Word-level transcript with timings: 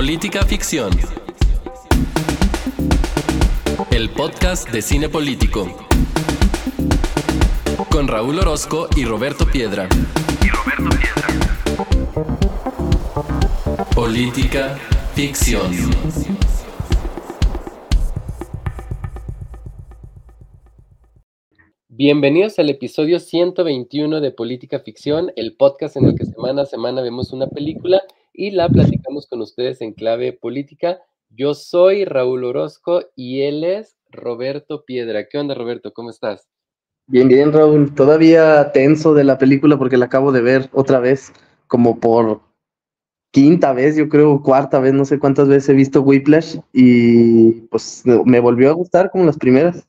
Política 0.00 0.46
Ficción. 0.46 0.90
El 3.90 4.08
podcast 4.08 4.70
de 4.70 4.80
cine 4.80 5.10
político. 5.10 5.66
Con 7.90 8.08
Raúl 8.08 8.38
Orozco 8.38 8.88
y 8.96 9.04
Roberto 9.04 9.44
Piedra. 9.44 9.90
Política 13.94 14.78
Ficción. 15.14 15.70
Bienvenidos 21.88 22.58
al 22.58 22.70
episodio 22.70 23.20
121 23.20 24.22
de 24.22 24.30
Política 24.30 24.78
Ficción, 24.80 25.30
el 25.36 25.58
podcast 25.58 25.98
en 25.98 26.06
el 26.06 26.14
que 26.14 26.24
semana 26.24 26.62
a 26.62 26.64
semana 26.64 27.02
vemos 27.02 27.34
una 27.34 27.48
película 27.48 28.02
y 28.40 28.52
la 28.52 28.70
platicamos 28.70 29.26
con 29.26 29.42
ustedes 29.42 29.82
en 29.82 29.92
clave 29.92 30.32
política. 30.32 30.98
Yo 31.28 31.52
soy 31.52 32.06
Raúl 32.06 32.44
Orozco 32.44 33.02
y 33.14 33.42
él 33.42 33.64
es 33.64 33.98
Roberto 34.10 34.86
Piedra. 34.86 35.28
¿Qué 35.28 35.36
onda, 35.36 35.54
Roberto? 35.54 35.92
¿Cómo 35.92 36.08
estás? 36.08 36.48
Bien, 37.06 37.28
bien, 37.28 37.52
Raúl. 37.52 37.94
Todavía 37.94 38.72
tenso 38.72 39.12
de 39.12 39.24
la 39.24 39.36
película 39.36 39.76
porque 39.76 39.98
la 39.98 40.06
acabo 40.06 40.32
de 40.32 40.40
ver 40.40 40.70
otra 40.72 41.00
vez, 41.00 41.34
como 41.66 42.00
por 42.00 42.40
quinta 43.30 43.74
vez, 43.74 43.96
yo 43.96 44.08
creo, 44.08 44.42
cuarta 44.42 44.80
vez, 44.80 44.94
no 44.94 45.04
sé 45.04 45.18
cuántas 45.18 45.46
veces 45.46 45.68
he 45.68 45.74
visto 45.74 46.00
Whiplash 46.00 46.56
y 46.72 47.52
pues 47.68 48.04
me 48.24 48.40
volvió 48.40 48.70
a 48.70 48.72
gustar 48.72 49.10
como 49.10 49.26
las 49.26 49.36
primeras. 49.36 49.86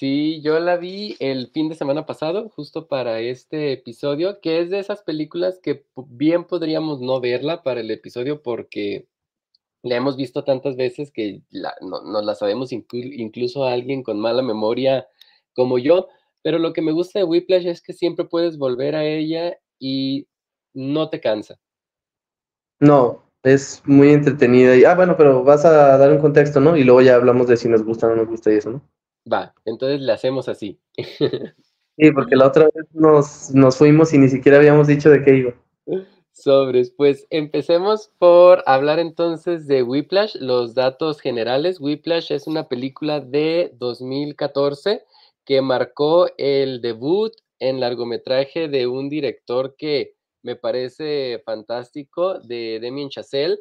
Sí, 0.00 0.40
yo 0.40 0.58
la 0.60 0.78
vi 0.78 1.14
el 1.20 1.48
fin 1.48 1.68
de 1.68 1.74
semana 1.74 2.06
pasado, 2.06 2.48
justo 2.48 2.88
para 2.88 3.20
este 3.20 3.72
episodio, 3.72 4.40
que 4.40 4.62
es 4.62 4.70
de 4.70 4.78
esas 4.78 5.02
películas 5.02 5.60
que 5.62 5.84
bien 6.08 6.44
podríamos 6.44 7.02
no 7.02 7.20
verla 7.20 7.62
para 7.62 7.80
el 7.80 7.90
episodio 7.90 8.40
porque 8.40 9.08
la 9.82 9.96
hemos 9.96 10.16
visto 10.16 10.42
tantas 10.42 10.76
veces 10.76 11.10
que 11.10 11.42
no, 11.82 12.22
la 12.22 12.34
sabemos 12.34 12.72
incluso 12.72 13.64
a 13.64 13.74
alguien 13.74 14.02
con 14.02 14.18
mala 14.18 14.40
memoria 14.40 15.06
como 15.54 15.76
yo, 15.76 16.08
pero 16.40 16.58
lo 16.58 16.72
que 16.72 16.80
me 16.80 16.92
gusta 16.92 17.18
de 17.18 17.26
Whiplash 17.26 17.66
es 17.66 17.82
que 17.82 17.92
siempre 17.92 18.24
puedes 18.24 18.56
volver 18.56 18.96
a 18.96 19.04
ella 19.04 19.58
y 19.78 20.26
no 20.72 21.10
te 21.10 21.20
cansa. 21.20 21.60
No, 22.78 23.22
es 23.42 23.82
muy 23.84 24.08
entretenida. 24.08 24.76
Y, 24.76 24.84
ah, 24.84 24.94
bueno, 24.94 25.18
pero 25.18 25.44
vas 25.44 25.66
a 25.66 25.98
dar 25.98 26.10
un 26.10 26.20
contexto, 26.20 26.58
¿no? 26.58 26.74
Y 26.74 26.84
luego 26.84 27.02
ya 27.02 27.16
hablamos 27.16 27.48
de 27.48 27.58
si 27.58 27.68
nos 27.68 27.84
gusta 27.84 28.06
o 28.06 28.08
no 28.08 28.16
nos 28.16 28.28
gusta 28.28 28.50
y 28.50 28.56
eso, 28.56 28.70
¿no? 28.70 28.99
Va, 29.30 29.54
entonces 29.64 30.00
le 30.00 30.12
hacemos 30.12 30.48
así. 30.48 30.80
sí, 31.96 32.10
porque 32.12 32.36
la 32.36 32.46
otra 32.46 32.64
vez 32.74 32.86
nos, 32.92 33.50
nos 33.54 33.76
fuimos 33.76 34.12
y 34.12 34.18
ni 34.18 34.28
siquiera 34.28 34.58
habíamos 34.58 34.86
dicho 34.86 35.10
de 35.10 35.22
qué 35.22 35.36
iba. 35.36 35.54
Sobres, 36.32 36.90
pues 36.90 37.26
empecemos 37.30 38.12
por 38.18 38.62
hablar 38.66 38.98
entonces 38.98 39.66
de 39.66 39.82
Whiplash, 39.82 40.36
los 40.36 40.74
datos 40.74 41.20
generales. 41.20 41.80
Whiplash 41.80 42.32
es 42.32 42.46
una 42.46 42.68
película 42.68 43.20
de 43.20 43.72
2014 43.74 45.04
que 45.44 45.60
marcó 45.60 46.28
el 46.38 46.80
debut 46.80 47.32
en 47.58 47.80
largometraje 47.80 48.68
de 48.68 48.86
un 48.86 49.10
director 49.10 49.74
que 49.76 50.14
me 50.42 50.56
parece 50.56 51.42
fantástico, 51.44 52.38
de 52.38 52.80
Damien 52.80 53.10
Chazelle 53.10 53.58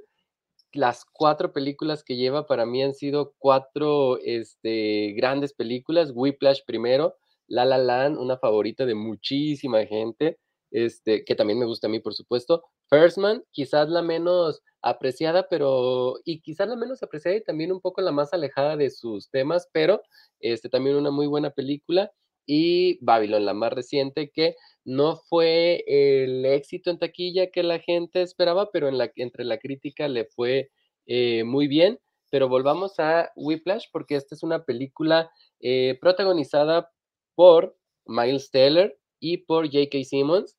las 0.73 1.05
cuatro 1.05 1.53
películas 1.53 2.03
que 2.03 2.15
lleva 2.15 2.45
para 2.45 2.65
mí 2.65 2.83
han 2.83 2.93
sido 2.93 3.33
cuatro 3.37 4.19
este, 4.19 5.13
grandes 5.15 5.53
películas. 5.53 6.11
Whiplash 6.13 6.61
primero, 6.65 7.15
La 7.47 7.65
La 7.65 7.77
Land, 7.77 8.17
una 8.17 8.37
favorita 8.37 8.85
de 8.85 8.95
muchísima 8.95 9.85
gente, 9.85 10.39
este, 10.71 11.25
que 11.25 11.35
también 11.35 11.59
me 11.59 11.65
gusta 11.65 11.87
a 11.87 11.89
mí, 11.89 11.99
por 11.99 12.13
supuesto. 12.13 12.63
First 12.89 13.17
Man, 13.17 13.43
quizás 13.51 13.89
la 13.89 14.01
menos 14.01 14.61
apreciada, 14.81 15.47
pero, 15.49 16.15
y 16.25 16.41
quizás 16.41 16.67
la 16.67 16.75
menos 16.75 17.03
apreciada 17.03 17.37
y 17.37 17.43
también 17.43 17.71
un 17.71 17.81
poco 17.81 18.01
la 18.01 18.11
más 18.11 18.33
alejada 18.33 18.77
de 18.77 18.89
sus 18.89 19.29
temas, 19.29 19.67
pero 19.71 20.01
este, 20.39 20.69
también 20.69 20.95
una 20.95 21.11
muy 21.11 21.27
buena 21.27 21.51
película. 21.51 22.11
Y 22.45 22.97
Babylon, 23.03 23.45
la 23.45 23.53
más 23.53 23.71
reciente, 23.73 24.31
que 24.31 24.55
no 24.89 25.17
fue 25.17 25.83
el 25.85 26.43
éxito 26.47 26.89
en 26.89 26.97
taquilla 26.97 27.51
que 27.51 27.61
la 27.61 27.77
gente 27.77 28.23
esperaba, 28.23 28.71
pero 28.71 28.87
en 28.87 28.97
la, 28.97 29.11
entre 29.17 29.45
la 29.45 29.59
crítica 29.59 30.07
le 30.07 30.25
fue 30.25 30.71
eh, 31.05 31.43
muy 31.43 31.67
bien. 31.67 31.99
Pero 32.31 32.49
volvamos 32.49 32.99
a 32.99 33.31
Whiplash, 33.35 33.85
porque 33.91 34.15
esta 34.15 34.33
es 34.33 34.41
una 34.41 34.65
película 34.65 35.31
eh, 35.59 35.95
protagonizada 36.01 36.91
por 37.35 37.77
Miles 38.07 38.49
Teller 38.49 38.99
y 39.19 39.37
por 39.37 39.67
J.K. 39.67 40.03
Simmons, 40.05 40.57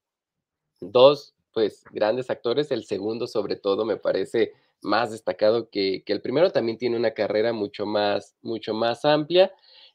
dos 0.80 1.34
pues 1.52 1.82
grandes 1.90 2.30
actores. 2.30 2.70
El 2.70 2.84
segundo, 2.84 3.26
sobre 3.26 3.56
todo, 3.56 3.84
me 3.84 3.96
parece 3.96 4.52
más 4.80 5.10
destacado 5.10 5.70
que, 5.70 6.04
que 6.06 6.12
el 6.12 6.22
primero. 6.22 6.52
También 6.52 6.78
tiene 6.78 6.96
una 6.96 7.14
carrera 7.14 7.52
mucho 7.52 7.84
más, 7.84 8.36
mucho 8.42 8.74
más 8.74 9.04
amplia. 9.04 9.52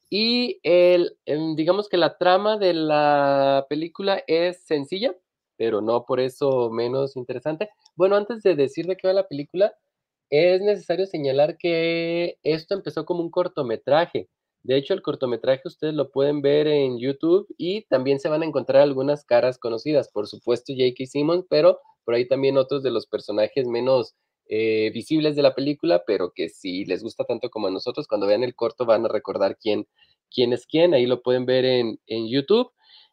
Y 0.09 0.59
el, 0.63 1.17
digamos 1.55 1.89
que 1.89 1.97
la 1.97 2.17
trama 2.17 2.57
de 2.57 2.73
la 2.73 3.65
película 3.69 4.23
es 4.27 4.63
sencilla, 4.65 5.15
pero 5.57 5.81
no 5.81 6.05
por 6.05 6.19
eso 6.19 6.69
menos 6.69 7.15
interesante. 7.15 7.69
Bueno, 7.95 8.15
antes 8.15 8.43
de 8.43 8.55
decir 8.55 8.85
de 8.85 8.97
qué 8.97 9.07
va 9.07 9.13
la 9.13 9.27
película, 9.27 9.73
es 10.29 10.61
necesario 10.61 11.05
señalar 11.05 11.57
que 11.57 12.37
esto 12.43 12.73
empezó 12.75 13.05
como 13.05 13.21
un 13.21 13.31
cortometraje. 13.31 14.29
De 14.63 14.77
hecho, 14.77 14.93
el 14.95 15.03
cortometraje 15.03 15.61
ustedes 15.65 15.93
lo 15.93 16.09
pueden 16.11 16.41
ver 16.41 16.67
en 16.67 16.97
YouTube 16.99 17.47
y 17.57 17.83
también 17.83 18.19
se 18.19 18.29
van 18.29 18.41
a 18.41 18.45
encontrar 18.45 18.81
algunas 18.81 19.23
caras 19.23 19.59
conocidas, 19.59 20.09
por 20.11 20.27
supuesto 20.27 20.73
J.K. 20.73 21.05
Simmons, 21.05 21.45
pero 21.49 21.79
por 22.03 22.15
ahí 22.15 22.27
también 22.27 22.57
otros 22.57 22.81
de 22.83 22.91
los 22.91 23.05
personajes 23.07 23.67
menos 23.67 24.15
eh, 24.47 24.91
visibles 24.93 25.35
de 25.35 25.41
la 25.41 25.55
película, 25.55 26.03
pero 26.05 26.31
que 26.33 26.49
si 26.49 26.85
les 26.85 27.01
gusta 27.03 27.23
tanto 27.25 27.49
como 27.49 27.67
a 27.67 27.71
nosotros, 27.71 28.07
cuando 28.07 28.27
vean 28.27 28.43
el 28.43 28.55
corto 28.55 28.85
van 28.85 29.05
a 29.05 29.09
recordar 29.09 29.57
quién, 29.57 29.87
quién 30.29 30.53
es 30.53 30.65
quién, 30.67 30.93
ahí 30.93 31.05
lo 31.05 31.21
pueden 31.21 31.45
ver 31.45 31.65
en, 31.65 31.97
YouTube. 32.07 32.71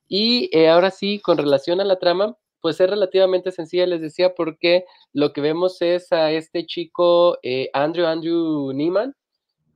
Y 0.08 0.50
eh, 0.56 0.68
ahora 0.68 0.90
sí, 0.90 1.20
con 1.20 1.38
relación 1.38 1.80
a 1.80 1.84
la 1.84 1.98
trama, 1.98 2.36
pues 2.60 2.80
es 2.80 2.88
relativamente 2.88 3.50
sencilla, 3.50 3.86
les 3.86 4.00
decía, 4.00 4.34
porque 4.34 4.84
lo 5.12 5.32
que 5.32 5.40
vemos 5.40 5.80
es 5.82 6.12
a 6.12 6.30
este 6.32 6.66
chico, 6.66 7.38
eh, 7.42 7.70
Andrew 7.72 8.06
Andrew 8.06 8.72
Neiman, 8.72 9.14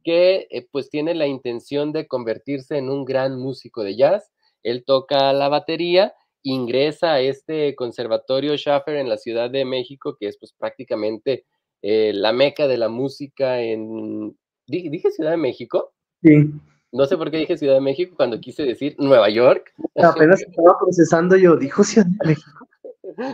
que 0.05 0.69
pues 0.71 0.89
tiene 0.91 1.15
la 1.15 1.27
intención 1.27 1.93
de 1.93 2.07
convertirse 2.07 2.79
en 2.79 2.91
un 2.91 3.05
gran 3.05 3.41
músico 3.41 3.83
de 3.83 3.97
jazz. 3.97 4.31
Él 4.63 4.85
toca 4.85 5.33
la 5.33 5.49
batería 5.49 6.15
ingresa 6.49 7.15
a 7.15 7.21
este 7.21 7.75
conservatorio 7.75 8.57
Schaffer 8.57 8.97
en 8.97 9.09
la 9.09 9.17
Ciudad 9.17 9.51
de 9.51 9.65
México, 9.65 10.17
que 10.19 10.29
es 10.29 10.39
pues 10.39 10.53
prácticamente 10.53 11.45
eh, 11.83 12.13
la 12.15 12.33
meca 12.33 12.69
de 12.69 12.79
la 12.79 12.89
música 12.89 13.61
en... 13.61 14.37
¿Dije, 14.69 15.11
Ciudad 15.11 15.33
de 15.33 15.37
México? 15.37 15.93
Sí. 16.23 16.53
No 16.93 17.07
sé 17.07 17.17
por 17.17 17.33
qué 17.33 17.39
dije 17.39 17.59
Ciudad 17.59 17.75
de 17.75 17.81
México 17.81 18.15
cuando 18.17 18.41
quise 18.41 18.63
decir 18.63 18.95
Nueva 18.99 19.29
York. 19.29 19.75
Apenas 19.97 20.41
estaba 20.41 20.79
procesando 20.79 21.37
yo, 21.37 21.57
dijo 21.57 21.83
Ciudad 21.83 22.07
de 22.07 22.29
México. 22.29 22.69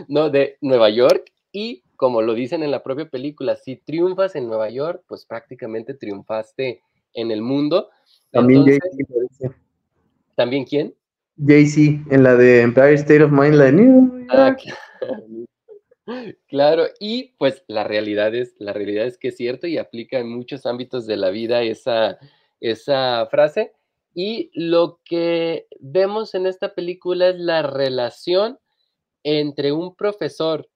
No, 0.07 0.31
de 0.31 0.57
Nueva 0.61 0.89
York 0.89 1.31
y 1.51 1.83
como 1.95 2.23
lo 2.23 2.33
dicen 2.33 2.63
en 2.63 2.71
la 2.71 2.81
propia 2.81 3.09
película, 3.09 3.55
si 3.55 3.75
triunfas 3.75 4.35
en 4.35 4.47
Nueva 4.47 4.71
York, 4.71 5.03
pues 5.07 5.25
prácticamente 5.25 5.93
triunfaste 5.93 6.81
en 7.13 7.29
el 7.29 7.43
mundo. 7.43 7.89
También 8.31 8.65
¿También 10.35 10.65
quién? 10.65 10.95
Jay-Z 11.37 12.13
en 12.13 12.23
la 12.23 12.35
de 12.35 12.61
Empire 12.61 12.93
State 12.93 13.23
of 13.23 13.31
Mind, 13.31 13.55
la 13.55 13.65
de 13.65 13.71
New 13.73 14.27
ah, 14.29 14.55
claro. 16.47 16.85
y 16.99 17.33
pues 17.37 17.63
la 17.67 17.83
realidad 17.83 18.35
es, 18.35 18.55
la 18.59 18.73
realidad 18.73 19.05
es 19.05 19.17
que 19.17 19.29
es 19.29 19.37
cierto 19.37 19.67
y 19.67 19.77
aplica 19.77 20.19
en 20.19 20.29
muchos 20.29 20.65
ámbitos 20.65 21.07
de 21.07 21.17
la 21.17 21.29
vida 21.29 21.63
esa, 21.63 22.17
esa 22.59 23.27
frase. 23.31 23.73
Y 24.15 24.51
lo 24.53 24.99
que 25.03 25.67
vemos 25.79 26.35
en 26.35 26.45
esta 26.45 26.75
película 26.75 27.29
es 27.29 27.39
la 27.39 27.63
relación 27.63 28.59
entre 29.23 29.71
un 29.71 29.95
profesor 29.95 30.69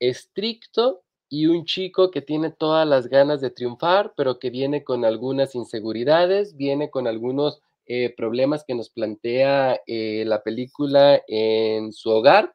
estricto 0.00 1.02
y 1.30 1.46
un 1.46 1.64
chico 1.64 2.10
que 2.10 2.20
tiene 2.20 2.50
todas 2.50 2.86
las 2.86 3.08
ganas 3.08 3.40
de 3.40 3.50
triunfar, 3.50 4.12
pero 4.16 4.38
que 4.38 4.50
viene 4.50 4.84
con 4.84 5.04
algunas 5.04 5.54
inseguridades, 5.54 6.56
viene 6.56 6.90
con 6.90 7.06
algunos 7.06 7.62
eh, 7.86 8.14
problemas 8.16 8.64
que 8.64 8.74
nos 8.74 8.88
plantea 8.88 9.80
eh, 9.86 10.24
la 10.26 10.42
película 10.42 11.22
en 11.26 11.92
su 11.92 12.10
hogar. 12.10 12.54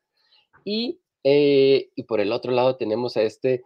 Y, 0.63 0.99
eh, 1.23 1.89
y, 1.95 2.03
por 2.03 2.19
el 2.19 2.31
otro 2.31 2.51
lado 2.51 2.75
tenemos 2.75 3.15
a 3.17 3.21
este 3.21 3.63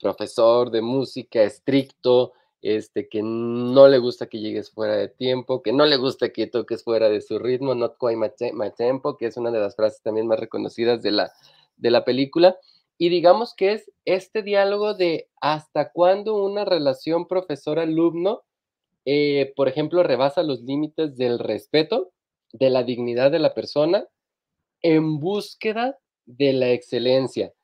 profesor 0.00 0.70
de 0.70 0.80
música 0.80 1.42
estricto, 1.42 2.32
este, 2.62 3.08
que 3.08 3.20
no 3.22 3.88
le 3.88 3.98
gusta 3.98 4.26
que 4.26 4.40
llegues 4.40 4.70
fuera 4.70 4.96
de 4.96 5.08
tiempo, 5.08 5.62
que 5.62 5.72
no 5.72 5.84
le 5.84 5.96
gusta 5.96 6.30
que 6.30 6.46
toques 6.46 6.82
fuera 6.82 7.08
de 7.08 7.20
su 7.20 7.38
ritmo, 7.38 7.74
not 7.74 7.96
quite 7.98 8.52
my, 8.54 8.70
tempo, 8.70 9.16
que 9.16 9.26
es 9.26 9.36
una 9.36 9.50
de 9.50 9.60
las 9.60 9.76
frases 9.76 10.02
también 10.02 10.26
más 10.26 10.40
reconocidas 10.40 11.02
de 11.02 11.10
la, 11.10 11.32
de 11.76 11.90
la 11.90 12.04
película. 12.04 12.56
Y 12.96 13.10
digamos 13.10 13.54
que 13.54 13.72
es 13.74 13.92
este 14.06 14.42
diálogo 14.42 14.94
de 14.94 15.28
hasta 15.40 15.92
cuándo 15.92 16.42
una 16.42 16.64
relación 16.64 17.28
profesor-alumno 17.28 18.42
eh, 19.10 19.54
por 19.56 19.68
ejemplo, 19.68 20.02
rebasa 20.02 20.42
los 20.42 20.60
límites 20.60 21.16
del 21.16 21.38
respeto, 21.38 22.12
de 22.52 22.68
la 22.68 22.82
dignidad 22.82 23.30
de 23.30 23.38
la 23.38 23.54
persona, 23.54 24.06
en 24.82 25.18
búsqueda 25.18 25.98
de 26.26 26.52
la 26.52 26.72
excelencia. 26.72 27.54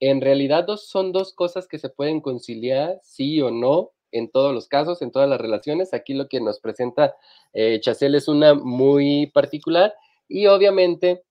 en 0.00 0.22
realidad 0.22 0.66
son 0.78 1.12
dos 1.12 1.34
cosas 1.34 1.68
que 1.68 1.78
se 1.78 1.90
pueden 1.90 2.22
conciliar, 2.22 2.98
sí 3.02 3.40
o 3.42 3.50
no, 3.50 3.92
en 4.12 4.30
todos 4.30 4.54
los 4.54 4.66
casos, 4.66 5.02
en 5.02 5.12
todas 5.12 5.28
las 5.28 5.40
relaciones. 5.40 5.92
Aquí 5.92 6.14
lo 6.14 6.26
que 6.28 6.40
nos 6.40 6.58
presenta 6.58 7.14
eh, 7.52 7.80
Chacel 7.80 8.14
es 8.14 8.26
una 8.26 8.54
muy 8.54 9.26
particular 9.26 9.94
y 10.26 10.46
obviamente 10.46 11.22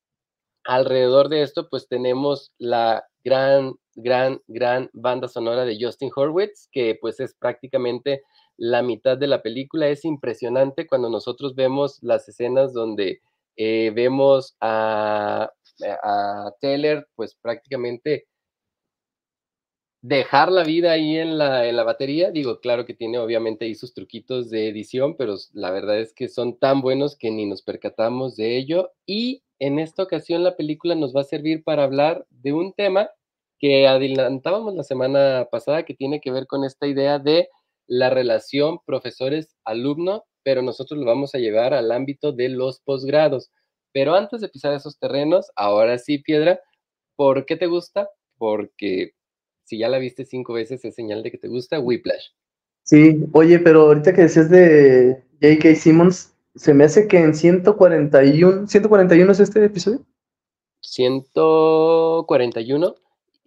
alrededor 0.65 1.29
de 1.29 1.41
esto 1.41 1.67
pues 1.69 1.87
tenemos 1.87 2.53
la 2.59 3.05
gran, 3.23 3.73
gran, 3.95 4.39
gran 4.47 4.91
banda 4.93 5.27
sonora 5.27 5.65
de 5.65 5.77
Justin 5.79 6.11
Horwitz, 6.15 6.69
que 6.71 6.95
pues 7.01 7.19
es 7.19 7.33
prácticamente 7.33 8.21
la 8.57 8.81
mitad 8.81 9.17
de 9.17 9.27
la 9.27 9.41
película. 9.41 9.87
Es 9.87 10.05
impresionante 10.05 10.87
cuando 10.87 11.09
nosotros 11.09 11.55
vemos 11.55 11.99
las 12.01 12.27
escenas 12.29 12.73
donde 12.73 13.21
eh, 13.55 13.91
vemos 13.95 14.55
a, 14.61 15.51
a 16.03 16.51
Taylor 16.59 17.07
pues 17.15 17.35
prácticamente 17.35 18.27
dejar 20.03 20.51
la 20.51 20.63
vida 20.63 20.91
ahí 20.91 21.17
en 21.17 21.37
la, 21.37 21.65
en 21.65 21.77
la 21.77 21.83
batería. 21.83 22.29
Digo, 22.29 22.59
claro 22.59 22.85
que 22.85 22.93
tiene 22.93 23.19
obviamente 23.19 23.65
ahí 23.65 23.73
sus 23.73 23.93
truquitos 23.93 24.49
de 24.49 24.67
edición, 24.67 25.15
pero 25.17 25.35
la 25.53 25.71
verdad 25.71 25.99
es 25.99 26.13
que 26.13 26.27
son 26.27 26.59
tan 26.59 26.81
buenos 26.81 27.15
que 27.15 27.31
ni 27.31 27.45
nos 27.45 27.61
percatamos 27.61 28.35
de 28.35 28.57
ello. 28.57 28.91
Y 29.05 29.43
en 29.59 29.79
esta 29.79 30.03
ocasión 30.03 30.43
la 30.43 30.57
película 30.57 30.93
nos 30.95 31.15
va 31.15 31.21
a 31.21 31.25
servir 31.25 31.63
para 31.63 31.85
hablar 31.85 32.25
de 32.29 32.51
un 32.51 32.73
tema 32.73 33.09
que 33.59 33.87
adelantábamos 33.87 34.75
la 34.75 34.83
semana 34.83 35.47
pasada 35.49 35.83
que 35.83 35.93
tiene 35.93 36.19
que 36.19 36.31
ver 36.31 36.47
con 36.47 36.65
esta 36.65 36.85
idea 36.85 37.17
de 37.17 37.47
la 37.87 38.09
relación 38.09 38.79
profesores-alumno, 38.85 40.25
pero 40.43 40.61
nosotros 40.61 40.99
lo 40.99 41.05
vamos 41.05 41.35
a 41.35 41.39
llevar 41.39 41.73
al 41.73 41.91
ámbito 41.91 42.31
de 42.31 42.49
los 42.49 42.81
posgrados. 42.81 43.51
Pero 43.91 44.15
antes 44.15 44.41
de 44.41 44.49
pisar 44.49 44.73
esos 44.73 44.99
terrenos, 44.99 45.51
ahora 45.55 45.97
sí, 45.97 46.17
Piedra, 46.17 46.59
¿por 47.15 47.45
qué 47.45 47.55
te 47.55 47.67
gusta? 47.67 48.09
Porque 48.37 49.11
si 49.63 49.77
ya 49.77 49.89
la 49.89 49.99
viste 49.99 50.25
cinco 50.25 50.53
veces, 50.53 50.83
es 50.83 50.95
señal 50.95 51.23
de 51.23 51.31
que 51.31 51.37
te 51.37 51.47
gusta 51.47 51.79
Whiplash. 51.79 52.29
Sí, 52.83 53.23
oye, 53.31 53.59
pero 53.59 53.83
ahorita 53.83 54.13
que 54.13 54.23
decías 54.23 54.49
de 54.49 55.23
J.K. 55.41 55.75
Simmons, 55.75 56.35
se 56.55 56.73
me 56.73 56.83
hace 56.83 57.07
que 57.07 57.17
en 57.17 57.33
141, 57.33 58.67
¿141 58.67 59.31
es 59.31 59.39
este 59.39 59.63
episodio? 59.63 60.05
141, 60.81 62.95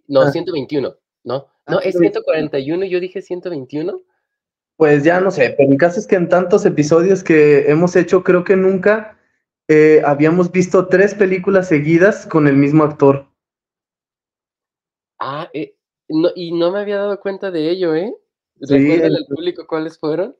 no, 0.07 0.31
121, 0.31 0.87
ah. 0.87 0.97
¿no? 1.23 1.45
Ah, 1.65 1.73
no, 1.73 1.79
es 1.81 1.95
141, 1.97 2.85
yo 2.85 2.99
dije 2.99 3.21
121. 3.21 4.01
Pues 4.77 5.03
ya 5.03 5.19
no 5.19 5.31
sé, 5.31 5.55
pero 5.57 5.67
mi 5.69 5.77
caso 5.77 5.99
es 5.99 6.07
que 6.07 6.15
en 6.15 6.29
tantos 6.29 6.65
episodios 6.65 7.23
que 7.23 7.69
hemos 7.69 7.95
hecho, 7.95 8.23
creo 8.23 8.43
que 8.43 8.55
nunca 8.55 9.17
eh, 9.67 10.01
habíamos 10.05 10.51
visto 10.51 10.87
tres 10.87 11.15
películas 11.15 11.67
seguidas 11.67 12.25
con 12.27 12.47
el 12.47 12.55
mismo 12.55 12.83
actor. 12.83 13.27
Ah, 15.19 15.49
eh, 15.53 15.75
no, 16.07 16.29
y 16.35 16.51
no 16.51 16.71
me 16.71 16.79
había 16.79 16.97
dado 16.97 17.19
cuenta 17.19 17.49
de 17.49 17.71
ello, 17.71 17.95
¿eh? 17.95 18.15
¿Recuerdan 18.59 19.15
al 19.15 19.25
público 19.27 19.65
cuáles 19.67 19.97
fueron? 19.97 20.35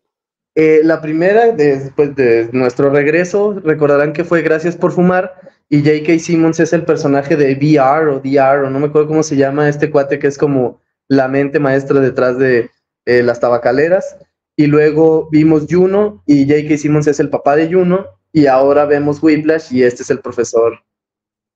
Eh, 0.56 0.82
la 0.84 1.02
primera, 1.02 1.52
después 1.52 2.16
de 2.16 2.50
nuestro 2.52 2.90
regreso, 2.90 3.54
recordarán 3.64 4.14
que 4.14 4.24
fue 4.24 4.42
Gracias 4.42 4.76
por 4.76 4.92
Fumar 4.92 5.36
y 5.70 5.84
J.K. 5.84 6.20
Simmons 6.20 6.60
es 6.60 6.74
el 6.74 6.84
personaje 6.84 7.36
de 7.36 7.54
VR 7.54 8.10
o 8.10 8.20
DR, 8.20 8.66
o 8.66 8.70
no 8.70 8.80
me 8.80 8.88
acuerdo 8.88 9.08
cómo 9.08 9.24
se 9.24 9.36
llama 9.36 9.70
este 9.70 9.92
cuate 9.92 10.18
que 10.18 10.28
es 10.28 10.38
como 10.38 10.80
la 11.08 11.28
mente 11.28 11.60
maestra 11.60 12.00
detrás 12.00 12.40
de 12.40 12.72
eh, 13.06 13.22
las 13.22 13.40
tabacaleras. 13.40 14.18
Y 14.60 14.66
luego 14.66 15.30
vimos 15.30 15.68
Juno 15.70 16.24
y 16.26 16.48
J.K. 16.48 16.78
Simmons 16.78 17.06
es 17.08 17.20
el 17.20 17.30
papá 17.30 17.56
de 17.56 17.72
Juno 17.72 18.08
y 18.34 18.48
ahora 18.48 18.86
vemos 18.86 19.22
Whiplash 19.22 19.72
y 19.72 19.84
este 19.84 20.02
es 20.02 20.10
el 20.10 20.20
profesor 20.20 20.84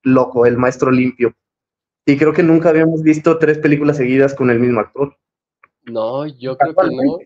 loco, 0.04 0.46
el 0.46 0.58
maestro 0.58 0.92
limpio. 0.92 1.36
Y 2.06 2.16
creo 2.18 2.32
que 2.32 2.44
nunca 2.44 2.70
habíamos 2.70 3.02
visto 3.02 3.40
tres 3.40 3.58
películas 3.58 3.98
seguidas 3.98 4.36
con 4.36 4.52
el 4.52 4.60
mismo 4.60 4.80
actor. 4.80 5.18
No, 5.84 6.28
yo 6.28 6.56
creo 6.58 6.76
que 6.76 6.96
no. 6.96 7.18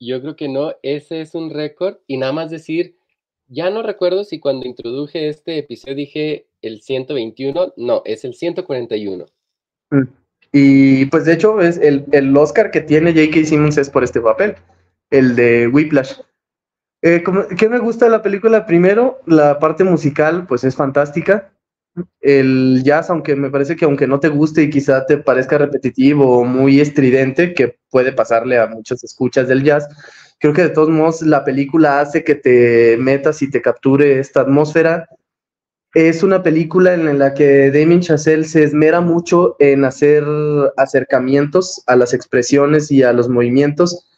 Yo 0.00 0.20
creo 0.20 0.36
que 0.36 0.48
no. 0.48 0.72
Ese 0.82 1.20
es 1.20 1.34
un 1.34 1.50
récord. 1.50 1.98
Y 2.06 2.16
nada 2.16 2.32
más 2.32 2.50
decir, 2.50 2.96
ya 3.48 3.68
no 3.68 3.82
recuerdo 3.82 4.24
si 4.24 4.40
cuando 4.40 4.66
introduje 4.66 5.28
este 5.28 5.58
episodio 5.58 5.94
dije 5.94 6.46
el 6.62 6.80
121. 6.80 7.74
No, 7.76 8.02
es 8.06 8.24
el 8.24 8.34
141. 8.34 9.26
Mm. 9.90 10.23
Y 10.56 11.06
pues 11.06 11.24
de 11.24 11.32
hecho 11.32 11.60
es 11.60 11.78
el, 11.78 12.04
el 12.12 12.36
Oscar 12.36 12.70
que 12.70 12.80
tiene 12.80 13.12
J.K. 13.12 13.44
Simmons 13.44 13.76
es 13.76 13.90
por 13.90 14.04
este 14.04 14.20
papel, 14.20 14.54
el 15.10 15.34
de 15.34 15.66
Whiplash. 15.66 16.12
Eh, 17.02 17.24
¿Qué 17.58 17.68
me 17.68 17.80
gusta 17.80 18.04
de 18.04 18.12
la 18.12 18.22
película? 18.22 18.64
Primero, 18.64 19.18
la 19.26 19.58
parte 19.58 19.82
musical, 19.82 20.46
pues 20.46 20.62
es 20.62 20.76
fantástica 20.76 21.50
el 22.20 22.82
jazz, 22.84 23.10
aunque 23.10 23.36
me 23.36 23.50
parece 23.50 23.76
que 23.76 23.84
aunque 23.84 24.06
no 24.06 24.20
te 24.20 24.28
guste 24.28 24.62
y 24.62 24.70
quizá 24.70 25.04
te 25.06 25.18
parezca 25.18 25.58
repetitivo 25.58 26.38
o 26.38 26.44
muy 26.44 26.80
estridente, 26.80 27.52
que 27.52 27.76
puede 27.90 28.12
pasarle 28.12 28.58
a 28.58 28.66
muchos 28.66 29.02
escuchas 29.04 29.48
del 29.48 29.62
jazz, 29.62 29.88
creo 30.38 30.52
que 30.52 30.62
de 30.62 30.70
todos 30.70 30.90
modos 30.90 31.22
la 31.22 31.44
película 31.44 32.00
hace 32.00 32.24
que 32.24 32.34
te 32.34 32.96
metas 32.98 33.42
y 33.42 33.50
te 33.50 33.60
capture 33.60 34.18
esta 34.18 34.40
atmósfera. 34.42 35.08
Es 35.94 36.24
una 36.24 36.42
película 36.42 36.92
en 36.94 37.20
la 37.20 37.34
que 37.34 37.70
Damien 37.70 38.00
Chazelle 38.00 38.44
se 38.44 38.64
esmera 38.64 39.00
mucho 39.00 39.54
en 39.60 39.84
hacer 39.84 40.24
acercamientos 40.76 41.84
a 41.86 41.94
las 41.94 42.12
expresiones 42.12 42.90
y 42.90 43.04
a 43.04 43.12
los 43.12 43.28
movimientos. 43.28 44.10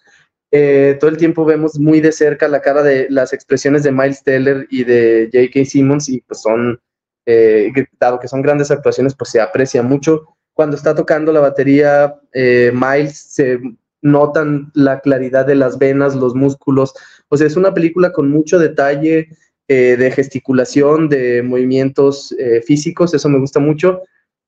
Eh, 0.52 0.96
todo 0.99 1.11
el 1.11 1.19
tiempo 1.19 1.44
vemos 1.44 1.78
muy 1.78 2.00
de 2.00 2.12
cerca 2.12 2.49
la 2.49 2.62
cara 2.62 2.82
de 2.82 3.08
las 3.11 3.34
expresiones 3.34 3.82
de 3.82 3.93
Miles 3.93 4.23
Teller 4.23 4.67
y 4.70 4.84
de 4.84 5.28
J.K. 5.31 5.67
Simmons 5.67 6.08
y 6.08 6.23
pues 6.23 6.40
son 6.40 6.81
eh, 7.26 7.70
dado 8.00 8.20
que 8.20 8.28
son 8.28 8.40
grandes 8.40 8.70
actuaciones, 8.70 9.14
pues 9.14 9.31
se 9.31 9.43
aprecia 9.43 9.82
mucho. 9.82 10.25
Cuando 10.55 10.76
está 10.76 10.94
tocando 10.94 11.31
la 11.31 11.40
batería, 11.40 12.14
eh, 12.32 12.73
Miles, 12.73 13.19
se 13.19 13.61
notan 14.00 14.70
la 14.73 15.00
claridad 15.00 15.44
de 15.44 15.56
las 15.56 15.78
venas, 15.78 16.14
los 16.14 16.34
músculos. 16.34 16.94
O 17.28 17.37
sea, 17.37 17.46
es 17.46 17.56
una 17.56 17.75
película 17.75 18.12
con 18.12 18.31
mucho 18.31 18.58
detalle 18.58 19.28
eh, 19.68 19.96
de 19.96 20.10
gesticulación, 20.10 21.08
de 21.08 21.42
movimientos 21.42 22.34
físicos, 22.66 23.14
eso 23.14 23.28
me 23.28 23.38
gusta 23.38 23.60
mucho. 23.60 24.02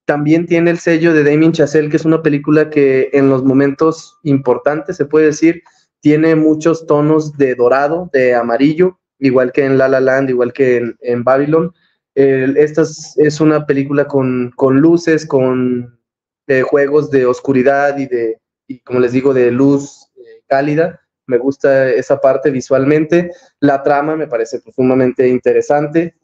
También 0.05 0.45
tiene 0.45 0.71
el 0.71 0.79
sello 0.79 1.13
de 1.13 1.23
Damien 1.23 1.51
Chazelle, 1.51 1.89
que 1.89 1.97
es 1.97 2.05
una 2.05 2.21
película 2.21 2.69
que 2.69 3.09
en 3.13 3.29
los 3.29 3.43
momentos 3.43 4.17
importantes, 4.23 4.97
se 4.97 5.05
puede 5.05 5.27
decir, 5.27 5.61
tiene 6.01 6.35
muchos 6.35 6.87
tonos 6.87 7.37
de 7.37 7.55
dorado, 7.55 8.09
de 8.13 8.33
amarillo, 8.33 8.99
igual 9.19 9.51
que 9.51 9.65
en 9.65 9.77
La 9.77 9.87
La 9.87 9.99
Land, 9.99 10.29
igual 10.29 10.53
que 10.53 10.77
en, 10.77 10.95
en 11.01 11.23
Babylon 11.23 11.73
esta 12.19 12.81
es, 12.81 13.39
una 13.39 13.65
película 13.65 14.05
con, 14.05 14.51
luces, 14.71 15.25
con 15.25 15.99
eh, 16.47 16.61
juegos 16.63 17.09
de 17.11 17.25
oscuridad 17.25 17.97
y 17.97 18.07
de, 18.07 18.37
como 18.83 18.99
les 18.99 19.13
digo, 19.13 19.33
de 19.33 19.51
luz 19.51 20.09
eh, 20.17 20.41
cálida. 20.47 21.01
Me 21.29 21.37
gusta 21.37 21.89
esa 21.89 22.19
parte 22.19 22.49
visualmente. 22.49 23.31
La 23.59 23.83
trama 23.83 24.15
me 24.15 24.25
parece 24.25 24.59
profundamente 24.61 25.27
interesante. 25.27 26.15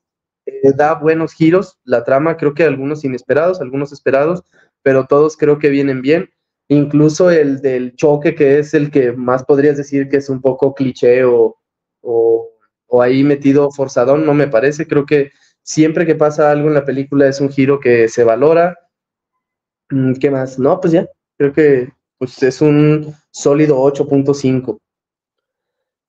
Eh, 0.47 0.71
da 0.75 0.95
buenos 0.95 1.33
giros. 1.33 1.77
La 1.83 2.03
trama, 2.03 2.37
creo 2.37 2.55
que 2.55 2.63
algunos 2.63 3.05
inesperados, 3.05 3.61
algunos 3.61 3.91
esperados, 3.91 4.43
pero 4.81 5.05
todos 5.05 5.37
creo 5.37 5.59
que 5.59 5.69
vienen 5.69 6.01
bien. 6.01 6.31
Incluso 6.69 7.29
el 7.29 7.61
del 7.61 7.95
choque, 7.95 8.33
que 8.33 8.57
es 8.57 8.73
el 8.73 8.89
que 8.89 9.11
más 9.11 9.45
podrías 9.45 9.77
decir 9.77 10.09
que 10.09 10.17
es 10.17 10.27
un 10.27 10.41
poco 10.41 10.73
cliché 10.73 11.23
o, 11.23 11.55
o, 12.01 12.49
o 12.87 13.01
ahí 13.03 13.23
metido 13.23 13.69
forzadón, 13.69 14.25
no 14.25 14.33
me 14.33 14.47
parece. 14.47 14.87
Creo 14.87 15.05
que 15.05 15.31
siempre 15.61 16.07
que 16.07 16.15
pasa 16.15 16.49
algo 16.49 16.67
en 16.67 16.73
la 16.73 16.85
película 16.85 17.27
es 17.27 17.39
un 17.41 17.51
giro 17.51 17.79
que 17.79 18.09
se 18.09 18.23
valora. 18.23 18.75
Mm, 19.91 20.13
¿Qué 20.13 20.31
más? 20.31 20.57
No, 20.57 20.79
pues 20.79 20.93
ya, 20.93 21.07
creo 21.37 21.53
que 21.53 21.89
pues 22.17 22.41
es 22.41 22.59
un 22.61 23.13
sólido 23.29 23.77
8.5. 23.77 24.79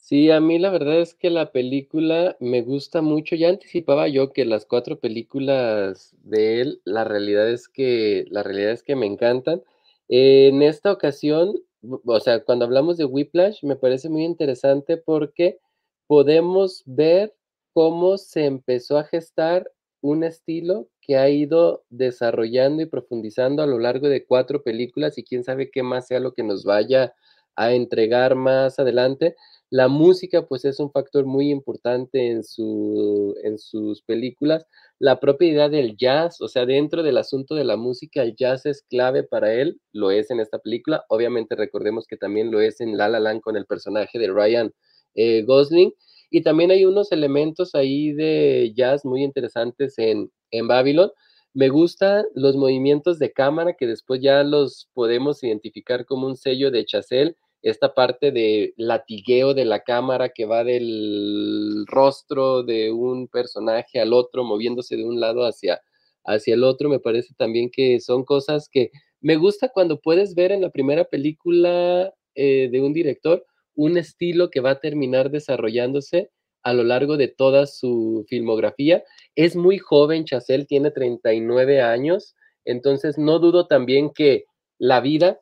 Sí, 0.09 0.31
a 0.31 0.39
mí 0.41 0.61
la 0.61 0.71
verdad 0.71 1.01
es 1.01 1.15
que 1.15 1.31
la 1.31 1.51
película 1.51 2.37
me 2.39 2.63
gusta 2.63 3.03
mucho. 3.03 3.35
Ya 3.35 3.49
anticipaba 3.49 4.07
yo 4.07 4.33
que 4.33 4.45
las 4.45 4.65
cuatro 4.65 5.01
películas 5.01 6.15
de 6.23 6.61
él, 6.61 6.81
la 6.85 7.03
realidad 7.03 7.51
es 7.51 7.69
que, 7.69 8.25
la 8.31 8.45
realidad 8.45 8.71
es 8.71 8.85
que 8.85 8.95
me 8.95 9.07
encantan. 9.07 9.65
en 10.09 10.63
esta 10.63 10.93
ocasión, 10.93 11.57
o 11.83 12.21
sea, 12.21 12.45
cuando 12.45 12.65
hablamos 12.65 12.97
de 12.99 13.05
Whiplash, 13.05 13.65
me 13.65 13.75
parece 13.75 14.09
muy 14.09 14.23
interesante 14.25 14.97
porque 14.97 15.59
podemos 16.07 16.85
ver 16.87 17.35
cómo 17.73 18.17
se 18.17 18.45
empezó 18.47 18.99
a 18.99 19.05
gestar 19.05 19.69
un 20.03 20.23
estilo 20.23 20.89
que 21.01 21.17
ha 21.17 21.29
ido 21.31 21.85
desarrollando 21.91 22.81
y 22.81 22.87
profundizando 22.87 23.61
a 23.61 23.67
lo 23.67 23.81
largo 23.81 24.09
de 24.09 24.25
cuatro 24.25 24.63
películas 24.63 25.19
y 25.19 25.25
quién 25.25 25.43
sabe 25.43 25.69
qué 25.69 25.83
más 25.83 26.07
sea 26.07 26.21
lo 26.21 26.33
que 26.33 26.45
nos 26.45 26.63
vaya 26.65 27.13
a 27.57 27.73
entregar 27.73 28.37
más 28.37 28.79
adelante. 28.79 29.35
La 29.71 29.89
música 29.89 30.47
pues 30.47 30.65
es 30.65 30.79
un 30.79 30.93
factor 30.93 31.27
muy 31.27 31.51
importante 31.51 32.31
en, 32.31 32.45
su, 32.45 33.35
en 33.43 33.59
sus 33.59 34.01
películas. 34.03 34.65
La 35.01 35.19
propiedad 35.19 35.71
del 35.71 35.97
jazz, 35.97 36.41
o 36.41 36.47
sea, 36.47 36.67
dentro 36.67 37.03
del 37.03 37.19
asunto 37.19 37.57
de 37.57 37.65
la 37.65 37.77
música, 37.77 38.23
el 38.23 38.37
jazz 38.37 38.65
es 38.65 38.83
clave 38.83 39.25
para 39.25 39.53
él, 39.53 39.81
lo 39.93 40.13
es 40.13 40.31
en 40.31 40.39
esta 40.39 40.59
película. 40.61 41.05
Obviamente 41.09 41.57
recordemos 41.57 42.07
que 42.07 42.17
también 42.17 42.53
lo 42.53 42.61
es 42.61 42.81
en 42.81 42.97
La 42.97 43.09
La 43.09 43.19
Land 43.19 43.41
con 43.41 43.57
el 43.57 43.67
personaje 43.67 44.19
de 44.21 44.29
Ryan 44.29 44.73
eh, 45.17 45.43
Gosling. 45.43 45.93
Y 46.31 46.43
también 46.43 46.71
hay 46.71 46.85
unos 46.85 47.11
elementos 47.11 47.75
ahí 47.75 48.13
de 48.13 48.73
jazz 48.77 49.05
muy 49.05 49.25
interesantes 49.25 49.99
en, 49.99 50.31
en 50.53 50.69
Babylon. 50.69 51.11
Me 51.55 51.71
gustan 51.71 52.25
los 52.35 52.55
movimientos 52.55 53.19
de 53.19 53.33
cámara 53.33 53.73
que 53.73 53.87
después 53.87 54.21
ya 54.21 54.45
los 54.45 54.89
podemos 54.93 55.43
identificar 55.43 56.05
como 56.05 56.27
un 56.27 56.37
sello 56.37 56.71
de 56.71 56.85
Chazelle, 56.85 57.37
esta 57.71 57.95
parte 57.95 58.31
de 58.31 58.75
latigueo 58.77 59.55
de 59.55 59.65
la 59.65 59.83
cámara 59.83 60.29
que 60.29 60.45
va 60.47 60.63
del 60.63 61.85
rostro 61.87 62.63
de 62.63 62.93
un 62.93 63.29
personaje 63.29 64.01
al 64.01 64.13
otro, 64.13 64.45
moviéndose 64.45 64.97
de 64.97 65.05
un 65.05 65.19
lado 65.19 65.45
hacia, 65.45 65.81
hacia 66.25 66.55
el 66.55 66.65
otro, 66.65 66.89
me 66.89 67.01
parece 67.01 67.35
también 67.37 67.71
que 67.71 68.01
son 68.01 68.25
cosas 68.25 68.69
que 68.71 68.91
me 69.21 69.37
gusta 69.37 69.71
cuando 69.71 70.01
puedes 70.01 70.35
ver 70.35 70.53
en 70.53 70.61
la 70.61 70.71
primera 70.71 71.05
película 71.05 72.15
eh, 72.35 72.69
de 72.71 72.81
un 72.81 72.93
director 72.93 73.45
un 73.77 73.99
estilo 73.99 74.51
que 74.51 74.61
va 74.61 74.71
a 74.71 74.81
terminar 74.81 75.31
desarrollándose 75.31 76.31
a 76.63 76.73
lo 76.73 76.83
largo 76.83 77.17
de 77.17 77.29
toda 77.29 77.67
su 77.67 78.25
filmografía. 78.29 79.05
Es 79.37 79.55
muy 79.55 79.79
joven, 79.79 80.25
Chazelle 80.25 80.65
tiene 80.65 80.91
39 80.91 81.81
años, 81.83 82.35
entonces 82.65 83.19
no 83.19 83.39
dudo 83.39 83.67
también 83.67 84.11
que 84.13 84.47
la 84.79 85.01
vida 85.01 85.41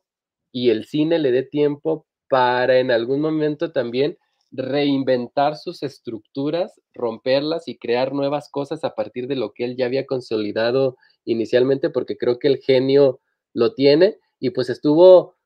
y 0.52 0.70
el 0.70 0.84
cine 0.84 1.18
le 1.18 1.32
dé 1.32 1.42
tiempo 1.42 2.06
para 2.34 2.80
en 2.80 2.90
algún 2.90 3.20
momento 3.20 3.70
también 3.70 4.18
reinventar 4.50 5.56
sus 5.56 5.84
estructuras, 5.84 6.80
romperlas 6.92 7.68
y 7.68 7.78
crear 7.78 8.12
nuevas 8.12 8.48
cosas 8.48 8.82
a 8.82 8.96
partir 8.96 9.28
de 9.28 9.36
lo 9.36 9.52
que 9.52 9.64
él 9.64 9.76
ya 9.76 9.86
había 9.86 10.04
consolidado 10.04 10.96
inicialmente, 11.24 11.90
porque 11.90 12.16
creo 12.16 12.40
que 12.40 12.48
el 12.48 12.58
genio 12.58 13.20
lo 13.52 13.72
tiene 13.74 14.18
y 14.40 14.50
pues 14.50 14.68
estuvo 14.68 15.36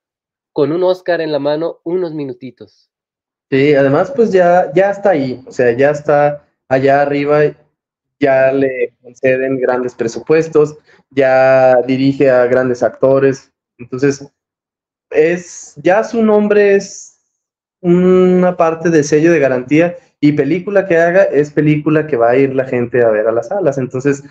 con 0.55 0.73
un 0.73 0.83
Oscar 0.83 1.21
en 1.21 1.31
la 1.31 1.39
mano 1.39 1.81
unos 1.85 2.15
minutitos. 2.15 2.91
Sí, 3.51 3.75
además 3.75 4.11
pues 4.17 4.33
ya, 4.33 4.73
ya 4.75 4.91
está 4.91 5.11
ahí, 5.11 5.45
o 5.47 5.53
sea, 5.53 5.77
ya 5.77 5.91
está 5.91 6.49
allá 6.71 7.03
arriba, 7.03 7.55
ya 8.19 8.51
le 8.51 8.97
conceden 9.03 9.61
grandes 9.61 9.95
presupuestos, 9.95 10.79
ya 11.11 11.83
dirige 11.83 12.31
a 12.31 12.47
grandes 12.47 12.83
actores, 12.83 13.53
entonces 13.77 14.27
es, 15.11 15.75
ya 15.83 16.05
su 16.05 16.23
nombre 16.23 16.77
es 16.77 17.21
una 17.81 18.57
parte 18.57 18.91
de 18.91 19.05
sello 19.05 19.33
de 19.33 19.39
garantía 19.39 19.97
y 20.21 20.33
película 20.33 20.87
que 20.87 20.97
haga 20.97 21.23
es 21.23 21.53
película 21.53 22.07
que 22.07 22.17
va 22.17 22.31
a 22.31 22.37
ir 22.37 22.55
la 22.55 22.65
gente 22.65 23.03
a 23.03 23.11
ver 23.11 23.29
a 23.29 23.33
las 23.33 23.49
salas, 23.49 23.79
entonces 23.79 24.25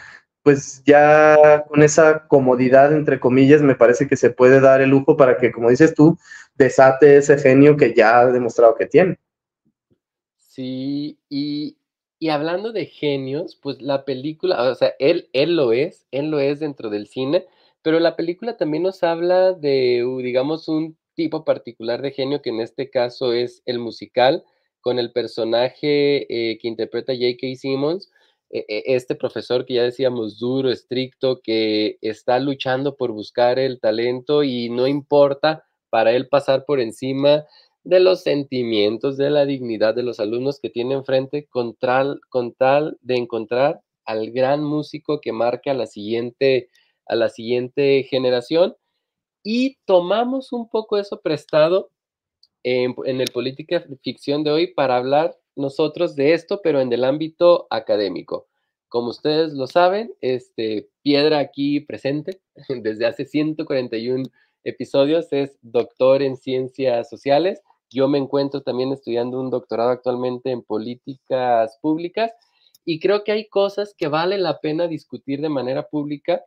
pues 0.47 0.81
ya 0.85 1.65
con 1.67 1.83
esa 1.83 2.25
comodidad, 2.25 2.93
entre 2.93 3.19
comillas, 3.19 3.61
me 3.61 3.75
parece 3.75 4.07
que 4.07 4.15
se 4.15 4.29
puede 4.29 4.61
dar 4.61 4.79
el 4.79 4.91
lujo 4.91 5.17
para 5.17 5.35
que, 5.35 5.51
como 5.51 5.69
dices 5.69 5.93
tú, 5.93 6.17
desate 6.55 7.17
ese 7.17 7.37
genio 7.37 7.75
que 7.75 7.93
ya 7.93 8.21
ha 8.21 8.31
demostrado 8.31 8.73
que 8.75 8.85
tiene. 8.85 9.17
Sí, 10.37 11.19
y, 11.27 11.77
hablando 12.29 12.71
de 12.71 12.85
genios, 12.85 13.57
pues 13.61 13.81
la 13.81 14.05
película, 14.05 14.63
o 14.71 14.75
sea, 14.75 14.93
él, 14.99 15.27
él 15.33 15.57
lo 15.57 15.73
es, 15.73 16.07
él 16.11 16.31
lo 16.31 16.39
es 16.39 16.61
dentro 16.61 16.89
del 16.89 17.07
cine, 17.07 17.45
pero 17.81 17.99
la 17.99 18.15
película 18.15 18.57
también 18.57 18.83
nos 18.83 19.03
habla 19.03 19.53
de, 19.53 20.05
digamos, 20.23 20.67
un 20.67 20.97
tipo 21.15 21.43
particular 21.45 22.01
de 22.01 22.11
genio, 22.11 22.41
que 22.41 22.49
en 22.51 22.61
este 22.61 22.89
caso 22.89 23.33
es 23.33 23.61
el 23.65 23.79
musical, 23.79 24.43
con 24.81 24.99
el 24.99 25.11
personaje 25.11 26.25
eh, 26.29 26.57
que 26.59 26.67
interpreta 26.67 27.13
J.K. 27.13 27.55
Simmons, 27.55 28.11
e, 28.49 28.65
e, 28.67 28.95
este 28.95 29.15
profesor 29.15 29.65
que 29.65 29.75
ya 29.75 29.83
decíamos 29.83 30.39
duro, 30.39 30.71
estricto, 30.71 31.41
que 31.41 31.97
está 32.01 32.39
luchando 32.39 32.95
por 32.95 33.11
buscar 33.11 33.59
el 33.59 33.79
talento 33.79 34.43
y 34.43 34.69
no 34.69 34.87
importa 34.87 35.65
para 35.89 36.11
él 36.11 36.27
pasar 36.29 36.65
por 36.65 36.79
encima 36.79 37.45
de 37.83 37.99
los 37.99 38.21
sentimientos, 38.21 39.17
de 39.17 39.29
la 39.29 39.45
dignidad 39.45 39.95
de 39.95 40.03
los 40.03 40.19
alumnos 40.19 40.59
que 40.59 40.69
tiene 40.69 40.93
enfrente 40.93 41.47
con 41.47 41.73
tal, 41.75 42.19
con 42.29 42.53
tal 42.53 42.97
de 43.01 43.15
encontrar 43.15 43.81
al 44.05 44.31
gran 44.31 44.63
músico 44.63 45.21
que 45.21 45.31
marca 45.31 45.73
la 45.73 45.85
siguiente, 45.85 46.69
a 47.09 47.15
la 47.15 47.29
siguiente 47.29 48.03
generación. 48.03 48.75
Y 49.43 49.77
tomamos 49.85 50.51
un 50.51 50.69
poco 50.69 50.97
eso 50.97 51.21
prestado 51.21 51.89
en, 52.63 52.95
en 53.05 53.21
el 53.21 53.31
Política 53.31 53.85
Ficción 54.03 54.43
de 54.43 54.51
hoy 54.51 54.73
para 54.73 54.97
hablar 54.97 55.37
nosotros 55.55 56.15
de 56.15 56.33
esto, 56.33 56.61
pero 56.63 56.79
en 56.79 56.91
el 56.93 57.03
ámbito 57.03 57.67
académico. 57.69 58.47
Como 58.89 59.09
ustedes 59.09 59.53
lo 59.53 59.67
saben, 59.67 60.13
este, 60.21 60.89
Piedra 61.01 61.39
aquí 61.39 61.81
presente 61.81 62.41
desde 62.69 63.05
hace 63.05 63.25
141 63.25 64.23
episodios 64.63 65.31
es 65.31 65.57
doctor 65.61 66.21
en 66.21 66.37
ciencias 66.37 67.09
sociales. 67.09 67.61
Yo 67.89 68.07
me 68.07 68.17
encuentro 68.17 68.61
también 68.61 68.91
estudiando 68.91 69.39
un 69.39 69.49
doctorado 69.49 69.89
actualmente 69.89 70.51
en 70.51 70.61
políticas 70.61 71.77
públicas 71.81 72.31
y 72.85 72.99
creo 72.99 73.23
que 73.23 73.31
hay 73.31 73.47
cosas 73.47 73.93
que 73.97 74.07
vale 74.07 74.37
la 74.37 74.59
pena 74.59 74.87
discutir 74.87 75.41
de 75.41 75.49
manera 75.49 75.87
pública 75.87 76.43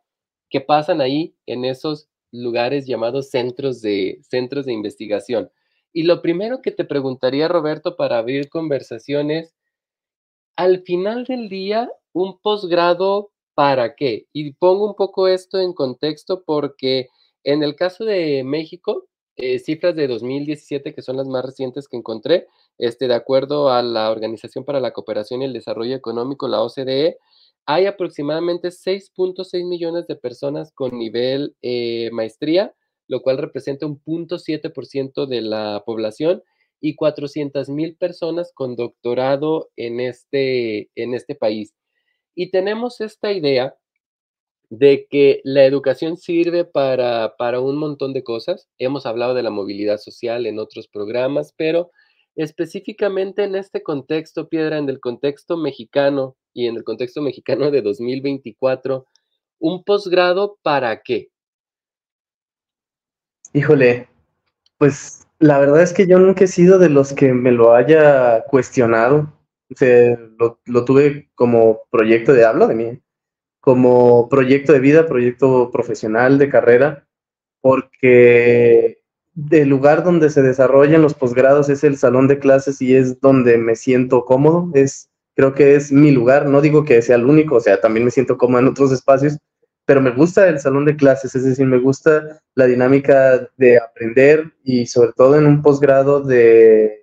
que 0.51 0.61
pasan 0.61 1.01
ahí 1.01 1.35
en 1.47 1.65
esos 1.65 2.09
lugares 2.33 2.87
llamados 2.87 3.31
centros 3.31 3.81
de, 3.81 4.21
centros 4.23 4.67
de 4.67 4.73
investigación. 4.73 5.51
Y 5.93 6.05
lo 6.05 6.23
primero 6.23 6.61
que 6.63 6.71
te 6.71 6.85
preguntaría, 6.85 7.49
Roberto, 7.49 7.97
para 7.97 8.19
abrir 8.19 8.49
conversaciones, 8.49 9.55
al 10.57 10.83
final 10.83 11.25
del 11.25 11.49
día, 11.49 11.91
un 12.13 12.39
posgrado, 12.39 13.33
¿para 13.55 13.95
qué? 13.95 14.27
Y 14.33 14.53
pongo 14.53 14.87
un 14.87 14.95
poco 14.95 15.27
esto 15.29 15.59
en 15.59 15.73
contexto 15.73 16.45
porque 16.45 17.09
en 17.45 17.63
el 17.63 17.75
caso 17.77 18.05
de 18.05 18.45
México, 18.45 19.09
eh, 19.37 19.59
cifras 19.59 19.97
de 19.97 20.07
2017, 20.07 20.95
que 20.95 21.03
son 21.03 21.17
las 21.17 21.27
más 21.27 21.45
recientes 21.45 21.89
que 21.89 21.97
encontré, 21.97 22.47
este, 22.79 23.09
de 23.09 23.15
acuerdo 23.15 23.71
a 23.71 23.83
la 23.83 24.11
Organización 24.11 24.65
para 24.65 24.81
la 24.81 24.93
Cooperación 24.93 25.43
y 25.43 25.47
el 25.47 25.53
Desarrollo 25.53 25.97
Económico, 25.97 26.47
la 26.47 26.63
OCDE, 26.63 27.19
hay 27.73 27.87
aproximadamente 27.87 28.69
6.6 28.69 29.67
millones 29.67 30.07
de 30.07 30.17
personas 30.17 30.73
con 30.73 30.99
nivel 30.99 31.55
eh, 31.63 32.11
maestría 32.13 32.75
lo 33.11 33.23
cual 33.23 33.39
representa 33.39 33.87
un 33.87 34.01
0.7% 34.01 35.27
de 35.27 35.43
la 35.43 35.83
población 35.85 36.45
y 36.81 36.95
400 36.95 37.69
mil 37.69 37.97
personas 37.97 38.53
con 38.55 38.77
doctorado 38.77 39.69
en 39.75 39.99
este, 39.99 40.91
en 40.95 41.15
este 41.15 41.35
país. 41.35 41.75
Y 42.37 42.53
tenemos 42.53 43.01
esta 43.01 43.33
idea 43.33 43.75
de 44.71 45.09
que 45.11 45.41
la 45.43 45.65
educación 45.65 46.17
sirve 46.19 46.65
para, 46.65 47.35
para 47.37 47.59
un 47.59 47.79
montón 47.79 48.13
de 48.13 48.23
cosas. 48.23 48.69
Hemos 48.79 49.07
hablado 49.07 49.35
de 49.35 49.43
la 49.43 49.51
movilidad 49.51 49.99
social 49.99 50.47
en 50.47 50.61
otros 50.61 50.87
programas, 50.87 51.53
pero 51.57 51.91
específicamente 52.43 53.45
en 53.45 53.55
este 53.55 53.83
contexto, 53.83 54.49
Piedra, 54.49 54.79
en 54.79 54.89
el 54.89 54.99
contexto 54.99 55.57
mexicano 55.57 56.37
y 56.55 56.67
en 56.67 56.77
el 56.77 56.85
contexto 56.85 57.21
mexicano 57.21 57.71
de 57.71 57.83
2024, 57.83 59.07
¿un 59.59 59.85
posgrado 59.85 60.59
para 60.63 61.03
qué? 61.03 61.31
Híjole, 63.53 64.09
pues 64.79 65.29
la 65.39 65.59
verdad 65.59 65.83
es 65.83 65.93
que 65.93 66.07
yo 66.07 66.19
nunca 66.19 66.45
he 66.45 66.49
sido 66.49 66.79
de 66.79 66.89
los 66.89 67.13
que 67.13 67.33
me 67.33 67.53
lo 67.53 67.75
haya 67.75 68.45
cuestionado. 68.45 69.33
O 69.71 69.77
sea, 69.77 70.19
lo, 70.67 70.85
tuve 70.85 71.31
como 71.35 71.83
proyecto 71.91 72.33
de, 72.33 72.45
hablo 72.45 72.67
de 72.67 72.75
mí, 72.75 73.03
como 73.61 74.29
proyecto 74.29 74.73
de 74.73 74.81
vida, 74.81 75.07
proyecto 75.07 75.71
profesional 75.71 76.39
de 76.39 76.49
carrera, 76.49 77.07
porque 77.61 79.00
el 79.51 79.69
lugar 79.69 80.05
donde 80.05 80.31
se 80.31 80.43
desarrollan 80.43 81.03
los 81.03 81.15
posgrados 81.15 81.69
es 81.69 81.85
el 81.85 81.97
salón 81.97 82.29
de 82.29 82.39
clases 82.39 82.81
y 82.83 82.95
es 82.95 83.21
donde 83.21 83.59
me 83.59 83.77
siento 83.77 84.25
cómodo, 84.25 84.71
es, 84.75 85.11
creo 85.35 85.55
que 85.55 85.75
es 85.75 85.93
mi 85.93 86.11
lugar, 86.11 86.47
no 86.47 86.61
digo 86.61 86.85
que 86.85 87.03
sea 87.03 87.17
el 87.17 87.27
único, 87.27 87.57
o 87.57 87.61
sea, 87.61 87.81
también 87.81 88.05
me 88.05 88.11
siento 88.11 88.37
cómodo 88.37 88.61
en 88.61 88.69
otros 88.69 88.93
espacios, 88.93 89.39
pero 89.85 90.01
me 90.01 90.11
gusta 90.11 90.49
el 90.49 90.61
salón 90.61 90.85
de 90.85 90.97
clases, 90.97 91.35
es 91.35 91.45
decir, 91.45 91.67
me 91.67 91.79
gusta 91.79 92.41
la 92.55 92.67
dinámica 92.67 93.49
de 93.57 93.79
aprender 93.79 94.53
y 94.63 94.87
sobre 94.87 95.13
todo 95.13 95.37
en 95.37 95.47
un 95.47 95.63
posgrado 95.63 96.21
de, 96.21 97.01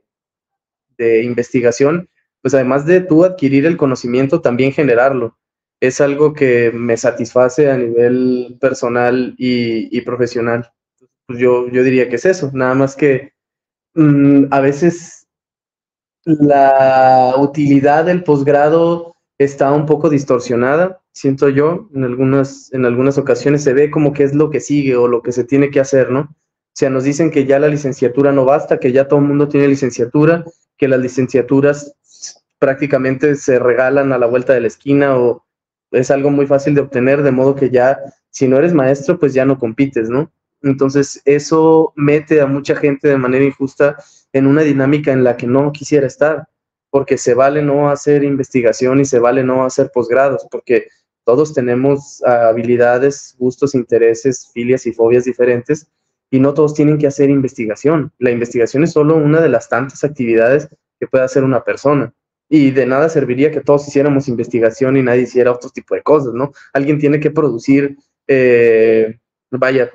de 0.98 1.24
investigación, 1.24 2.10
pues 2.41 2.53
además 2.53 2.86
de 2.86 3.01
tú 3.01 3.24
adquirir 3.24 3.65
el 3.65 3.77
conocimiento, 3.77 4.41
también 4.41 4.72
generarlo. 4.72 5.38
Es 5.79 6.01
algo 6.01 6.34
que 6.34 6.72
me 6.72 6.98
satisface 6.98 7.70
a 7.70 7.77
nivel 7.77 8.58
personal 8.60 9.36
y, 9.38 10.01
profesional. 10.01 10.72
Pues 11.27 11.39
yo, 11.39 11.69
yo 11.69 11.84
diría 11.84 12.10
que 12.10 12.15
es 12.15 12.25
eso, 12.25 12.50
nada 12.53 12.74
más 12.74 12.96
que 12.96 13.34
mm, 13.96 14.46
a 14.50 14.60
veces 14.62 15.27
la 16.24 17.36
utilidad 17.38 18.05
del 18.05 18.24
posgrado 18.24 19.15
está 19.38 19.72
un 19.72 19.86
poco 19.86 20.10
distorsionada 20.10 21.01
siento 21.17 21.50
yo, 21.50 21.89
en 21.96 22.03
algunas, 22.03 22.72
en 22.74 22.86
algunas 22.86 23.17
ocasiones 23.17 23.63
se 23.63 23.74
ve 23.74 23.89
como 23.89 24.13
que 24.13 24.24
es 24.24 24.36
lo 24.36 24.51
que 24.51 24.60
sigue 24.60 24.96
o 24.96 25.07
lo 25.07 25.24
que 25.24 25.31
se 25.31 25.43
tiene 25.43 25.72
que 25.72 25.79
hacer, 25.79 26.12
¿no? 26.12 26.19
O 26.19 26.75
sea, 26.75 26.91
nos 26.91 27.05
dicen 27.05 27.31
que 27.31 27.46
ya 27.46 27.57
la 27.57 27.69
licenciatura 27.69 28.31
no 28.31 28.46
basta, 28.46 28.79
que 28.79 28.91
ya 28.91 29.07
todo 29.07 29.19
el 29.19 29.25
mundo 29.25 29.48
tiene 29.48 29.67
licenciatura, 29.67 30.46
que 30.77 30.88
las 30.88 31.00
licenciaturas 31.00 31.96
prácticamente 32.60 33.36
se 33.36 33.57
regalan 33.57 34.13
a 34.13 34.19
la 34.19 34.27
vuelta 34.27 34.53
de 34.53 34.62
la 34.62 34.67
esquina 34.67 35.17
o 35.17 35.43
es 35.89 36.12
algo 36.12 36.29
muy 36.29 36.46
fácil 36.46 36.75
de 36.75 36.81
obtener, 36.81 37.24
de 37.24 37.31
modo 37.31 37.55
que 37.55 37.72
ya, 37.72 37.98
si 38.29 38.48
no 38.48 38.57
eres 38.57 38.75
maestro, 38.75 39.17
pues 39.17 39.34
ya 39.34 39.43
no 39.43 39.57
compites, 39.57 40.10
¿no? 40.10 40.31
Entonces, 40.61 41.21
eso 41.25 41.93
mete 41.95 42.41
a 42.41 42.47
mucha 42.47 42.75
gente 42.75 43.07
de 43.07 43.17
manera 43.17 43.45
injusta 43.45 43.97
en 44.33 44.47
una 44.47 44.61
dinámica 44.61 45.11
en 45.11 45.23
la 45.23 45.37
que 45.37 45.47
no 45.47 45.71
quisiera 45.71 46.07
estar, 46.07 46.47
porque 46.89 47.17
se 47.17 47.33
vale 47.33 47.61
no 47.61 47.89
hacer 47.89 48.23
investigación 48.23 48.99
y 48.99 49.05
se 49.05 49.19
vale 49.19 49.43
no 49.43 49.65
hacer 49.65 49.91
posgrados, 49.93 50.47
porque 50.49 50.87
Todos 51.27 51.53
tenemos 51.53 52.23
habilidades, 52.23 53.35
gustos, 53.37 53.75
intereses, 53.75 54.49
filias 54.53 54.85
y 54.87 54.93
fobias 54.93 55.25
diferentes 55.25 55.91
y 56.31 56.39
no 56.39 56.53
todos 56.53 56.73
tienen 56.73 56.97
que 56.97 57.05
hacer 57.05 57.29
investigación. 57.29 58.13
La 58.17 58.31
investigación 58.31 58.85
es 58.85 58.93
solo 58.93 59.17
una 59.17 59.41
de 59.41 59.49
las 59.49 59.67
tantas 59.67 60.05
actividades 60.05 60.69
que 60.97 61.05
puede 61.05 61.25
hacer 61.25 61.43
una 61.43 61.65
persona. 61.65 62.13
Y 62.47 62.71
de 62.71 62.85
nada 62.85 63.09
serviría 63.09 63.51
que 63.51 63.59
todos 63.59 63.85
hiciéramos 63.89 64.29
investigación 64.29 64.95
y 64.95 65.03
nadie 65.03 65.23
hiciera 65.23 65.51
otro 65.51 65.69
tipo 65.69 65.95
de 65.95 66.01
cosas, 66.01 66.33
¿no? 66.33 66.53
Alguien 66.71 66.97
tiene 66.97 67.19
que 67.19 67.29
producir, 67.29 67.97
eh, 68.25 69.19
vaya, 69.51 69.91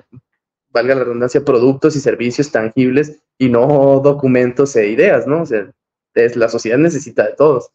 valga 0.73 0.95
la 0.95 1.05
redundancia, 1.05 1.45
productos 1.45 1.97
y 1.97 2.01
servicios 2.01 2.51
tangibles 2.51 3.23
y 3.39 3.49
no 3.49 4.01
documentos 4.01 4.75
e 4.77 4.89
ideas, 4.89 5.27
¿no? 5.27 5.43
O 5.43 5.47
sea, 5.47 5.71
es, 6.15 6.37
la 6.37 6.49
sociedad 6.49 6.79
necesita 6.79 7.27
de 7.27 7.35
todos. 7.35 7.71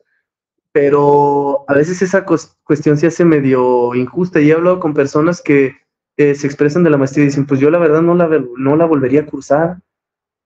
Pero 0.72 1.66
a 1.68 1.74
veces 1.74 2.01
esa 2.01 2.25
cuestión 2.25 2.98
se 2.98 3.08
hace 3.08 3.25
medio 3.25 3.96
injusta 3.96 4.39
y 4.39 4.51
he 4.51 4.54
hablado 4.54 4.80
con 4.80 4.94
personas 4.94 5.42
que 5.42 5.75
se 6.18 6.48
expresan 6.48 6.84
de 6.84 6.89
la 6.89 6.98
maestría 6.98 7.24
y 7.24 7.27
dicen, 7.27 7.46
pues 7.46 7.60
yo 7.60 7.70
la 7.70 7.77
verdad 7.77 8.01
no 8.01 8.16
la, 8.16 8.27
no 8.58 8.75
la 8.75 8.86
volvería 8.86 9.22
a 9.22 9.25
cursar. 9.25 9.77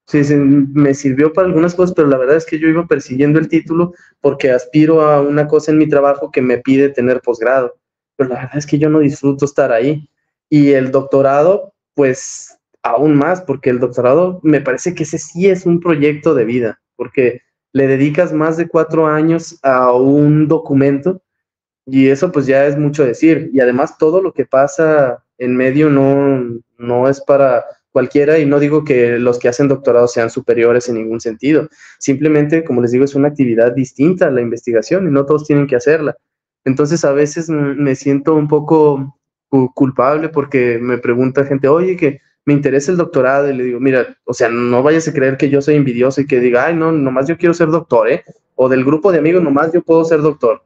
Sí, 0.06 0.22
me 0.36 0.94
sirvió 0.94 1.32
para 1.32 1.48
algunas 1.48 1.74
cosas, 1.74 1.96
pero 1.96 2.08
la 2.08 2.18
verdad 2.18 2.36
es 2.36 2.46
que 2.46 2.60
yo 2.60 2.68
iba 2.68 2.86
persiguiendo 2.88 3.40
el 3.40 3.48
título 3.48 3.94
porque 4.20 4.52
aspiro 4.52 5.02
a 5.02 5.22
una 5.22 5.48
cosa 5.48 5.72
en 5.72 5.78
mi 5.78 5.88
trabajo 5.88 6.32
que 6.32 6.42
me 6.42 6.58
pide 6.58 6.90
tener 6.90 7.22
posgrado. 7.22 7.78
Pero 8.18 8.30
la 8.30 8.36
verdad 8.36 8.58
es 8.58 8.66
que 8.66 8.78
yo 8.78 8.90
no 8.90 9.00
disfruto 9.00 9.46
estar 9.46 9.72
ahí. 9.72 10.10
Y 10.50 10.72
el 10.72 10.92
doctorado, 10.92 11.74
pues 12.02 12.58
aún 12.82 13.14
más, 13.14 13.44
porque 13.44 13.70
el 13.70 13.80
doctorado 13.80 14.40
me 14.42 14.60
parece 14.60 14.96
que 14.96 15.04
ese 15.04 15.20
sí 15.20 15.48
es 15.48 15.68
un 15.68 15.80
proyecto 15.80 16.34
de 16.34 16.46
vida, 16.46 16.82
porque 16.96 17.42
le 17.74 17.86
dedicas 17.86 18.34
más 18.34 18.58
de 18.58 18.68
cuatro 18.68 19.06
años 19.06 19.60
a 19.62 19.94
un 19.94 20.48
documento 20.48 21.22
y 21.86 22.08
eso 22.08 22.32
pues 22.32 22.48
ya 22.48 22.66
es 22.66 22.76
mucho 22.76 23.06
decir. 23.06 23.52
Y 23.54 23.60
además 23.60 24.00
todo 24.00 24.20
lo 24.20 24.34
que 24.34 24.48
pasa 24.48 25.24
en 25.38 25.56
medio 25.56 25.92
no, 25.92 26.60
no 26.80 27.08
es 27.08 27.22
para 27.22 27.66
cualquiera 27.92 28.40
y 28.40 28.48
no 28.48 28.60
digo 28.60 28.84
que 28.84 29.20
los 29.20 29.38
que 29.38 29.50
hacen 29.50 29.68
doctorado 29.68 30.08
sean 30.08 30.32
superiores 30.32 30.90
en 30.90 30.96
ningún 30.96 31.22
sentido. 31.22 31.70
Simplemente, 32.00 32.64
como 32.64 32.82
les 32.82 32.90
digo, 32.90 33.06
es 33.06 33.14
una 33.14 33.28
actividad 33.28 33.74
distinta 33.74 34.26
a 34.26 34.32
la 34.32 34.42
investigación 34.42 35.08
y 35.08 35.12
no 35.12 35.28
todos 35.28 35.46
tienen 35.46 35.68
que 35.68 35.76
hacerla. 35.76 36.18
Entonces 36.66 37.06
a 37.06 37.12
veces 37.12 37.48
me 37.48 37.94
siento 37.94 38.34
un 38.34 38.48
poco 38.48 39.21
culpable 39.74 40.30
porque 40.30 40.80
me 40.80 40.98
pregunta 40.98 41.46
gente, 41.46 41.68
oye, 41.68 41.98
que 41.98 42.22
me 42.46 42.54
interesa 42.54 42.92
el 42.92 42.98
doctorado 42.98 43.50
y 43.50 43.54
le 43.54 43.64
digo, 43.66 43.80
mira, 43.80 44.18
o 44.24 44.34
sea, 44.34 44.50
no 44.50 44.82
vayas 44.82 45.08
a 45.08 45.14
creer 45.14 45.38
que 45.38 45.50
yo 45.50 45.62
soy 45.62 45.76
envidioso 45.76 46.22
y 46.22 46.28
que 46.28 46.40
diga, 46.40 46.66
ay, 46.66 46.76
no, 46.76 46.92
nomás 46.92 47.28
yo 47.28 47.38
quiero 47.38 47.54
ser 47.54 47.70
doctor, 47.70 48.10
¿eh? 48.10 48.24
O 48.56 48.70
del 48.70 48.84
grupo 48.84 49.12
de 49.12 49.20
amigos, 49.20 49.44
nomás 49.44 49.72
yo 49.74 49.82
puedo 49.82 50.04
ser 50.06 50.22
doctor. 50.22 50.64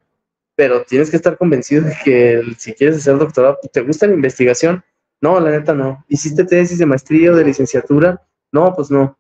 Pero 0.56 0.84
tienes 0.84 1.10
que 1.10 1.18
estar 1.18 1.38
convencido 1.38 1.84
de 1.84 1.96
que 2.04 2.42
si 2.58 2.74
quieres 2.74 3.04
ser 3.04 3.18
doctorado, 3.18 3.58
¿te 3.74 3.82
gusta 3.82 4.08
la 4.08 4.14
investigación? 4.14 4.84
No, 5.22 5.40
la 5.40 5.52
neta 5.52 5.74
no. 5.74 6.06
¿Hiciste 6.08 6.46
tesis 6.46 6.78
de 6.78 6.86
maestría 6.86 7.32
o 7.32 7.36
de 7.36 7.44
licenciatura? 7.44 8.22
No, 8.52 8.74
pues 8.74 8.90
no. 8.90 9.18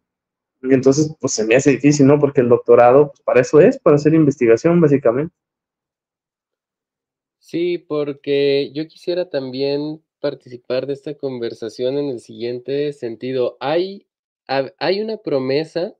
Y 0.61 0.73
entonces, 0.73 1.13
pues 1.19 1.33
se 1.33 1.45
me 1.45 1.55
hace 1.55 1.71
difícil, 1.71 2.07
¿no? 2.07 2.19
Porque 2.19 2.41
el 2.41 2.49
doctorado, 2.49 3.09
pues 3.09 3.21
para 3.21 3.41
eso 3.41 3.59
es, 3.59 3.77
para 3.79 3.97
hacer 3.97 4.13
investigación, 4.13 4.79
básicamente. 4.79 5.33
Sí, 7.47 7.77
porque 7.77 8.71
yo 8.73 8.87
quisiera 8.87 9.29
también 9.29 10.03
participar 10.19 10.87
de 10.87 10.93
esta 10.93 11.13
conversación 11.13 11.99
en 11.99 12.09
el 12.09 12.19
siguiente 12.19 12.91
sentido. 12.91 13.55
Hay, 13.59 14.07
hay 14.47 14.99
una 14.99 15.17
promesa 15.17 15.95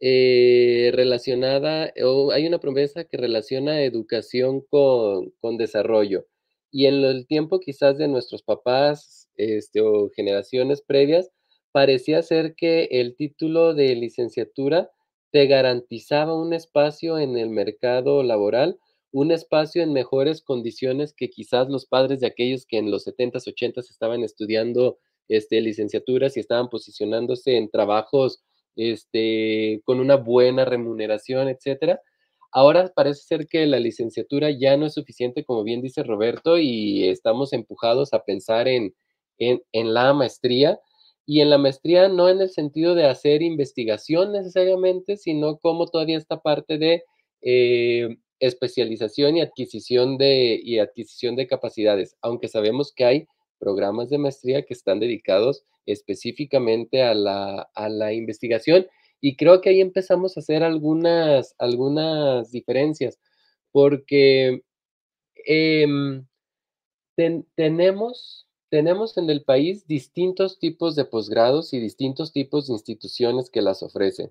eh, 0.00 0.90
relacionada, 0.94 1.92
o 2.04 2.32
hay 2.32 2.48
una 2.48 2.58
promesa 2.58 3.04
que 3.04 3.16
relaciona 3.18 3.82
educación 3.82 4.62
con, 4.62 5.30
con 5.40 5.58
desarrollo. 5.58 6.26
Y 6.72 6.86
en 6.86 7.04
el 7.04 7.28
tiempo 7.28 7.60
quizás 7.60 7.96
de 7.96 8.08
nuestros 8.08 8.42
papás 8.42 9.28
este, 9.36 9.80
o 9.80 10.10
generaciones 10.10 10.82
previas, 10.82 11.30
parecía 11.70 12.20
ser 12.22 12.56
que 12.56 12.88
el 12.90 13.14
título 13.14 13.74
de 13.74 13.94
licenciatura 13.94 14.90
te 15.30 15.46
garantizaba 15.46 16.34
un 16.36 16.52
espacio 16.52 17.20
en 17.20 17.38
el 17.38 17.50
mercado 17.50 18.24
laboral 18.24 18.80
un 19.14 19.30
espacio 19.30 19.80
en 19.84 19.92
mejores 19.92 20.42
condiciones 20.42 21.14
que 21.14 21.30
quizás 21.30 21.68
los 21.68 21.86
padres 21.86 22.18
de 22.18 22.26
aquellos 22.26 22.66
que 22.66 22.78
en 22.78 22.90
los 22.90 23.06
70s, 23.06 23.46
80s 23.46 23.88
estaban 23.88 24.24
estudiando 24.24 24.98
este, 25.28 25.60
licenciaturas 25.60 26.36
y 26.36 26.40
estaban 26.40 26.68
posicionándose 26.68 27.56
en 27.56 27.70
trabajos 27.70 28.42
este, 28.74 29.80
con 29.84 30.00
una 30.00 30.16
buena 30.16 30.64
remuneración, 30.64 31.46
etcétera. 31.46 32.00
Ahora 32.50 32.92
parece 32.92 33.22
ser 33.22 33.46
que 33.46 33.64
la 33.66 33.78
licenciatura 33.78 34.50
ya 34.50 34.76
no 34.76 34.86
es 34.86 34.94
suficiente, 34.94 35.44
como 35.44 35.62
bien 35.62 35.80
dice 35.80 36.02
Roberto, 36.02 36.58
y 36.58 37.06
estamos 37.06 37.52
empujados 37.52 38.14
a 38.14 38.24
pensar 38.24 38.66
en, 38.66 38.96
en, 39.38 39.94
la 39.94 40.12
maestría. 40.12 40.80
Y 41.24 41.40
en 41.40 41.50
la 41.50 41.58
maestría 41.58 42.08
no 42.08 42.28
en 42.28 42.40
el 42.40 42.50
sentido 42.50 42.96
de 42.96 43.06
hacer 43.06 43.42
investigación 43.42 44.32
necesariamente, 44.32 45.16
sino 45.16 45.58
como 45.58 45.86
todavía 45.86 46.18
esta 46.18 46.42
parte 46.42 46.78
de 46.78 47.04
eh, 47.42 48.16
especialización 48.40 49.36
y 49.36 49.40
adquisición 49.40 50.18
de, 50.18 50.60
y 50.62 50.78
adquisición 50.78 51.36
de 51.36 51.46
capacidades, 51.46 52.16
aunque 52.20 52.48
sabemos 52.48 52.92
que 52.92 53.04
hay 53.04 53.28
programas 53.58 54.10
de 54.10 54.18
maestría 54.18 54.64
que 54.64 54.74
están 54.74 55.00
dedicados 55.00 55.64
específicamente 55.86 57.02
a 57.02 57.14
la, 57.14 57.70
a 57.74 57.88
la 57.88 58.12
investigación 58.12 58.86
y 59.26 59.36
creo 59.36 59.62
que 59.62 59.70
ahí 59.70 59.80
empezamos 59.80 60.36
a 60.36 60.40
hacer 60.40 60.62
algunas, 60.62 61.54
algunas 61.58 62.50
diferencias, 62.50 63.18
porque 63.72 64.62
em, 65.46 66.26
tenemos, 67.54 68.46
tenemos 68.68 69.16
en 69.16 69.30
el 69.30 69.42
país 69.42 69.86
distintos 69.86 70.58
tipos 70.58 70.94
de 70.94 71.06
posgrados 71.06 71.72
y 71.72 71.80
distintos 71.80 72.32
tipos 72.32 72.66
de 72.66 72.74
instituciones 72.74 73.48
que 73.48 73.62
las 73.62 73.82
ofrecen. 73.82 74.30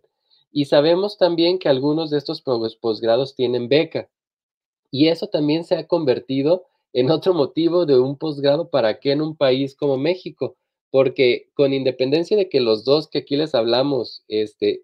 Y 0.53 0.65
sabemos 0.65 1.17
también 1.17 1.57
que 1.57 1.67
algunos 1.67 2.11
de 2.11 2.19
estos 2.19 2.43
posgrados 2.79 3.35
tienen 3.35 3.67
beca. 3.67 4.07
Y 4.91 5.07
eso 5.07 5.25
también 5.27 5.63
se 5.63 5.75
ha 5.75 5.87
convertido 5.87 6.65
en 6.93 7.09
otro 7.09 7.33
motivo 7.33 7.87
de 7.87 7.99
un 7.99 8.17
posgrado 8.17 8.69
para 8.69 8.99
qué 8.99 9.13
en 9.13 9.21
un 9.21 9.35
país 9.35 9.75
como 9.75 9.97
México. 9.97 10.55
Porque 10.91 11.49
con 11.55 11.73
independencia 11.73 12.37
de 12.37 12.49
que 12.49 12.61
los 12.61 12.85
dos 12.85 13.07
que 13.09 13.17
aquí 13.17 13.35
les 13.35 13.55
hablamos, 13.55 14.23
este, 14.27 14.83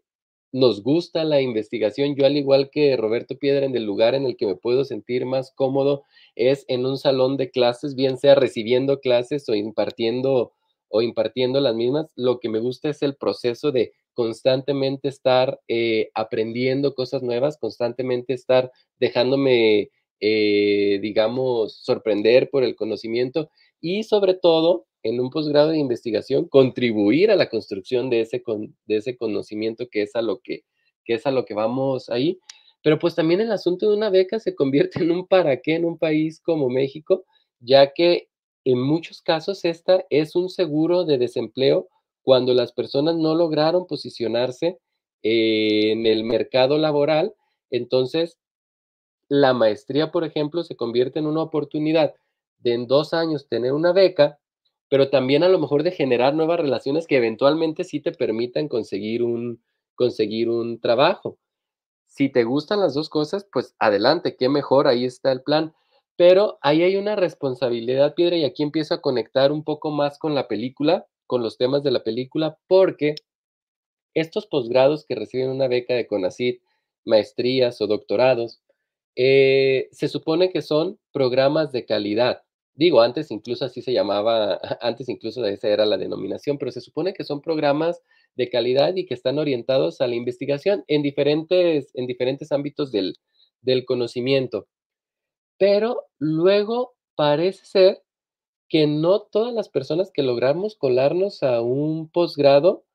nos 0.51 0.81
gusta 0.81 1.23
la 1.23 1.39
investigación, 1.39 2.15
yo 2.15 2.25
al 2.25 2.35
igual 2.35 2.71
que 2.71 2.97
Roberto 2.97 3.37
Piedra, 3.37 3.67
en 3.67 3.75
el 3.75 3.83
lugar 3.83 4.15
en 4.15 4.25
el 4.25 4.35
que 4.35 4.47
me 4.47 4.55
puedo 4.55 4.83
sentir 4.85 5.27
más 5.27 5.51
cómodo 5.51 6.03
es 6.35 6.65
en 6.67 6.87
un 6.87 6.97
salón 6.97 7.37
de 7.37 7.51
clases, 7.51 7.93
bien 7.93 8.17
sea 8.17 8.33
recibiendo 8.33 8.99
clases 8.99 9.47
o 9.47 9.53
impartiendo 9.53 10.53
o 10.87 11.03
impartiendo 11.03 11.61
las 11.61 11.75
mismas. 11.75 12.11
Lo 12.15 12.39
que 12.39 12.49
me 12.49 12.57
gusta 12.57 12.89
es 12.89 13.03
el 13.03 13.15
proceso 13.15 13.71
de 13.71 13.93
constantemente 14.19 15.07
estar 15.07 15.61
eh, 15.69 16.09
aprendiendo 16.13 16.93
cosas 16.93 17.23
nuevas, 17.23 17.57
constantemente 17.57 18.33
estar 18.33 18.69
dejándome, 18.99 19.91
eh, 20.19 20.99
digamos, 21.01 21.79
sorprender 21.81 22.49
por 22.49 22.65
el 22.65 22.75
conocimiento 22.75 23.49
y 23.79 24.03
sobre 24.03 24.33
todo 24.33 24.87
en 25.03 25.21
un 25.21 25.29
posgrado 25.29 25.69
de 25.69 25.77
investigación 25.77 26.49
contribuir 26.49 27.31
a 27.31 27.37
la 27.37 27.49
construcción 27.49 28.09
de 28.09 28.19
ese, 28.19 28.43
de 28.87 28.97
ese 28.97 29.15
conocimiento 29.15 29.87
que 29.89 30.01
es, 30.01 30.13
a 30.17 30.21
lo 30.21 30.39
que, 30.39 30.65
que 31.05 31.13
es 31.13 31.25
a 31.25 31.31
lo 31.31 31.45
que 31.45 31.53
vamos 31.53 32.09
ahí. 32.09 32.41
Pero 32.83 32.99
pues 32.99 33.15
también 33.15 33.39
el 33.39 33.53
asunto 33.53 33.89
de 33.89 33.95
una 33.95 34.09
beca 34.09 34.37
se 34.41 34.53
convierte 34.53 35.01
en 35.01 35.11
un 35.11 35.27
para 35.27 35.61
qué 35.61 35.75
en 35.75 35.85
un 35.85 35.97
país 35.97 36.41
como 36.41 36.67
México, 36.67 37.23
ya 37.61 37.93
que 37.93 38.27
en 38.65 38.81
muchos 38.81 39.21
casos 39.21 39.63
esta 39.63 40.05
es 40.09 40.35
un 40.35 40.49
seguro 40.49 41.05
de 41.05 41.17
desempleo 41.17 41.87
cuando 42.29 42.53
las 42.53 42.73
personas 42.73 43.15
no 43.15 43.33
lograron 43.33 43.87
posicionarse 43.87 44.77
en 45.23 46.05
el 46.05 46.23
mercado 46.23 46.77
laboral, 46.77 47.33
entonces 47.71 48.37
la 49.29 49.55
maestría, 49.55 50.11
por 50.11 50.23
ejemplo, 50.23 50.61
se 50.61 50.75
convierte 50.75 51.17
en 51.17 51.25
una 51.25 51.41
oportunidad 51.41 52.13
de 52.59 52.75
en 52.75 52.85
dos 52.85 53.15
años 53.15 53.47
tener 53.47 53.73
una 53.73 53.93
beca, 53.93 54.37
pero 54.89 55.09
también 55.09 55.41
a 55.41 55.49
lo 55.49 55.57
mejor 55.57 55.81
de 55.81 55.89
generar 55.89 56.35
nuevas 56.35 56.59
relaciones 56.59 57.07
que 57.07 57.17
eventualmente 57.17 57.83
sí 57.83 57.99
te 57.99 58.11
permitan 58.11 58.67
conseguir 58.67 59.23
un, 59.23 59.63
conseguir 59.95 60.49
un 60.49 60.79
trabajo. 60.79 61.39
Si 62.05 62.29
te 62.29 62.43
gustan 62.43 62.79
las 62.79 62.93
dos 62.93 63.09
cosas, 63.09 63.47
pues 63.51 63.75
adelante, 63.79 64.35
qué 64.37 64.49
mejor, 64.49 64.87
ahí 64.87 65.03
está 65.03 65.31
el 65.31 65.41
plan. 65.41 65.73
Pero 66.15 66.59
ahí 66.61 66.83
hay 66.83 66.95
una 66.95 67.15
responsabilidad, 67.15 68.13
Piedra, 68.13 68.37
y 68.37 68.43
aquí 68.43 68.61
empiezo 68.61 68.93
a 68.93 69.01
conectar 69.01 69.51
un 69.51 69.63
poco 69.63 69.89
más 69.89 70.19
con 70.19 70.35
la 70.35 70.47
película, 70.47 71.07
con 71.29 71.43
los 71.43 71.57
temas 71.59 71.83
de 71.83 71.91
la 71.91 72.03
película 72.03 72.57
porque 72.67 73.13
estos 74.15 74.47
posgrados 74.47 75.05
que 75.05 75.13
reciben 75.13 75.51
una 75.51 75.67
beca 75.67 75.93
de 75.93 76.07
CONACYT, 76.07 76.63
maestrías 77.05 77.79
o 77.81 77.87
doctorados, 77.87 78.61
eh, 79.15 79.89
se 79.91 80.07
supone 80.07 80.51
que 80.51 80.63
son 80.63 80.99
programas 81.13 81.71
de 81.71 81.85
calidad. 81.85 82.41
Digo, 82.73 83.01
antes 83.01 83.29
incluso 83.29 83.63
así 83.63 83.83
se 83.83 83.93
llamaba, 83.93 84.59
antes 84.81 85.07
incluso 85.07 85.45
esa 85.45 85.69
era 85.69 85.85
la 85.85 85.99
denominación, 85.99 86.57
pero 86.57 86.71
se 86.71 86.81
supone 86.81 87.13
que 87.13 87.23
son 87.23 87.41
programas 87.41 88.01
de 88.35 88.49
calidad 88.49 88.95
y 88.95 89.05
que 89.05 89.13
están 89.13 89.37
orientados 89.37 90.01
a 90.01 90.07
la 90.07 90.15
investigación 90.15 90.83
en 90.87 91.03
diferentes, 91.03 91.91
en 91.93 92.07
diferentes 92.07 92.51
ámbitos 92.51 92.91
del, 92.91 93.17
del 93.61 93.85
conocimiento. 93.85 94.67
Pero 95.59 96.07
luego 96.17 96.95
parece 97.15 97.65
ser 97.65 98.03
que 98.69 98.87
no 98.87 99.21
todas 99.21 99.53
las 99.53 99.67
personas 99.69 100.11
que 100.11 100.23
logramos 100.23 100.75
colarnos 100.75 101.43
a 101.43 101.61
un 101.61 102.09
posgrado, 102.09 102.85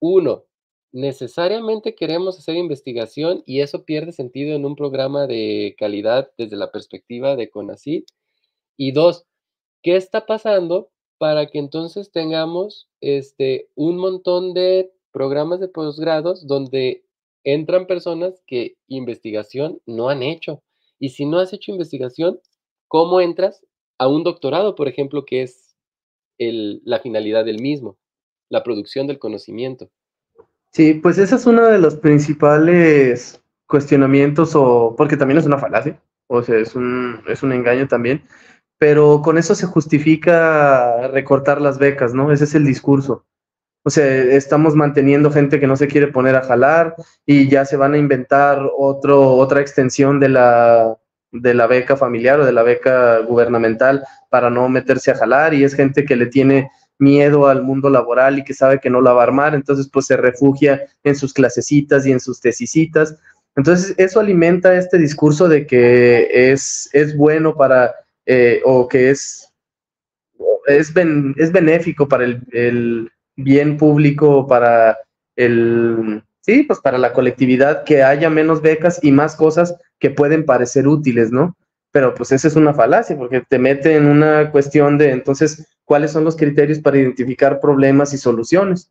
uno, 0.00 0.44
necesariamente 0.92 1.94
queremos 1.94 2.38
hacer 2.38 2.56
investigación 2.56 3.42
y 3.46 3.60
eso 3.60 3.84
pierde 3.84 4.12
sentido 4.12 4.54
en 4.54 4.66
un 4.66 4.76
programa 4.76 5.26
de 5.26 5.74
calidad 5.78 6.30
desde 6.36 6.56
la 6.56 6.70
perspectiva 6.70 7.36
de 7.36 7.50
CONACYT. 7.50 8.06
Y 8.76 8.92
dos, 8.92 9.24
¿qué 9.82 9.96
está 9.96 10.26
pasando 10.26 10.90
para 11.18 11.46
que 11.46 11.58
entonces 11.58 12.10
tengamos 12.10 12.88
este, 13.00 13.70
un 13.74 13.96
montón 13.96 14.54
de 14.54 14.92
programas 15.12 15.60
de 15.60 15.68
posgrados 15.68 16.46
donde 16.46 17.04
entran 17.44 17.86
personas 17.86 18.42
que 18.46 18.76
investigación 18.88 19.80
no 19.86 20.08
han 20.08 20.22
hecho? 20.22 20.62
Y 20.98 21.10
si 21.10 21.26
no 21.26 21.38
has 21.38 21.52
hecho 21.52 21.72
investigación, 21.72 22.40
¿cómo 22.88 23.20
entras 23.20 23.64
a 24.02 24.08
un 24.08 24.24
doctorado, 24.24 24.74
por 24.74 24.88
ejemplo, 24.88 25.24
que 25.24 25.42
es 25.42 25.76
la 26.38 26.98
finalidad 26.98 27.44
del 27.44 27.62
mismo, 27.62 27.96
la 28.48 28.64
producción 28.64 29.06
del 29.06 29.20
conocimiento? 29.20 29.90
Sí, 30.72 30.94
pues 30.94 31.18
ese 31.18 31.36
es 31.36 31.46
uno 31.46 31.66
de 31.66 31.78
los 31.78 31.94
principales 31.94 33.40
cuestionamientos, 33.68 34.56
o 34.56 34.96
porque 34.96 35.16
también 35.16 35.38
es 35.38 35.46
una 35.46 35.58
falacia, 35.58 36.02
o 36.26 36.42
sea, 36.42 36.58
es 36.58 36.74
un, 36.74 37.22
es 37.28 37.44
un 37.44 37.52
engaño 37.52 37.86
también, 37.86 38.24
pero 38.76 39.22
con 39.22 39.38
eso 39.38 39.54
se 39.54 39.66
justifica 39.66 41.06
recortar 41.08 41.60
las 41.60 41.78
becas, 41.78 42.12
¿no? 42.12 42.32
Ese 42.32 42.44
es 42.44 42.56
el 42.56 42.64
discurso. 42.64 43.24
O 43.84 43.90
sea, 43.90 44.04
estamos 44.04 44.74
manteniendo 44.74 45.30
gente 45.30 45.60
que 45.60 45.68
no 45.68 45.76
se 45.76 45.86
quiere 45.86 46.08
poner 46.08 46.34
a 46.34 46.42
jalar 46.42 46.96
y 47.24 47.48
ya 47.48 47.64
se 47.64 47.76
van 47.76 47.94
a 47.94 47.98
inventar 47.98 48.68
otro, 48.76 49.36
otra 49.36 49.60
extensión 49.60 50.18
de 50.18 50.28
la, 50.28 50.98
de 51.32 51.54
la 51.54 51.66
beca 51.66 51.96
familiar 51.96 52.40
o 52.40 52.46
de 52.46 52.52
la 52.52 52.62
beca 52.62 53.18
gubernamental 53.20 54.04
para 54.28 54.50
no 54.50 54.68
meterse 54.68 55.10
a 55.10 55.16
jalar 55.16 55.54
y 55.54 55.64
es 55.64 55.74
gente 55.74 56.04
que 56.04 56.16
le 56.16 56.26
tiene 56.26 56.70
miedo 56.98 57.48
al 57.48 57.62
mundo 57.62 57.90
laboral 57.90 58.38
y 58.38 58.44
que 58.44 58.54
sabe 58.54 58.78
que 58.78 58.90
no 58.90 59.00
la 59.00 59.12
va 59.12 59.22
a 59.22 59.24
armar, 59.24 59.54
entonces 59.54 59.88
pues 59.92 60.06
se 60.06 60.16
refugia 60.16 60.82
en 61.02 61.16
sus 61.16 61.32
clasecitas 61.32 62.06
y 62.06 62.12
en 62.12 62.20
sus 62.20 62.40
tesisitas. 62.40 63.18
Entonces 63.56 63.94
eso 63.98 64.20
alimenta 64.20 64.76
este 64.76 64.98
discurso 64.98 65.48
de 65.48 65.66
que 65.66 66.52
es, 66.52 66.88
es 66.92 67.16
bueno 67.16 67.54
para, 67.56 67.94
eh, 68.24 68.62
o 68.64 68.86
que 68.88 69.10
es, 69.10 69.52
es, 70.66 70.92
es 71.36 71.52
benéfico 71.52 72.06
para 72.06 72.24
el, 72.24 72.42
el, 72.52 73.10
bien 73.36 73.76
público, 73.78 74.46
para 74.46 74.98
el, 75.36 76.22
sí, 76.42 76.64
pues 76.64 76.80
para 76.80 76.98
la 76.98 77.12
colectividad, 77.12 77.84
que 77.84 78.02
haya 78.02 78.28
menos 78.28 78.60
becas 78.60 79.02
y 79.02 79.10
más 79.10 79.34
cosas 79.34 79.74
que 79.98 80.10
pueden 80.10 80.44
parecer 80.44 80.86
útiles, 80.86 81.32
¿no? 81.32 81.56
Pero 81.90 82.14
pues 82.14 82.32
esa 82.32 82.48
es 82.48 82.56
una 82.56 82.74
falacia, 82.74 83.16
porque 83.16 83.42
te 83.48 83.58
mete 83.58 83.96
en 83.96 84.06
una 84.06 84.50
cuestión 84.50 84.98
de 84.98 85.10
entonces 85.10 85.66
cuáles 85.84 86.10
son 86.10 86.24
los 86.24 86.36
criterios 86.36 86.78
para 86.80 86.98
identificar 86.98 87.60
problemas 87.60 88.12
y 88.12 88.18
soluciones. 88.18 88.90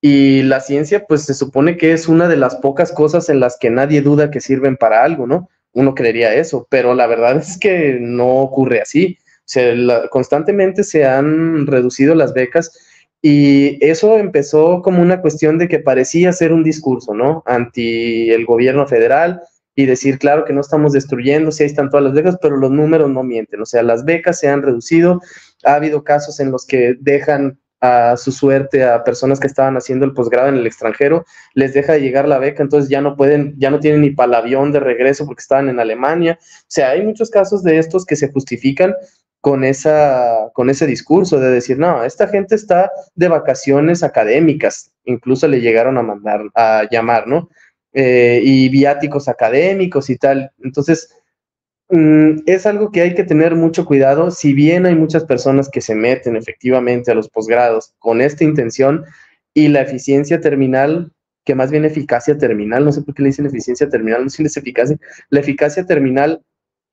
Y 0.00 0.42
la 0.42 0.60
ciencia, 0.60 1.06
pues 1.06 1.22
se 1.22 1.34
supone 1.34 1.76
que 1.76 1.92
es 1.92 2.08
una 2.08 2.28
de 2.28 2.36
las 2.36 2.56
pocas 2.56 2.92
cosas 2.92 3.28
en 3.30 3.40
las 3.40 3.56
que 3.58 3.70
nadie 3.70 4.02
duda 4.02 4.30
que 4.30 4.40
sirven 4.40 4.76
para 4.76 5.02
algo, 5.02 5.26
¿no? 5.26 5.48
Uno 5.72 5.94
creería 5.94 6.34
eso, 6.34 6.66
pero 6.70 6.94
la 6.94 7.06
verdad 7.06 7.36
es 7.36 7.58
que 7.58 7.98
no 8.00 8.36
ocurre 8.36 8.80
así. 8.80 9.18
O 9.20 9.46
sea, 9.46 10.08
constantemente 10.08 10.84
se 10.84 11.04
han 11.04 11.66
reducido 11.66 12.14
las 12.14 12.32
becas 12.32 12.72
y 13.26 13.78
eso 13.82 14.18
empezó 14.18 14.82
como 14.82 15.00
una 15.00 15.22
cuestión 15.22 15.56
de 15.56 15.66
que 15.66 15.78
parecía 15.78 16.30
ser 16.34 16.52
un 16.52 16.62
discurso, 16.62 17.14
¿no? 17.14 17.42
Anti 17.46 18.30
el 18.30 18.44
gobierno 18.44 18.86
federal, 18.86 19.40
y 19.74 19.86
decir, 19.86 20.18
claro 20.18 20.44
que 20.44 20.52
no 20.52 20.60
estamos 20.60 20.92
destruyendo, 20.92 21.50
si 21.50 21.62
ahí 21.62 21.70
están 21.70 21.88
todas 21.88 22.04
las 22.04 22.12
becas, 22.12 22.36
pero 22.42 22.58
los 22.58 22.70
números 22.70 23.10
no 23.10 23.22
mienten, 23.22 23.62
o 23.62 23.64
sea, 23.64 23.82
las 23.82 24.04
becas 24.04 24.38
se 24.38 24.48
han 24.48 24.60
reducido, 24.60 25.22
ha 25.64 25.76
habido 25.76 26.04
casos 26.04 26.38
en 26.38 26.50
los 26.50 26.66
que 26.66 26.96
dejan 27.00 27.58
a 27.80 28.18
su 28.18 28.30
suerte 28.30 28.84
a 28.84 29.02
personas 29.04 29.40
que 29.40 29.46
estaban 29.46 29.78
haciendo 29.78 30.04
el 30.04 30.12
posgrado 30.12 30.48
en 30.48 30.56
el 30.56 30.66
extranjero, 30.66 31.24
les 31.54 31.72
deja 31.72 31.94
de 31.94 32.02
llegar 32.02 32.28
la 32.28 32.38
beca, 32.38 32.62
entonces 32.62 32.90
ya 32.90 33.00
no 33.00 33.16
pueden, 33.16 33.54
ya 33.56 33.70
no 33.70 33.80
tienen 33.80 34.02
ni 34.02 34.10
para 34.10 34.28
el 34.28 34.34
avión 34.34 34.70
de 34.70 34.80
regreso 34.80 35.24
porque 35.24 35.40
estaban 35.40 35.70
en 35.70 35.80
Alemania. 35.80 36.38
O 36.40 36.66
sea, 36.66 36.90
hay 36.90 37.02
muchos 37.02 37.30
casos 37.30 37.62
de 37.62 37.78
estos 37.78 38.04
que 38.04 38.16
se 38.16 38.30
justifican 38.30 38.94
con, 39.44 39.62
esa, 39.62 40.50
con 40.54 40.70
ese 40.70 40.86
discurso 40.86 41.38
de 41.38 41.50
decir, 41.50 41.78
no, 41.78 42.02
esta 42.02 42.28
gente 42.28 42.54
está 42.54 42.90
de 43.14 43.28
vacaciones 43.28 44.02
académicas, 44.02 44.90
incluso 45.04 45.46
le 45.48 45.60
llegaron 45.60 45.98
a 45.98 46.02
mandar, 46.02 46.44
a 46.54 46.88
llamar, 46.90 47.28
¿no? 47.28 47.50
Eh, 47.92 48.40
y 48.42 48.70
viáticos 48.70 49.28
académicos 49.28 50.08
y 50.08 50.16
tal. 50.16 50.50
Entonces, 50.62 51.10
mm, 51.90 52.38
es 52.46 52.64
algo 52.64 52.90
que 52.90 53.02
hay 53.02 53.14
que 53.14 53.22
tener 53.22 53.54
mucho 53.54 53.84
cuidado. 53.84 54.30
Si 54.30 54.54
bien 54.54 54.86
hay 54.86 54.94
muchas 54.94 55.26
personas 55.26 55.68
que 55.68 55.82
se 55.82 55.94
meten 55.94 56.36
efectivamente 56.36 57.10
a 57.10 57.14
los 57.14 57.28
posgrados 57.28 57.92
con 57.98 58.22
esta 58.22 58.44
intención 58.44 59.04
y 59.52 59.68
la 59.68 59.82
eficiencia 59.82 60.40
terminal, 60.40 61.12
que 61.44 61.54
más 61.54 61.70
bien 61.70 61.84
eficacia 61.84 62.38
terminal, 62.38 62.82
no 62.82 62.92
sé 62.92 63.02
por 63.02 63.14
qué 63.14 63.22
le 63.22 63.28
dicen 63.28 63.44
eficiencia 63.44 63.90
terminal, 63.90 64.24
no 64.24 64.30
sé 64.30 64.38
si 64.38 64.44
es 64.44 64.56
eficacia, 64.56 64.96
la 65.28 65.40
eficacia 65.40 65.84
terminal 65.84 66.40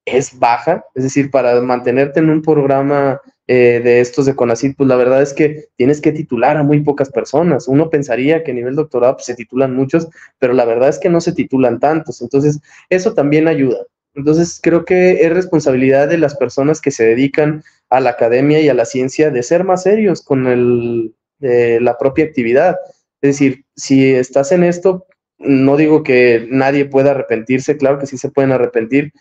es 0.05 0.37
baja, 0.39 0.85
es 0.95 1.03
decir, 1.03 1.29
para 1.29 1.59
mantenerte 1.61 2.19
en 2.19 2.29
un 2.29 2.41
programa 2.41 3.21
eh, 3.47 3.81
de 3.83 3.99
estos 3.99 4.25
de 4.25 4.35
CONACYT, 4.35 4.77
pues 4.77 4.87
la 4.87 4.95
verdad 4.95 5.21
es 5.21 5.33
que 5.33 5.65
tienes 5.75 6.01
que 6.01 6.11
titular 6.11 6.57
a 6.57 6.63
muy 6.63 6.81
pocas 6.81 7.09
personas. 7.09 7.67
Uno 7.67 7.89
pensaría 7.89 8.43
que 8.43 8.51
a 8.51 8.53
nivel 8.53 8.75
doctorado 8.75 9.15
pues, 9.15 9.25
se 9.25 9.35
titulan 9.35 9.75
muchos, 9.75 10.07
pero 10.39 10.53
la 10.53 10.65
verdad 10.65 10.89
es 10.89 10.99
que 10.99 11.09
no 11.09 11.21
se 11.21 11.33
titulan 11.33 11.79
tantos. 11.79 12.21
Entonces, 12.21 12.59
eso 12.89 13.13
también 13.13 13.47
ayuda. 13.47 13.85
Entonces, 14.15 14.59
creo 14.61 14.85
que 14.85 15.25
es 15.25 15.33
responsabilidad 15.33 16.07
de 16.07 16.17
las 16.17 16.35
personas 16.35 16.81
que 16.81 16.91
se 16.91 17.05
dedican 17.05 17.63
a 17.89 17.99
la 17.99 18.11
academia 18.11 18.59
y 18.61 18.69
a 18.69 18.73
la 18.73 18.85
ciencia 18.85 19.31
de 19.31 19.43
ser 19.43 19.63
más 19.63 19.83
serios 19.83 20.21
con 20.21 20.47
el, 20.47 21.13
la 21.39 21.97
propia 21.97 22.25
actividad. 22.25 22.77
Es 23.21 23.31
decir, 23.31 23.65
si 23.75 24.13
estás 24.13 24.51
en 24.51 24.63
esto, 24.63 25.05
no 25.37 25.77
digo 25.77 26.03
que 26.03 26.47
nadie 26.49 26.85
pueda 26.85 27.11
arrepentirse, 27.11 27.77
claro 27.77 27.99
que 27.99 28.07
sí 28.07 28.17
se 28.17 28.29
pueden 28.29 28.51
arrepentir, 28.51 29.11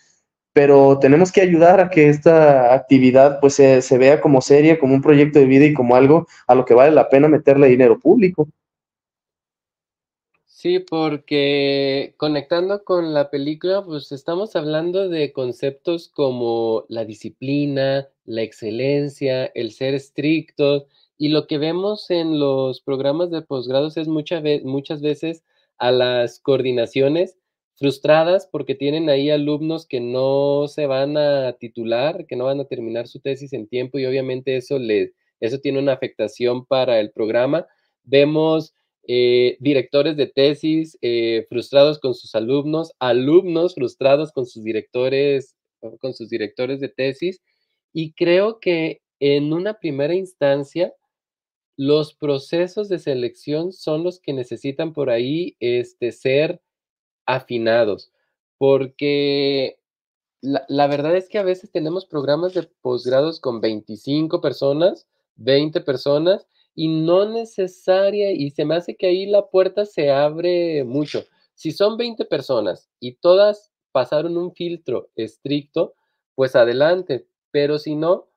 pero 0.53 0.99
tenemos 0.99 1.31
que 1.31 1.41
ayudar 1.41 1.81
a 1.81 1.91
que 1.91 2.09
esta 2.09 2.75
actividad 2.75 3.41
pues 3.41 3.55
se, 3.55 3.99
vea 3.99 4.21
como 4.21 4.41
seria, 4.41 4.79
como 4.79 4.95
un 4.95 5.03
proyecto 5.03 5.39
de 5.39 5.47
vida 5.47 5.65
y 5.65 5.75
como 5.75 5.95
algo 5.95 6.27
a 6.47 6.55
lo 6.55 6.65
que 6.65 6.75
vale 6.75 6.93
la 6.93 7.09
pena 7.09 7.29
meterle 7.29 7.69
dinero 7.69 7.99
público. 7.99 8.49
Sí, 10.47 10.79
porque 10.79 12.15
conectando 12.19 12.85
con 12.85 13.15
la 13.15 13.31
película, 13.31 13.83
pues 13.83 14.13
estamos 14.13 14.57
hablando 14.57 15.09
de 15.09 15.33
conceptos 15.33 16.09
como 16.09 16.85
la 16.89 17.07
disciplina, 17.07 18.09
la 18.27 18.43
excelencia, 18.43 19.47
el 19.47 19.73
ser 19.73 19.95
estricto, 19.95 20.87
y 21.17 21.29
lo 21.29 21.47
que 21.47 21.57
vemos 21.57 22.11
en 22.11 22.39
los 22.39 22.83
programas 22.83 23.31
de 23.31 23.41
posgrados 23.41 23.97
es 23.97 24.09
muchas 24.09 24.43
veces 25.01 25.43
a 25.79 25.93
las 25.93 26.41
coordinaciones 26.41 27.40
frustradas 27.81 28.47
porque 28.47 28.75
tienen 28.75 29.09
ahí 29.09 29.31
alumnos 29.31 29.87
que 29.87 30.01
no 30.01 30.69
se 30.69 30.87
van 30.87 31.17
a 31.17 31.55
titular, 31.55 32.27
que 32.27 32.37
no 32.37 32.45
van 32.45 32.61
a 32.61 32.67
terminar 32.67 33.09
su 33.09 33.21
tesis 33.21 33.55
en 33.55 33.67
tiempo 33.67 33.99
y 33.99 34.05
obviamente 34.05 34.57
eso, 34.57 34.79
le, 34.79 35.15
eso 35.41 35.61
tiene 35.61 35.79
una 35.79 35.95
afectación 35.95 36.67
para 36.67 37.01
el 37.01 37.11
programa. 37.11 37.67
Vemos 38.05 38.75
eh, 39.09 39.57
directores 39.61 40.19
de 40.19 40.27
tesis 40.27 40.99
eh, 41.01 41.47
frustrados 41.49 41.99
con 41.99 42.15
sus 42.15 42.35
alumnos, 42.35 42.93
alumnos 42.99 43.75
frustrados 43.75 44.31
con 44.31 44.45
sus 44.45 44.63
directores, 44.63 45.57
con 46.01 46.13
sus 46.13 46.29
directores 46.29 46.81
de 46.81 46.91
tesis 46.91 47.41
y 47.95 48.13
creo 48.13 48.61
que 48.61 49.01
en 49.21 49.55
una 49.55 49.79
primera 49.79 50.15
instancia 50.15 50.93
los 51.79 52.15
procesos 52.15 52.91
de 52.91 52.99
selección 52.99 53.73
son 53.73 54.05
los 54.05 54.21
que 54.21 54.35
necesitan 54.35 54.93
por 54.93 55.09
ahí 55.09 55.57
este, 55.61 56.13
ser 56.13 56.61
afinados, 57.35 58.11
porque 58.59 59.79
la, 60.41 60.87
verdad 60.87 61.17
es 61.17 61.29
que 61.29 61.39
a 61.39 61.43
veces 61.43 61.71
tenemos 61.71 62.07
programas 62.07 62.55
de 62.55 62.63
posgrados 62.81 63.41
con 63.41 63.61
25 63.61 64.41
personas, 64.41 65.07
20 65.37 65.81
personas, 65.81 66.47
y 66.75 66.89
no 66.89 67.29
necesaria, 67.29 68.33
y 68.33 68.51
se 68.51 68.65
me 68.65 68.77
hace 68.77 68.97
que 68.97 69.07
ahí 69.09 69.27
la 69.27 69.49
puerta 69.49 69.85
se 69.85 70.11
abre 70.11 70.85
mucho. 70.85 71.25
Si 71.55 71.73
son 71.73 71.97
20 71.97 72.25
personas 72.25 72.89
y 73.01 73.17
todas 73.17 73.71
pasaron 73.93 74.39
un 74.39 74.55
filtro 74.55 75.11
estricto, 75.17 75.95
pues 76.35 76.57
adelante, 76.57 77.27
pero 77.51 77.79
si 77.79 77.97
no, 77.97 78.29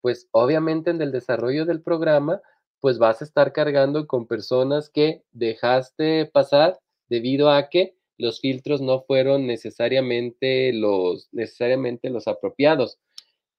pues 0.00 0.28
obviamente 0.30 0.90
en 0.90 1.02
el 1.02 1.10
desarrollo 1.10 1.64
del 1.66 1.82
programa, 1.82 2.40
pues 2.80 2.98
vas 2.98 3.20
a 3.20 3.24
estar 3.24 3.52
cargando 3.52 4.06
con 4.06 4.26
personas 4.26 4.90
que 4.90 5.24
dejaste 5.32 6.26
pasar 6.26 6.78
debido 7.08 7.50
a 7.50 7.68
que 7.68 7.97
los 8.18 8.40
filtros 8.40 8.80
no 8.80 9.00
fueron 9.00 9.46
necesariamente 9.46 10.72
los, 10.72 11.28
necesariamente 11.32 12.10
los 12.10 12.28
apropiados. 12.28 12.98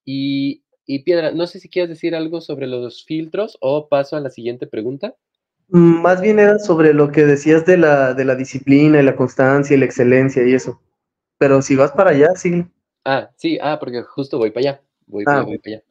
Y, 0.06 0.64
Piedra, 1.06 1.32
no 1.32 1.48
sé 1.48 1.60
si 1.60 1.70
quieres 1.70 1.90
decir 1.90 2.16
algo 2.16 2.42
sobre 2.42 2.68
los 2.68 3.06
filtros 3.06 3.58
o 3.62 3.88
paso 3.88 4.16
a 4.16 4.20
la 4.20 4.30
siguiente 4.30 4.68
pregunta. 4.68 5.16
Mm, 5.70 6.02
más 6.02 6.22
bien 6.22 6.40
era 6.40 6.60
sobre 6.60 6.94
lo 6.94 7.12
que 7.12 7.26
decías 7.26 7.66
de 7.66 7.78
la, 7.78 8.14
de 8.14 8.26
la 8.26 8.36
disciplina 8.36 9.00
y 9.00 9.04
la 9.04 9.16
constancia 9.16 9.76
y 9.76 9.80
la 9.80 9.86
excelencia 9.86 10.48
y 10.48 10.54
eso. 10.54 10.82
Pero 11.38 11.62
si 11.62 11.76
vas 11.76 11.92
para 11.92 12.12
allá, 12.12 12.36
sí. 12.36 12.66
Ah, 13.06 13.30
sí, 13.38 13.58
ah, 13.62 13.78
porque 13.80 14.02
justo 14.02 14.38
voy 14.38 14.52
para 14.52 14.72
allá. 14.72 14.82
voy, 15.06 15.24
Ah, 15.28 15.44
voy 15.44 15.58
para 15.60 15.78
allá. 15.78 15.84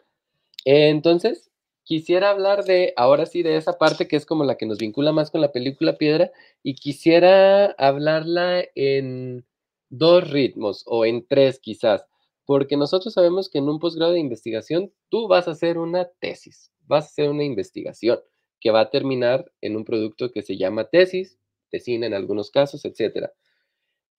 Entonces, 0.64 1.47
quisiera 1.88 2.28
hablar 2.28 2.64
de, 2.66 2.92
ahora 2.98 3.24
sí, 3.24 3.42
de 3.42 3.56
esa 3.56 3.78
parte 3.78 4.06
que 4.06 4.16
es 4.16 4.26
como 4.26 4.44
la 4.44 4.58
que 4.58 4.66
nos 4.66 4.76
vincula 4.76 5.10
más 5.10 5.30
con 5.30 5.40
la 5.40 5.52
película 5.52 5.96
Piedra, 5.96 6.30
y 6.62 6.74
quisiera 6.74 7.64
hablarla 7.78 8.62
en 8.74 9.46
dos 9.88 10.30
ritmos 10.30 10.82
o 10.84 11.06
en 11.06 11.26
tres 11.26 11.58
quizás, 11.58 12.04
porque 12.44 12.76
nosotros 12.76 13.14
sabemos 13.14 13.48
que 13.48 13.56
en 13.56 13.70
un 13.70 13.78
posgrado 13.78 14.12
de 14.12 14.20
investigación 14.20 14.92
tú 15.08 15.28
vas 15.28 15.48
a 15.48 15.52
hacer 15.52 15.78
una 15.78 16.10
tesis, 16.20 16.70
vas 16.86 17.04
a 17.04 17.08
hacer 17.08 17.30
una 17.30 17.44
investigación 17.44 18.20
que 18.60 18.70
va 18.70 18.80
a 18.80 18.90
terminar 18.90 19.50
en 19.62 19.74
un 19.74 19.86
producto 19.86 20.30
que 20.30 20.42
se 20.42 20.58
llama 20.58 20.90
tesis, 20.90 21.38
tesina 21.70 22.06
en 22.06 22.12
algunos 22.12 22.50
casos, 22.50 22.84
etcétera. 22.84 23.32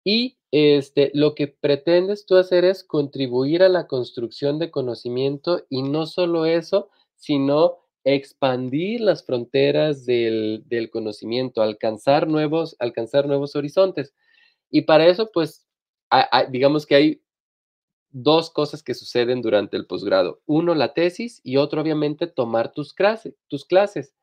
Y 0.03 0.37
este, 0.49 1.11
lo 1.13 1.35
que 1.35 1.47
pretendes 1.47 2.25
tú 2.25 2.35
hacer 2.35 2.65
es 2.65 2.83
contribuir 2.83 3.61
a 3.61 3.69
la 3.69 3.85
construcción 3.85 4.57
de 4.57 4.71
conocimiento 4.71 5.67
y 5.69 5.83
no 5.83 6.07
solo 6.07 6.47
eso, 6.47 6.89
sino 7.19 7.77
expandir 8.05 9.01
las 9.01 9.23
fronteras 9.25 10.07
del, 10.07 10.63
del 10.65 10.89
conocimiento, 10.89 11.61
alcanzar 11.61 12.27
nuevos, 12.27 12.75
alcanzar 12.79 13.27
nuevos 13.27 13.55
horizontes. 13.55 14.15
Y 14.71 14.83
para 14.83 15.07
eso, 15.07 15.31
pues, 15.33 15.67
digamos 16.49 16.87
que 16.87 16.95
hay 16.95 17.21
dos 18.11 18.49
cosas 18.49 18.83
que 18.83 18.95
suceden 18.95 19.41
durante 19.41 19.77
el 19.77 19.85
posgrado. 19.85 20.41
Uno, 20.45 20.75
la 20.75 20.93
tesis 20.93 21.41
y 21.43 21.57
otro, 21.57 21.81
obviamente, 21.81 22.27
tomar 22.27 22.73
tus, 22.73 22.95
clase- 22.95 23.35
tus 23.47 23.65
clases. 23.65 24.15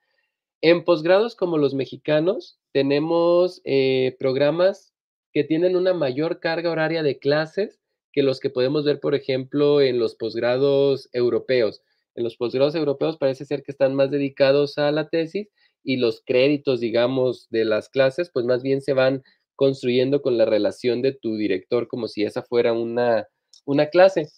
En 0.63 0.85
posgrados 0.85 1.37
como 1.37 1.59
los 1.59 1.75
mexicanos, 1.75 2.59
tenemos 2.73 3.61
eh, 3.65 4.17
programas 4.19 4.95
que 5.33 5.45
tienen 5.45 5.77
una 5.77 5.95
mayor 5.95 6.41
carga 6.41 6.71
horaria 6.71 7.03
de 7.03 7.19
clases 7.19 7.81
que 8.13 8.23
los 8.23 8.41
que 8.41 8.51
podemos 8.51 8.85
ver, 8.85 9.01
por 9.01 9.15
ejemplo, 9.15 9.81
en 9.83 9.99
los 9.99 10.15
posgrados 10.15 11.09
europeos. 11.13 11.83
En 12.17 12.25
los 12.25 12.37
posgrados 12.37 12.75
europeos 12.75 13.19
parece 13.19 13.45
ser 13.45 13.63
que 13.63 13.71
están 13.71 13.95
más 13.95 14.11
dedicados 14.11 14.79
a 14.79 14.91
la 14.91 15.09
tesis 15.09 15.49
y 15.85 15.99
los 15.99 16.23
créditos, 16.25 16.81
digamos, 16.81 17.47
de 17.51 17.65
las 17.67 17.91
clases, 17.91 18.31
pues 18.33 18.47
más 18.47 18.63
bien 18.63 18.81
se 18.81 18.95
van 18.95 19.23
construyendo 19.55 20.23
con 20.23 20.39
la 20.39 20.47
relación 20.47 21.03
de 21.03 21.13
tu 21.13 21.37
director 21.37 21.89
como 21.89 22.09
si 22.09 22.25
esa 22.25 22.43
fuera 22.43 22.73
una, 22.73 23.29
una 23.67 23.87
clase. 23.87 24.29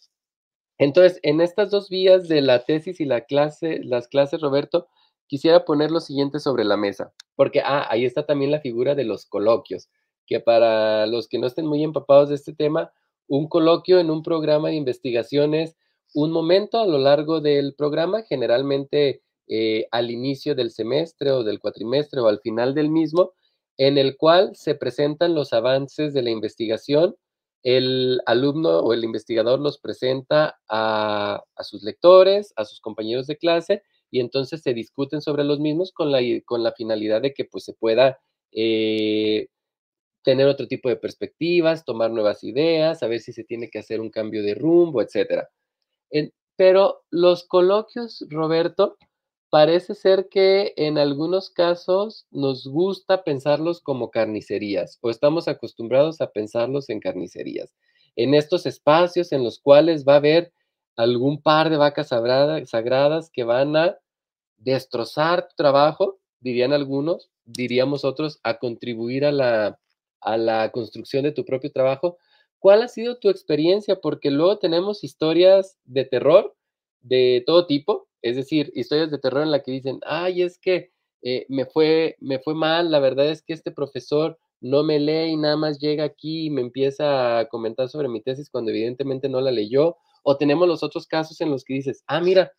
Entonces, 0.77 1.21
en 1.23 1.41
estas 1.41 1.71
dos 1.71 1.89
vías 1.89 2.29
de 2.29 2.41
la 2.41 2.65
tesis 2.65 3.01
y 3.01 3.05
la 3.05 3.23
clase, 3.23 3.81
las 3.85 4.09
clases, 4.09 4.41
Roberto, 4.41 4.89
quisiera 5.29 5.65
poner 5.65 5.93
lo 5.93 6.01
siguiente 6.01 6.41
sobre 6.41 6.65
la 6.65 6.77
mesa, 6.77 7.13
porque 7.37 7.61
ah, 7.61 7.87
ahí 7.91 8.05
está 8.05 8.27
también 8.27 8.51
la 8.51 8.61
figura 8.61 8.97
de 8.97 9.05
los 9.05 9.25
coloquios, 9.27 9.89
que 10.27 10.41
para 10.41 11.07
los 11.07 11.29
que 11.29 11.39
no 11.39 11.47
estén 11.47 11.67
muy 11.67 11.85
empapados 11.85 12.29
de 12.29 12.35
este 12.35 12.55
tema, 12.55 12.93
un 13.29 13.49
coloquio 13.49 14.01
en 14.01 14.11
un 14.11 14.23
programa 14.23 14.69
de 14.69 14.75
investigación 14.75 15.55
es 15.55 15.77
un 16.15 16.31
momento 16.33 16.79
a 16.79 16.87
lo 16.87 16.99
largo 16.99 17.41
del 17.41 17.75
programa, 17.75 18.23
generalmente 18.23 19.23
eh, 19.47 19.87
al 19.91 20.11
inicio 20.11 20.55
del 20.55 20.71
semestre 20.71 21.31
o 21.33 21.45
del 21.45 21.61
cuatrimestre 21.61 22.21
o 22.21 22.29
al 22.29 22.41
final 22.41 22.75
del 22.75 22.91
mismo, 22.91 23.33
en 23.77 23.99
el 23.99 24.17
cual 24.17 24.57
se 24.57 24.75
presentan 24.75 25.35
los 25.35 25.53
avances 25.53 26.13
de 26.13 26.23
la 26.23 26.31
investigación 26.31 27.17
el 27.63 28.21
alumno 28.27 28.81
o 28.81 28.93
el 28.93 29.05
investigador 29.05 29.61
los 29.61 29.79
presenta 29.79 30.59
a, 30.69 31.43
a, 31.57 31.65
sus 31.65 31.83
lectores, 31.83 32.53
a 32.57 32.65
sus 32.65 32.81
compañeros 32.81 33.27
de 33.27 33.37
clase, 33.37 33.83
y 34.11 34.21
entonces 34.21 34.63
se 34.63 34.75
discuten 34.75 35.21
sobre 35.21 35.45
los 35.45 35.61
mismos 35.61 35.93
con 35.93 36.11
la, 36.13 36.21
con 36.45 36.63
la 36.63 36.73
finalidad 36.73 37.21
de 37.21 37.35
que 37.35 37.45
pues, 37.45 37.65
se 37.65 37.75
pueda 37.75 38.19
eh, 38.53 39.49
tener 40.23 40.47
otro 40.47 40.67
tipo 40.67 40.89
de 40.89 40.97
perspectivas, 40.97 41.85
tomar 41.85 42.11
nuevas 42.11 42.45
ideas, 42.45 43.01
saber 43.01 43.21
si 43.21 43.33
se 43.33 43.45
tiene 43.45 43.69
que 43.69 43.81
hacer 43.81 44.01
un 44.01 44.11
cambio 44.11 44.43
de 44.43 44.55
rumbo, 44.55 45.03
etc. 45.03 45.45
Pero 46.57 47.05
los 47.11 47.45
coloquios, 47.45 48.25
Roberto, 48.29 48.97
parece 49.51 49.95
ser 49.95 50.29
que 50.29 50.75
en 50.77 50.99
algunos 50.99 51.51
casos 51.51 52.27
nos 52.31 52.67
gusta 52.67 53.23
pensarlos 53.25 53.81
como 53.81 54.11
carnicerías 54.11 54.99
o 55.01 55.11
estamos 55.11 55.49
acostumbrados 55.49 56.21
a 56.21 56.33
pensarlos 56.33 56.91
en 56.91 57.01
carnicerías. 57.01 57.73
En 58.17 58.35
estos 58.35 58.67
espacios 58.67 59.33
en 59.33 59.45
los 59.45 59.61
cuales 59.61 60.05
va 60.05 60.15
a 60.15 60.17
haber 60.17 60.53
algún 60.97 61.41
par 61.41 61.71
de 61.71 61.77
vacas 61.77 62.09
sagradas 62.09 63.31
que 63.31 63.45
van 63.45 63.77
a 63.77 63.97
destrozar 64.57 65.49
tu 65.49 65.55
trabajo, 65.57 66.19
dirían 66.41 66.73
algunos, 66.73 67.31
diríamos 67.45 68.05
otros, 68.05 68.41
a 68.43 68.59
contribuir 68.59 69.25
a 69.25 69.31
la, 69.31 69.79
a 70.21 70.37
la 70.37 70.71
construcción 70.73 71.23
de 71.23 71.33
tu 71.33 71.45
propio 71.45 71.71
trabajo. 71.71 72.19
¿Cuál 72.59 72.83
ha 72.83 72.89
sido 72.89 73.19
tu 73.19 73.29
experiencia? 73.31 74.01
Porque 74.01 74.31
luego 74.31 74.59
tenemos 74.59 75.05
historias 75.05 75.79
de 75.85 76.05
terror 76.05 76.57
de 77.01 77.43
todo 77.47 77.67
tipo, 77.67 78.09
es 78.23 78.37
decir, 78.37 78.73
historias 78.75 79.11
de 79.11 79.19
terror 79.19 79.43
en 79.43 79.51
la 79.53 79.63
que 79.63 79.73
dicen, 79.73 80.01
ay, 80.05 80.43
es 80.43 80.59
que 80.59 80.91
eh, 81.23 81.47
me, 81.49 81.67
fue, 81.67 82.17
me 82.21 82.39
fue 82.39 82.55
mal, 82.55 82.91
la 82.91 83.01
verdad 83.01 83.29
es 83.31 83.43
que 83.43 83.53
este 83.53 83.71
profesor 83.71 84.39
no 84.61 84.83
me 84.83 84.99
lee 84.99 85.33
y 85.33 85.37
nada 85.37 85.57
más 85.57 85.79
llega 85.79 86.05
aquí 86.05 86.47
y 86.47 86.51
me 86.51 86.61
empieza 86.61 87.39
a 87.39 87.49
comentar 87.49 87.89
sobre 87.89 88.09
mi 88.09 88.21
tesis 88.21 88.51
cuando 88.51 88.71
evidentemente 88.71 89.29
no 89.29 89.41
la 89.41 89.53
leyó. 89.53 89.97
O 90.25 90.37
tenemos 90.37 90.69
los 90.69 90.83
otros 90.83 91.07
casos 91.07 91.41
en 91.41 91.51
los 91.51 91.65
que 91.65 91.75
dices, 91.75 92.03
ah, 92.07 92.21
mira, 92.21 92.53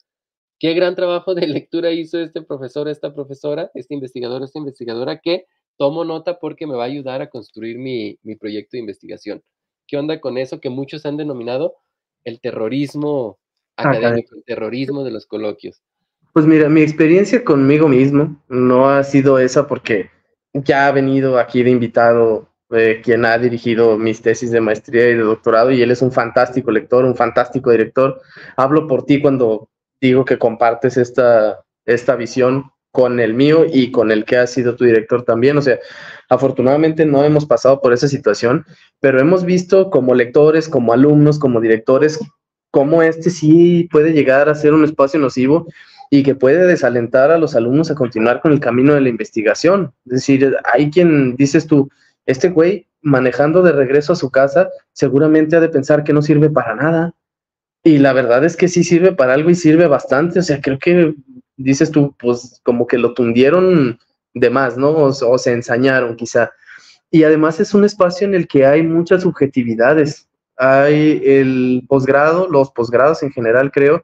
qué 0.59 0.73
gran 0.73 0.95
trabajo 0.95 1.35
de 1.35 1.47
lectura 1.47 1.91
hizo 1.91 2.19
este 2.19 2.41
profesor, 2.41 2.87
esta 2.87 3.13
profesora, 3.13 3.69
este 3.73 3.93
investigador, 3.93 4.43
esta 4.43 4.59
investigadora, 4.59 5.19
que 5.19 5.45
tomo 5.77 6.05
nota 6.05 6.39
porque 6.39 6.67
me 6.67 6.75
va 6.75 6.83
a 6.83 6.87
ayudar 6.87 7.21
a 7.21 7.29
construir 7.29 7.77
mi, 7.77 8.17
mi 8.23 8.35
proyecto 8.35 8.71
de 8.73 8.79
investigación. 8.79 9.43
¿Qué 9.89 9.97
onda 9.97 10.19
con 10.21 10.37
eso 10.37 10.59
que 10.59 10.69
muchos 10.69 11.05
han 11.07 11.17
denominado 11.17 11.73
el 12.23 12.39
terrorismo 12.39 13.39
académico, 13.75 14.35
el 14.35 14.43
terrorismo 14.43 15.03
de 15.03 15.09
los 15.09 15.25
coloquios? 15.25 15.81
Pues 16.31 16.45
mira, 16.45 16.69
mi 16.69 16.81
experiencia 16.81 17.43
conmigo 17.43 17.87
mismo 17.87 18.39
no 18.47 18.87
ha 18.87 19.03
sido 19.03 19.39
esa 19.39 19.65
porque 19.65 20.11
ya 20.53 20.87
ha 20.87 20.91
venido 20.91 21.39
aquí 21.39 21.63
de 21.63 21.71
invitado 21.71 22.47
eh, 22.69 23.01
quien 23.03 23.25
ha 23.25 23.35
dirigido 23.39 23.97
mis 23.97 24.21
tesis 24.21 24.51
de 24.51 24.61
maestría 24.61 25.09
y 25.09 25.15
de 25.15 25.23
doctorado 25.23 25.71
y 25.71 25.81
él 25.81 25.89
es 25.89 26.03
un 26.03 26.11
fantástico 26.11 26.69
lector, 26.69 27.03
un 27.03 27.15
fantástico 27.15 27.71
director. 27.71 28.21
Hablo 28.57 28.85
por 28.85 29.05
ti 29.05 29.19
cuando 29.19 29.69
digo 29.99 30.23
que 30.23 30.37
compartes 30.37 30.97
esta, 30.97 31.65
esta 31.85 32.15
visión 32.15 32.71
con 32.99 33.21
el 33.21 33.33
mío 33.33 33.65
y 33.65 33.91
con 33.91 34.11
el 34.11 34.25
que 34.25 34.35
ha 34.35 34.45
sido 34.45 34.75
tu 34.75 34.83
director 34.83 35.23
también. 35.23 35.57
O 35.57 35.61
sea, 35.61 35.79
afortunadamente 36.27 37.05
no 37.05 37.23
hemos 37.23 37.45
pasado 37.45 37.79
por 37.79 37.93
esa 37.93 38.09
situación, 38.09 38.65
pero 38.99 39.21
hemos 39.21 39.45
visto 39.45 39.89
como 39.89 40.15
lectores, 40.15 40.67
como 40.67 40.91
alumnos, 40.91 41.39
como 41.39 41.61
directores, 41.61 42.19
cómo 42.71 43.01
este 43.01 43.29
sí 43.29 43.87
puede 43.89 44.11
llegar 44.11 44.49
a 44.49 44.55
ser 44.55 44.73
un 44.73 44.83
espacio 44.83 45.17
nocivo 45.17 45.65
y 46.09 46.23
que 46.23 46.35
puede 46.35 46.67
desalentar 46.67 47.31
a 47.31 47.37
los 47.37 47.55
alumnos 47.55 47.89
a 47.89 47.95
continuar 47.95 48.41
con 48.41 48.51
el 48.51 48.59
camino 48.59 48.93
de 48.93 48.99
la 48.99 49.07
investigación. 49.07 49.93
Es 50.07 50.11
decir, 50.11 50.57
hay 50.73 50.91
quien 50.91 51.37
dices 51.37 51.67
tú, 51.67 51.89
este 52.25 52.49
güey 52.49 52.85
manejando 53.01 53.61
de 53.61 53.71
regreso 53.71 54.11
a 54.11 54.17
su 54.17 54.29
casa 54.29 54.67
seguramente 54.91 55.55
ha 55.55 55.61
de 55.61 55.69
pensar 55.69 56.03
que 56.03 56.11
no 56.11 56.21
sirve 56.21 56.49
para 56.49 56.75
nada. 56.75 57.13
Y 57.81 57.99
la 57.99 58.11
verdad 58.11 58.43
es 58.43 58.57
que 58.57 58.67
sí 58.67 58.83
sirve 58.83 59.13
para 59.13 59.35
algo 59.35 59.49
y 59.51 59.55
sirve 59.55 59.87
bastante. 59.87 60.39
O 60.39 60.43
sea, 60.43 60.59
creo 60.59 60.79
que 60.79 61.15
dices 61.59 61.91
tú, 61.91 62.15
pues 62.17 62.59
como 62.63 62.87
que 62.87 62.97
lo 62.97 63.13
tundieron 63.13 63.99
de 64.33 64.49
más, 64.49 64.77
¿no? 64.77 64.91
O, 64.91 65.37
se 65.37 65.51
ensañaron 65.51 66.15
quizá. 66.15 66.51
Y 67.11 67.23
además 67.23 67.59
es 67.59 67.73
un 67.73 67.83
espacio 67.83 68.27
en 68.27 68.33
el 68.33 68.47
que 68.47 68.65
hay 68.65 68.83
muchas 68.83 69.23
subjetividades. 69.23 70.27
Hay 70.57 71.21
el 71.23 71.83
posgrado, 71.87 72.47
los 72.49 72.71
posgrados 72.71 73.23
en 73.23 73.31
general 73.31 73.71
creo, 73.71 74.03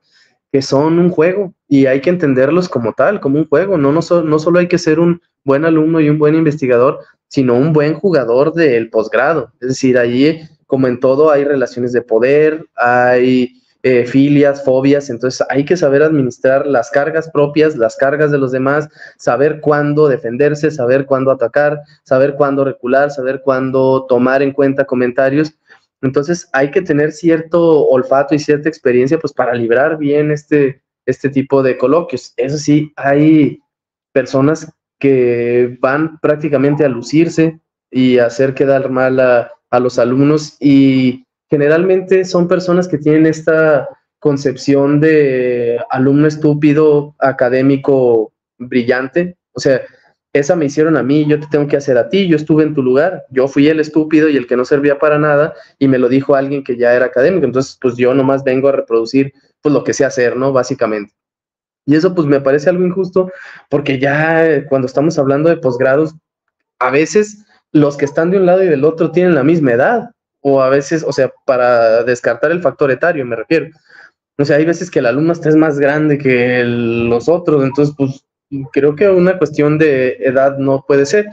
que 0.52 0.62
son 0.62 1.00
un 1.00 1.10
juego 1.10 1.54
y 1.68 1.86
hay 1.86 2.02
que 2.02 2.10
entenderlos 2.10 2.70
como 2.70 2.94
tal, 2.94 3.20
como 3.20 3.40
un 3.40 3.48
juego. 3.48 3.78
No, 3.78 3.92
no, 3.92 4.02
so, 4.02 4.24
no 4.24 4.40
solo 4.40 4.60
hay 4.60 4.68
que 4.68 4.78
ser 4.78 5.00
un 5.00 5.22
buen 5.44 5.66
alumno 5.66 6.00
y 6.02 6.10
un 6.10 6.18
buen 6.18 6.36
investigador, 6.36 7.00
sino 7.28 7.56
un 7.56 7.74
buen 7.74 7.94
jugador 7.94 8.54
del 8.54 8.90
posgrado. 8.90 9.52
Es 9.62 9.70
decir, 9.70 9.98
allí, 9.98 10.42
como 10.66 10.88
en 10.88 11.00
todo, 11.00 11.32
hay 11.32 11.44
relaciones 11.44 11.92
de 11.92 12.02
poder, 12.02 12.66
hay 12.76 13.62
eh, 13.88 14.04
filias, 14.08 14.64
fobias, 14.64 15.12
entonces 15.12 15.46
hay 15.48 15.64
que 15.64 15.78
saber 15.78 16.02
administrar 16.02 16.66
las 16.66 16.90
cargas 16.90 17.30
propias, 17.30 17.78
las 17.78 17.96
cargas 17.96 18.32
de 18.32 18.40
los 18.40 18.52
demás, 18.52 18.90
saber 19.20 19.62
cuándo 19.62 20.08
defenderse, 20.08 20.72
saber 20.72 21.06
cuándo 21.06 21.30
atacar, 21.30 21.80
saber 22.04 22.34
cuándo 22.34 22.66
recular, 22.66 23.12
saber 23.12 23.44
cuándo 23.44 24.08
tomar 24.10 24.42
en 24.42 24.54
cuenta 24.54 24.86
comentarios. 24.86 25.54
Entonces 26.02 26.50
hay 26.52 26.72
que 26.72 26.82
tener 26.82 27.12
cierto 27.12 27.86
olfato 27.86 28.34
y 28.34 28.40
cierta 28.40 28.70
experiencia 28.70 29.20
pues 29.20 29.34
para 29.34 29.54
librar 29.54 30.00
bien 30.00 30.32
este, 30.32 30.82
este 31.06 31.30
tipo 31.30 31.62
de 31.62 31.78
coloquios. 31.78 32.34
Eso 32.38 32.58
sí, 32.58 32.92
hay 32.96 33.60
personas 34.12 34.68
que 35.00 35.78
van 35.80 36.20
prácticamente 36.22 36.84
a 36.84 36.90
lucirse 36.90 37.60
y 37.92 38.18
hacer 38.18 38.56
quedar 38.56 38.90
mal 38.90 39.20
a, 39.20 39.52
a 39.70 39.80
los 39.80 40.00
alumnos 40.00 40.58
y 40.60 41.25
generalmente 41.50 42.26
son 42.26 42.48
personas 42.48 42.88
que 42.88 42.98
tienen 42.98 43.26
esta 43.26 43.88
concepción 44.20 45.00
de 45.00 45.80
alumno 45.90 46.28
estúpido, 46.28 47.16
académico 47.20 48.34
brillante. 48.58 49.38
O 49.54 49.60
sea, 49.60 49.82
esa 50.34 50.56
me 50.56 50.66
hicieron 50.66 50.98
a 50.98 51.04
mí, 51.04 51.26
yo 51.28 51.40
te 51.40 51.48
tengo 51.48 51.68
que 51.68 51.78
hacer 51.78 51.98
a 51.98 52.10
ti, 52.10 52.28
yo 52.28 52.36
estuve 52.36 52.64
en 52.64 52.74
tu 52.74 52.84
lugar, 52.84 53.24
yo 53.30 53.48
fui 53.48 53.68
el 53.70 53.80
estúpido 53.80 54.28
y 54.28 54.36
el 54.36 54.48
que 54.48 54.58
no 54.58 54.66
servía 54.66 55.00
para 55.00 55.18
nada 55.18 55.54
y 55.80 55.88
me 55.88 55.98
lo 55.98 56.10
dijo 56.10 56.36
alguien 56.36 56.64
que 56.64 56.76
ya 56.76 56.94
era 56.94 57.06
académico, 57.06 57.46
entonces 57.46 57.78
pues 57.80 57.96
yo 57.96 58.14
nomás 58.14 58.44
vengo 58.44 58.68
a 58.68 58.74
reproducir 58.74 59.32
pues 59.62 59.72
lo 59.72 59.84
que 59.84 59.94
sé 59.94 60.04
hacer, 60.04 60.36
¿no? 60.36 60.52
Básicamente. 60.52 61.14
Y 61.86 61.96
eso 61.96 62.14
pues 62.14 62.28
me 62.28 62.42
parece 62.42 62.70
algo 62.70 62.86
injusto 62.86 63.32
porque 63.70 63.98
ya 64.00 64.46
eh, 64.46 64.66
cuando 64.66 64.88
estamos 64.88 65.18
hablando 65.18 65.50
de 65.50 65.58
posgrados, 65.58 66.16
a 66.80 66.90
veces 66.90 67.46
los 67.72 67.96
que 67.96 68.06
están 68.06 68.32
de 68.32 68.38
un 68.38 68.46
lado 68.46 68.64
y 68.64 68.68
del 68.68 68.84
otro 68.84 69.12
tienen 69.12 69.36
la 69.36 69.44
misma 69.44 69.74
edad 69.74 70.15
o 70.48 70.62
a 70.62 70.70
veces, 70.70 71.04
o 71.04 71.12
sea, 71.12 71.34
para 71.44 72.04
descartar 72.04 72.52
el 72.52 72.62
factor 72.62 72.92
etario 72.92 73.26
me 73.26 73.36
refiero. 73.36 73.72
O 74.38 74.46
sea, 74.46 74.58
hay 74.58 74.66
veces 74.66 74.92
que 74.92 75.00
el 75.00 75.08
alumno 75.08 75.34
está 75.34 75.50
es 75.50 75.56
más 75.56 75.80
grande 75.80 76.20
que 76.20 76.64
los 76.64 77.28
otros, 77.28 77.64
entonces 77.64 77.96
pues 77.98 78.24
creo 78.72 78.96
que 78.96 79.10
una 79.10 79.40
cuestión 79.40 79.80
de 79.80 80.18
edad 80.20 80.60
no 80.60 80.86
puede 80.88 81.08
ser, 81.08 81.26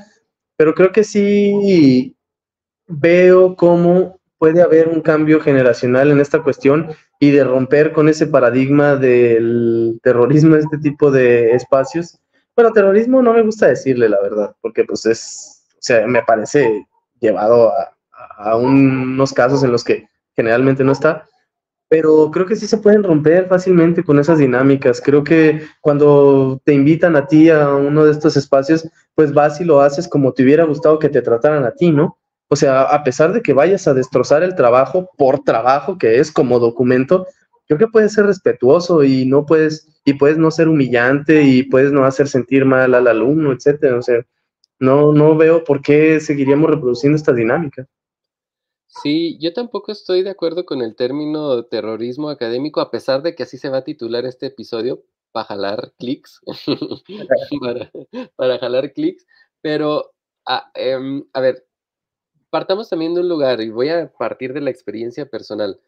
pero 0.56 0.74
creo 0.74 0.92
que 0.92 1.04
sí 1.04 2.16
veo 2.86 3.54
cómo 3.54 4.18
puede 4.38 4.62
haber 4.62 4.88
un 4.88 5.02
cambio 5.02 5.40
generacional 5.40 6.10
en 6.10 6.18
esta 6.18 6.42
cuestión 6.42 6.88
y 7.20 7.32
de 7.32 7.44
romper 7.44 7.92
con 7.92 8.08
ese 8.08 8.26
paradigma 8.26 8.96
del 8.96 10.00
terrorismo, 10.02 10.56
este 10.56 10.78
tipo 10.78 11.10
de 11.10 11.50
espacios. 11.50 12.18
Bueno, 12.56 12.72
terrorismo 12.72 13.20
no 13.20 13.34
me 13.34 13.42
gusta 13.42 13.66
decirle 13.66 14.08
la 14.08 14.22
verdad, 14.22 14.56
porque 14.62 14.84
pues 14.84 15.04
es, 15.04 15.66
o 15.74 15.82
sea, 15.82 16.06
me 16.06 16.22
parece 16.22 16.86
llevado 17.20 17.68
a, 17.72 17.94
a 18.42 18.56
unos 18.56 19.32
casos 19.32 19.62
en 19.62 19.72
los 19.72 19.84
que 19.84 20.08
generalmente 20.34 20.84
no 20.84 20.92
está, 20.92 21.24
pero 21.92 22.30
creo 22.30 22.46
que 22.46 22.56
sí 22.56 22.66
se 22.66 22.78
pueden 22.78 23.02
romper 23.02 23.48
fácilmente 23.48 24.02
con 24.02 24.18
esas 24.18 24.38
dinámicas. 24.38 24.98
Creo 25.04 25.22
que 25.22 25.60
cuando 25.82 26.58
te 26.64 26.72
invitan 26.72 27.16
a 27.16 27.26
ti 27.26 27.50
a 27.50 27.68
uno 27.74 28.06
de 28.06 28.12
estos 28.12 28.34
espacios, 28.38 28.88
pues 29.14 29.34
vas 29.34 29.60
y 29.60 29.64
lo 29.64 29.82
haces 29.82 30.08
como 30.08 30.32
te 30.32 30.42
hubiera 30.42 30.64
gustado 30.64 30.98
que 30.98 31.10
te 31.10 31.20
trataran 31.20 31.64
a 31.64 31.72
ti, 31.72 31.90
¿no? 31.90 32.16
O 32.48 32.56
sea, 32.56 32.82
a 32.84 33.04
pesar 33.04 33.34
de 33.34 33.42
que 33.42 33.52
vayas 33.52 33.86
a 33.88 33.92
destrozar 33.92 34.42
el 34.42 34.54
trabajo 34.54 35.10
por 35.18 35.40
trabajo 35.40 35.98
que 35.98 36.18
es 36.18 36.32
como 36.32 36.58
documento, 36.58 37.26
creo 37.66 37.78
que 37.78 37.88
puedes 37.88 38.14
ser 38.14 38.24
respetuoso 38.24 39.04
y 39.04 39.26
no 39.26 39.44
puedes 39.44 39.86
y 40.06 40.14
puedes 40.14 40.38
no 40.38 40.50
ser 40.50 40.68
humillante 40.68 41.42
y 41.42 41.62
puedes 41.62 41.92
no 41.92 42.06
hacer 42.06 42.26
sentir 42.26 42.64
mal 42.64 42.94
al 42.94 43.06
alumno, 43.06 43.52
etcétera. 43.52 43.98
O 43.98 44.02
sea, 44.02 44.24
no 44.78 45.12
no 45.12 45.36
veo 45.36 45.62
por 45.62 45.82
qué 45.82 46.20
seguiríamos 46.20 46.70
reproduciendo 46.70 47.16
esta 47.16 47.32
dinámica. 47.34 47.86
Sí, 49.00 49.38
yo 49.40 49.54
tampoco 49.54 49.90
estoy 49.90 50.22
de 50.22 50.30
acuerdo 50.30 50.66
con 50.66 50.82
el 50.82 50.94
término 50.94 51.64
terrorismo 51.64 52.28
académico, 52.28 52.80
a 52.80 52.90
pesar 52.90 53.22
de 53.22 53.34
que 53.34 53.44
así 53.44 53.56
se 53.56 53.70
va 53.70 53.78
a 53.78 53.84
titular 53.84 54.26
este 54.26 54.46
episodio, 54.46 55.02
para 55.32 55.46
jalar 55.46 55.94
clics, 55.98 56.40
para, 58.36 58.58
jalar 58.58 58.92
clics, 58.92 59.26
pero 59.62 60.12
a, 60.46 60.70
em, 60.74 61.24
a 61.32 61.40
ver, 61.40 61.66
partamos 62.50 62.90
también 62.90 63.14
de 63.14 63.22
un 63.22 63.30
lugar 63.30 63.62
y 63.62 63.70
voy 63.70 63.88
a 63.88 64.12
partir 64.12 64.52
de 64.52 64.60
la 64.60 64.70
experiencia 64.70 65.24
personal. 65.24 65.80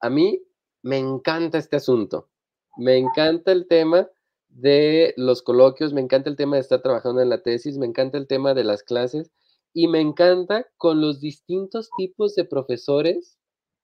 A 0.00 0.08
mí 0.08 0.40
me 0.82 0.98
encanta 0.98 1.58
este 1.58 1.76
asunto, 1.76 2.28
me 2.76 2.96
encanta 2.96 3.50
el 3.50 3.66
tema 3.66 4.08
de 4.48 5.14
los 5.16 5.42
coloquios, 5.42 5.92
me 5.92 6.00
encanta 6.00 6.30
el 6.30 6.36
tema 6.36 6.56
de 6.56 6.62
estar 6.62 6.80
trabajando 6.80 7.22
en 7.22 7.28
la 7.28 7.42
tesis, 7.42 7.76
me 7.76 7.86
encanta 7.86 8.18
el 8.18 8.28
tema 8.28 8.54
de 8.54 8.62
las 8.62 8.84
clases 8.84 9.32
y 9.74 9.88
me 9.88 10.00
encanta 10.00 10.66
con 10.76 11.00
los 11.00 11.20
distintos 11.20 11.90
tipos 11.96 12.34
de 12.34 12.44
profesores 12.44 13.38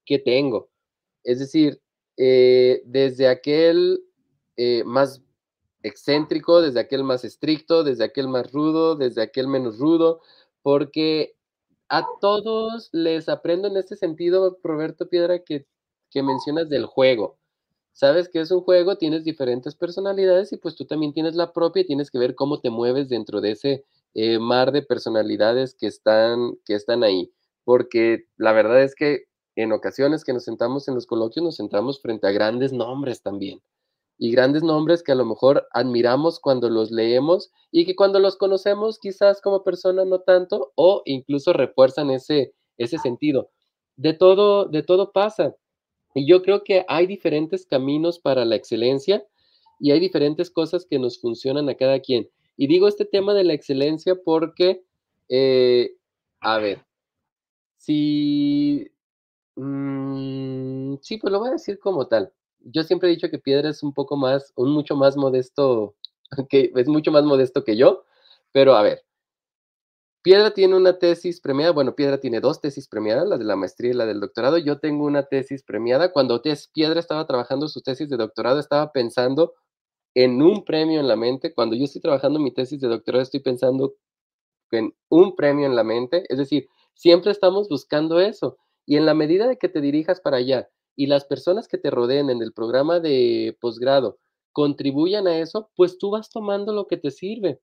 que 0.05 0.19
tengo. 0.19 0.69
Es 1.25 1.39
decir, 1.39 1.81
eh, 2.17 2.83
desde 2.85 3.29
aquel 3.29 4.03
eh, 4.57 4.83
más 4.85 5.23
excéntrico, 5.83 6.61
desde 6.61 6.81
aquel 6.81 7.05
más 7.05 7.25
estricto, 7.25 7.85
desde 7.85 8.05
aquel 8.05 8.29
más 8.29 8.53
rudo, 8.53 8.97
desde 8.97 9.23
aquel 9.23 9.49
menos 9.49 9.79
rudo, 9.79 10.21
porque 10.63 11.37
a 11.89 12.05
todos 12.21 12.91
les 12.93 13.29
aprendo 13.29 13.69
en 13.69 13.77
este 13.77 13.97
sentido, 13.97 14.59
Roberto 14.63 15.09
Piedra, 15.09 15.43
que, 15.45 15.67
que 16.11 16.23
mencionas 16.23 16.69
del 16.69 16.87
juego. 16.87 17.39
Sabes 17.93 18.29
que 18.29 18.41
es 18.41 18.51
un 18.51 18.61
juego, 18.61 18.97
tienes 18.99 19.25
diferentes 19.25 19.75
personalidades 19.75 20.53
y 20.53 20.57
pues 20.57 20.77
tú 20.77 20.85
también 20.85 21.13
tienes 21.13 21.35
la 21.35 21.53
propia 21.53 21.83
y 21.83 21.87
tienes 21.87 22.11
que 22.11 22.19
ver 22.19 22.35
cómo 22.35 22.61
te 22.61 22.71
mueves 22.71 23.09
dentro 23.09 23.41
de 23.41 23.53
ese 23.53 23.85
eh, 24.15 24.39
mar 24.39 24.73
de 24.73 24.83
personalidades 24.83 25.75
que 25.75 25.87
están, 25.87 26.59
que 26.65 26.75
están 26.75 27.05
ahí. 27.05 27.33
Porque 27.65 28.27
la 28.37 28.53
verdad 28.53 28.83
es 28.83 28.95
que 28.95 29.29
en 29.57 29.73
ocasiones 29.73 30.25
que 30.25 30.33
nos 30.33 30.45
sentamos 30.45 30.87
en 30.89 30.95
los 30.95 31.07
coloquios, 31.07 31.45
nos 31.45 31.57
sentamos 31.57 32.01
frente 32.01 32.27
a 32.29 32.31
grandes 32.31 32.73
nombres 32.73 33.23
también. 33.23 33.61
Y 34.17 34.31
grandes 34.31 34.63
nombres 34.63 35.03
que 35.03 35.13
a 35.13 35.17
lo 35.17 35.25
mejor 35.25 35.67
admiramos 35.73 36.41
cuando 36.41 36.71
los 36.71 36.91
leemos 36.91 37.51
y 37.71 37.85
que 37.85 37.97
cuando 37.97 38.21
los 38.21 38.37
conocemos 38.37 38.99
quizás 38.99 39.41
como 39.41 39.65
persona 39.65 40.05
no 40.05 40.21
tanto 40.21 40.73
o 40.77 41.03
incluso 41.07 41.53
refuerzan 41.53 42.11
ese, 42.11 42.55
ese 42.79 42.99
sentido. 42.99 43.51
De 43.97 44.13
todo, 44.13 44.67
de 44.67 44.83
todo 44.83 45.13
pasa. 45.13 45.57
Y 46.15 46.29
yo 46.29 46.43
creo 46.43 46.63
que 46.65 46.85
hay 46.89 47.07
diferentes 47.07 47.67
caminos 47.67 48.19
para 48.19 48.45
la 48.45 48.57
excelencia 48.57 49.25
y 49.81 49.91
hay 49.91 50.01
diferentes 50.01 50.51
cosas 50.51 50.87
que 50.87 50.99
nos 50.99 51.21
funcionan 51.21 51.69
a 51.69 51.75
cada 51.75 52.01
quien. 52.01 52.29
Y 52.59 52.67
digo 52.67 52.89
este 52.89 53.05
tema 53.05 53.35
de 53.35 53.45
la 53.45 53.55
excelencia 53.55 54.17
porque, 54.23 54.85
eh, 55.29 55.97
a 56.41 56.59
ver, 56.59 56.85
si... 57.79 58.91
Mm, 59.55 60.97
sí, 61.01 61.19
pues 61.19 61.33
lo 61.33 61.39
voy 61.39 61.51
a 61.51 61.53
decir 61.53 61.79
como 61.79 62.09
tal. 62.09 62.33
Yo 62.61 62.83
siempre 62.83 63.09
he 63.09 63.13
dicho 63.13 63.31
que 63.31 63.39
Piedra 63.39 63.71
es 63.71 63.83
un 63.85 63.95
poco 63.95 64.17
más, 64.17 64.53
un 64.57 64.73
mucho 64.73 64.97
más 64.97 65.17
modesto, 65.17 65.95
que 66.51 66.73
es 66.75 66.89
mucho 66.89 67.13
más 67.13 67.25
modesto 67.25 67.63
que 67.65 67.77
yo, 67.77 68.05
pero 68.53 68.75
a 68.75 68.83
ver, 68.83 69.05
Piedra 70.23 70.51
tiene 70.51 70.75
una 70.77 70.99
tesis 70.99 71.41
premiada, 71.41 71.73
bueno, 71.73 71.95
Piedra 71.95 72.19
tiene 72.19 72.41
dos 72.41 72.61
tesis 72.61 72.89
premiadas, 72.89 73.29
la 73.29 73.39
de 73.39 73.45
la 73.45 73.55
maestría 73.55 73.93
y 73.93 73.95
la 73.95 74.05
del 74.05 74.19
doctorado. 74.21 74.59
Yo 74.59 74.81
tengo 74.81 75.05
una 75.07 75.23
tesis 75.23 75.63
premiada. 75.63 76.13
Cuando 76.13 76.43
Piedra 76.73 76.99
estaba 76.99 77.27
trabajando 77.27 77.69
su 77.69 77.83
tesis 77.83 78.09
de 78.09 78.17
doctorado, 78.17 78.59
estaba 78.59 78.91
pensando 78.93 79.55
en 80.15 80.43
un 80.43 80.65
premio 80.65 81.01
en 81.01 81.09
la 81.09 81.17
mente. 81.17 81.55
Cuando 81.55 81.77
yo 81.77 81.85
estoy 81.85 82.01
trabajando 82.01 82.39
mi 82.39 82.53
tesis 82.53 82.81
de 82.81 82.89
doctorado, 82.89 83.23
estoy 83.23 83.41
pensando 83.41 83.95
en 84.71 84.95
un 85.09 85.37
premio 85.37 85.67
en 85.67 85.77
la 85.77 85.85
mente. 85.85 86.25
Es 86.29 86.39
decir, 86.39 86.69
siempre 86.95 87.31
estamos 87.31 87.69
buscando 87.69 88.21
eso. 88.21 88.59
Y 88.87 88.97
en 88.97 89.07
la 89.07 89.15
medida 89.15 89.47
de 89.47 89.59
que 89.59 89.69
te 89.69 89.81
dirijas 89.81 90.21
para 90.21 90.39
allá 90.39 90.69
y 90.97 91.07
las 91.07 91.25
personas 91.25 91.69
que 91.69 91.79
te 91.79 91.91
rodeen 91.91 92.31
en 92.31 92.43
el 92.43 92.53
programa 92.53 93.01
de 93.01 93.57
posgrado 93.61 94.19
contribuyan 94.53 95.29
a 95.29 95.39
eso, 95.39 95.71
pues 95.77 95.99
tú 95.99 96.11
vas 96.11 96.31
tomando 96.31 96.73
lo 96.73 96.87
que 96.87 96.97
te 96.97 97.11
sirve. 97.11 97.61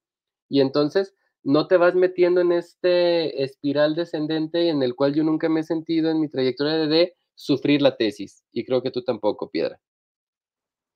Y 0.48 0.62
entonces 0.62 1.14
no 1.44 1.68
te 1.68 1.78
vas 1.78 1.96
metiendo 1.96 2.42
en 2.42 2.52
este 2.52 3.44
espiral 3.44 3.96
descendente 3.96 4.70
en 4.70 4.82
el 4.82 4.96
cual 4.96 5.14
yo 5.14 5.24
nunca 5.24 5.50
me 5.50 5.60
he 5.60 5.64
sentido 5.64 6.10
en 6.10 6.22
mi 6.22 6.30
trayectoria 6.30 6.88
de 6.88 7.16
sufrir 7.34 7.82
la 7.82 7.98
tesis. 7.98 8.44
Y 8.52 8.64
creo 8.64 8.82
que 8.82 8.92
tú 8.92 9.04
tampoco, 9.04 9.50
Piedra. 9.50 9.80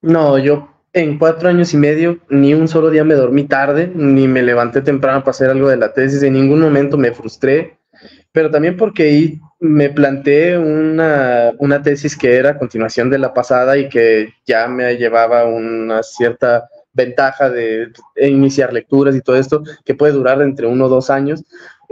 No, 0.02 0.38
yo 0.38 0.79
en 0.94 1.20
cuatro 1.20 1.50
años 1.50 1.74
y 1.74 1.78
medio 1.78 2.20
ni 2.30 2.54
un 2.54 2.68
solo 2.68 2.90
día 2.90 3.04
me 3.04 3.14
dormí 3.14 3.44
tarde, 3.44 3.92
ni 3.94 4.28
me 4.28 4.42
levanté 4.42 4.82
temprano 4.82 5.20
para 5.20 5.32
hacer 5.32 5.50
algo 5.50 5.70
de 5.70 5.78
la 5.78 5.94
tesis, 5.94 6.24
en 6.24 6.34
ningún 6.34 6.60
momento 6.60 6.98
me 6.98 7.12
frustré, 7.12 7.78
pero 8.32 8.50
también 8.50 8.78
porque 8.78 9.40
me 9.60 9.90
planteé 9.90 10.58
una, 10.58 11.52
una 11.58 11.82
tesis 11.82 12.18
que 12.18 12.36
era 12.36 12.58
continuación 12.58 13.10
de 13.10 13.20
la 13.20 13.34
pasada 13.34 13.78
y 13.78 13.90
que 13.90 14.34
ya 14.46 14.68
me 14.68 14.96
llevaba 14.98 15.46
una 15.46 16.02
cierta 16.02 16.70
ventaja 16.94 17.50
de 17.50 17.92
iniciar 18.16 18.74
lecturas 18.74 19.16
y 19.16 19.22
todo 19.22 19.36
esto, 19.36 19.64
que 19.86 19.96
puede 19.96 20.14
durar 20.14 20.42
entre 20.42 20.66
uno 20.68 20.86
o 20.86 20.90
dos 20.90 21.10
años. 21.10 21.44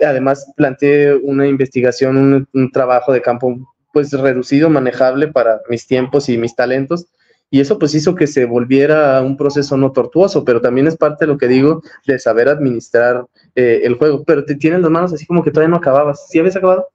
Además, 0.02 0.52
planteé 0.56 1.14
una 1.16 1.48
investigación, 1.48 2.18
un, 2.18 2.48
un 2.54 2.72
trabajo 2.72 3.12
de 3.12 3.22
campo 3.22 3.58
pues 3.94 4.12
reducido, 4.12 4.70
manejable 4.70 5.28
para 5.28 5.62
mis 5.70 5.88
tiempos 5.88 6.30
y 6.30 6.38
mis 6.38 6.56
talentos 6.56 7.08
y 7.50 7.62
eso 7.62 7.80
pues 7.80 7.96
hizo 7.96 8.14
que 8.16 8.28
se 8.28 8.46
volviera 8.46 9.22
un 9.22 9.38
proceso 9.38 9.78
no 9.78 9.92
tortuoso, 9.94 10.44
pero 10.44 10.60
también 10.60 10.88
es 10.88 10.98
parte 10.98 11.26
de 11.26 11.32
lo 11.32 11.38
que 11.38 11.48
digo 11.48 11.82
de 12.06 12.20
saber 12.20 12.50
administrar 12.50 13.26
eh, 13.56 13.82
el 13.84 13.96
juego. 13.96 14.24
Pero 14.26 14.44
te 14.44 14.56
tienes 14.56 14.82
las 14.82 14.92
manos 14.92 15.14
así 15.14 15.26
como 15.26 15.44
que 15.44 15.52
todavía 15.52 15.72
no 15.72 15.78
acababas. 15.78 16.28
¿Sí 16.28 16.40
habías 16.40 16.58
acabado? 16.58 16.88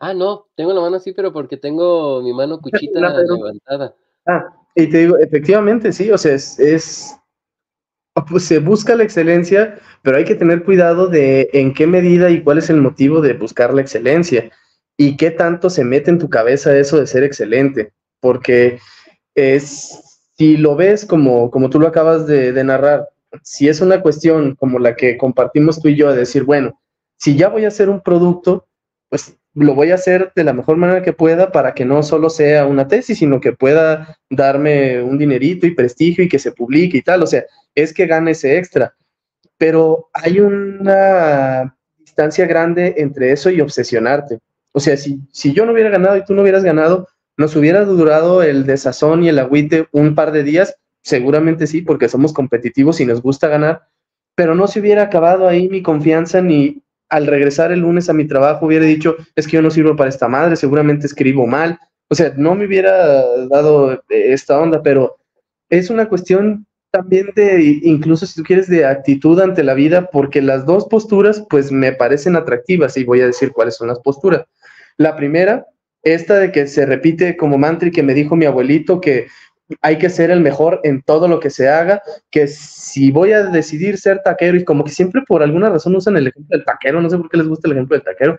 Ah, 0.00 0.12
no, 0.14 0.46
tengo 0.56 0.72
la 0.72 0.80
mano 0.80 0.96
así, 0.96 1.12
pero 1.12 1.32
porque 1.32 1.56
tengo 1.56 2.22
mi 2.22 2.32
mano 2.32 2.58
cuchita 2.62 2.98
levantada. 3.00 3.94
Ah, 4.26 4.46
y 4.74 4.88
te 4.88 4.98
digo, 4.98 5.18
efectivamente, 5.18 5.92
sí, 5.92 6.10
o 6.10 6.18
sea, 6.18 6.34
es, 6.34 7.16
pues 8.28 8.44
se 8.44 8.58
busca 8.58 8.96
la 8.96 9.04
excelencia, 9.04 9.78
pero 10.02 10.16
hay 10.16 10.24
que 10.24 10.34
tener 10.34 10.64
cuidado 10.64 11.06
de 11.06 11.50
en 11.52 11.72
qué 11.72 11.86
medida 11.86 12.30
y 12.30 12.42
cuál 12.42 12.58
es 12.58 12.70
el 12.70 12.80
motivo 12.80 13.20
de 13.20 13.34
buscar 13.34 13.74
la 13.74 13.82
excelencia 13.82 14.50
y 14.96 15.16
qué 15.16 15.30
tanto 15.30 15.70
se 15.70 15.84
mete 15.84 16.10
en 16.10 16.18
tu 16.18 16.28
cabeza 16.28 16.76
eso 16.76 16.98
de 16.98 17.06
ser 17.06 17.22
excelente, 17.22 17.92
porque 18.20 18.78
es, 19.34 20.09
si 20.40 20.56
lo 20.56 20.74
ves 20.74 21.04
como, 21.04 21.50
como 21.50 21.68
tú 21.68 21.78
lo 21.78 21.86
acabas 21.86 22.26
de, 22.26 22.64
narrar, 22.64 23.10
si 23.42 23.68
es 23.68 23.82
una 23.82 24.00
cuestión 24.00 24.54
como 24.54 24.78
la 24.78 24.96
que 24.96 25.18
compartimos 25.18 25.82
tú 25.82 25.88
y 25.88 25.96
yo, 25.96 26.10
de 26.10 26.20
decir, 26.20 26.44
bueno, 26.44 26.80
si 27.18 27.36
ya 27.36 27.48
voy 27.48 27.66
a 27.66 27.68
hacer 27.68 27.90
un 27.90 28.00
producto, 28.00 28.66
pues 29.10 29.36
lo 29.52 29.74
voy 29.74 29.90
a 29.90 29.96
hacer 29.96 30.32
de 30.34 30.44
la 30.44 30.54
mejor 30.54 30.78
manera 30.78 31.02
que 31.02 31.12
pueda 31.12 31.52
para 31.52 31.74
que 31.74 31.84
no 31.84 32.02
solo 32.02 32.30
sea 32.30 32.64
una 32.64 32.88
tesis, 32.88 33.18
sino 33.18 33.38
que 33.38 33.52
pueda 33.52 34.16
darme 34.30 35.02
un 35.02 35.18
dinerito 35.18 35.66
y 35.66 35.74
prestigio 35.74 36.24
y 36.24 36.28
que 36.30 36.38
se 36.38 36.52
publique 36.52 36.96
y 36.96 37.02
tal. 37.02 37.22
O 37.22 37.26
sea, 37.26 37.44
es 37.74 37.92
que 37.92 38.06
gane 38.06 38.30
ese 38.30 38.56
extra. 38.56 38.94
pero 39.58 40.08
hay 40.14 40.40
una 40.40 41.76
distancia 41.98 42.46
grande 42.46 42.94
entre 42.96 43.32
eso 43.32 43.50
y 43.50 43.60
obsesionarte. 43.60 44.38
O 44.72 44.80
sea, 44.80 44.96
si, 44.96 45.20
si 45.32 45.52
yo 45.52 45.66
no 45.66 45.72
hubiera 45.72 45.90
ganado 45.90 46.16
y 46.16 46.24
tú 46.24 46.32
no 46.32 46.40
hubieras 46.40 46.64
ganado, 46.64 47.08
¿nos 47.40 47.56
hubiera 47.56 47.86
durado 47.86 48.42
el 48.42 48.66
desazón 48.66 49.24
y 49.24 49.30
el 49.30 49.38
agüite 49.38 49.88
un 49.92 50.14
par 50.14 50.30
de 50.30 50.42
días? 50.42 50.76
Seguramente 51.02 51.66
sí, 51.66 51.80
porque 51.80 52.10
somos 52.10 52.34
competitivos 52.34 53.00
y 53.00 53.06
nos 53.06 53.22
gusta 53.22 53.48
ganar, 53.48 53.80
pero 54.34 54.54
no 54.54 54.66
se 54.66 54.78
hubiera 54.78 55.04
acabado 55.04 55.48
ahí 55.48 55.66
mi 55.70 55.82
confianza 55.82 56.42
ni 56.42 56.82
al 57.08 57.26
regresar 57.26 57.72
el 57.72 57.80
lunes 57.80 58.10
a 58.10 58.12
mi 58.12 58.26
trabajo 58.26 58.66
hubiera 58.66 58.84
dicho, 58.84 59.16
es 59.34 59.46
que 59.46 59.54
yo 59.54 59.62
no 59.62 59.70
sirvo 59.70 59.96
para 59.96 60.10
esta 60.10 60.28
madre, 60.28 60.54
seguramente 60.54 61.06
escribo 61.06 61.46
mal. 61.46 61.78
O 62.10 62.14
sea, 62.14 62.34
no 62.36 62.54
me 62.54 62.66
hubiera 62.66 63.24
dado 63.46 64.02
esta 64.10 64.60
onda, 64.60 64.82
pero 64.82 65.16
es 65.70 65.88
una 65.88 66.10
cuestión 66.10 66.66
también 66.90 67.30
de, 67.34 67.80
incluso 67.82 68.26
si 68.26 68.34
tú 68.34 68.42
quieres, 68.42 68.68
de 68.68 68.84
actitud 68.84 69.40
ante 69.40 69.64
la 69.64 69.72
vida, 69.72 70.10
porque 70.12 70.42
las 70.42 70.66
dos 70.66 70.86
posturas, 70.88 71.42
pues 71.48 71.72
me 71.72 71.92
parecen 71.92 72.36
atractivas 72.36 72.98
y 72.98 73.04
voy 73.04 73.22
a 73.22 73.26
decir 73.26 73.50
cuáles 73.52 73.76
son 73.76 73.88
las 73.88 74.00
posturas. 74.00 74.44
La 74.98 75.16
primera, 75.16 75.66
esta 76.02 76.36
de 76.38 76.52
que 76.52 76.66
se 76.66 76.86
repite 76.86 77.36
como 77.36 77.58
mantra 77.58 77.88
y 77.88 77.92
que 77.92 78.02
me 78.02 78.14
dijo 78.14 78.36
mi 78.36 78.46
abuelito 78.46 79.00
que 79.00 79.26
hay 79.82 79.98
que 79.98 80.10
ser 80.10 80.30
el 80.30 80.40
mejor 80.40 80.80
en 80.82 81.02
todo 81.02 81.28
lo 81.28 81.38
que 81.40 81.50
se 81.50 81.68
haga, 81.68 82.02
que 82.30 82.48
si 82.48 83.10
voy 83.10 83.32
a 83.32 83.44
decidir 83.44 83.98
ser 83.98 84.20
taquero, 84.24 84.56
y 84.56 84.64
como 84.64 84.84
que 84.84 84.90
siempre 84.90 85.22
por 85.26 85.42
alguna 85.42 85.70
razón 85.70 85.94
usan 85.94 86.16
el 86.16 86.28
ejemplo 86.28 86.56
del 86.56 86.64
taquero, 86.64 87.00
no 87.00 87.08
sé 87.08 87.18
por 87.18 87.28
qué 87.28 87.36
les 87.36 87.46
gusta 87.46 87.68
el 87.68 87.72
ejemplo 87.72 87.96
del 87.96 88.04
taquero, 88.04 88.36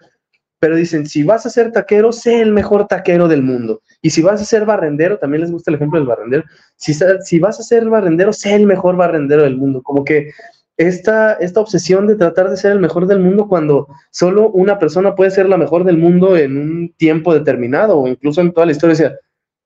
pero 0.59 0.75
dicen, 0.75 1.07
si 1.07 1.23
vas 1.23 1.45
a 1.45 1.49
ser 1.49 1.71
taquero, 1.71 2.11
sé 2.11 2.39
el 2.39 2.51
mejor 2.51 2.85
taquero 2.85 3.27
del 3.27 3.41
mundo. 3.41 3.81
Y 4.01 4.11
si 4.11 4.21
vas 4.21 4.41
a 4.41 4.45
ser 4.45 4.63
barrendero, 4.63 5.17
también 5.17 5.41
les 5.41 5.51
gusta 5.51 5.71
el 5.71 5.75
ejemplo 5.75 5.99
del 5.99 6.07
barrendero, 6.07 6.43
si, 6.75 6.93
si 6.93 7.39
vas 7.39 7.59
a 7.59 7.63
ser 7.63 7.89
barrendero, 7.89 8.31
sé 8.31 8.53
el 8.53 8.67
mejor 8.67 8.95
barrendero 8.95 9.43
del 9.43 9.57
mundo. 9.57 9.81
Como 9.81 10.03
que 10.03 10.31
esta, 10.77 11.33
esta 11.33 11.59
obsesión 11.59 12.07
de 12.07 12.15
tratar 12.15 12.49
de 12.49 12.57
ser 12.57 12.71
el 12.71 12.79
mejor 12.79 13.07
del 13.07 13.19
mundo 13.19 13.47
cuando 13.47 13.87
solo 14.11 14.49
una 14.49 14.79
persona 14.79 15.15
puede 15.15 15.31
ser 15.31 15.47
la 15.47 15.57
mejor 15.57 15.83
del 15.83 15.97
mundo 15.97 16.35
en 16.37 16.57
un 16.57 16.93
tiempo 16.97 17.33
determinado 17.33 17.97
o 17.99 18.07
incluso 18.07 18.41
en 18.41 18.51
toda 18.51 18.65
la 18.65 18.71
historia. 18.71 19.17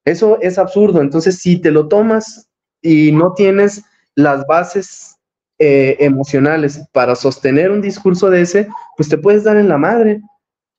Eso 0.04 0.38
es 0.42 0.58
absurdo. 0.58 1.02
Entonces, 1.02 1.38
si 1.40 1.60
te 1.60 1.72
lo 1.72 1.88
tomas 1.88 2.48
y 2.82 3.12
no 3.12 3.34
tienes 3.34 3.84
las 4.16 4.46
bases 4.46 5.16
eh, 5.58 5.98
emocionales 6.00 6.86
para 6.92 7.16
sostener 7.16 7.72
un 7.72 7.82
discurso 7.82 8.30
de 8.30 8.42
ese, 8.42 8.68
pues 8.98 9.10
te 9.10 9.18
puedes 9.18 9.44
dar 9.44 9.58
en 9.58 9.70
la 9.70 9.78
madre, 9.78 10.22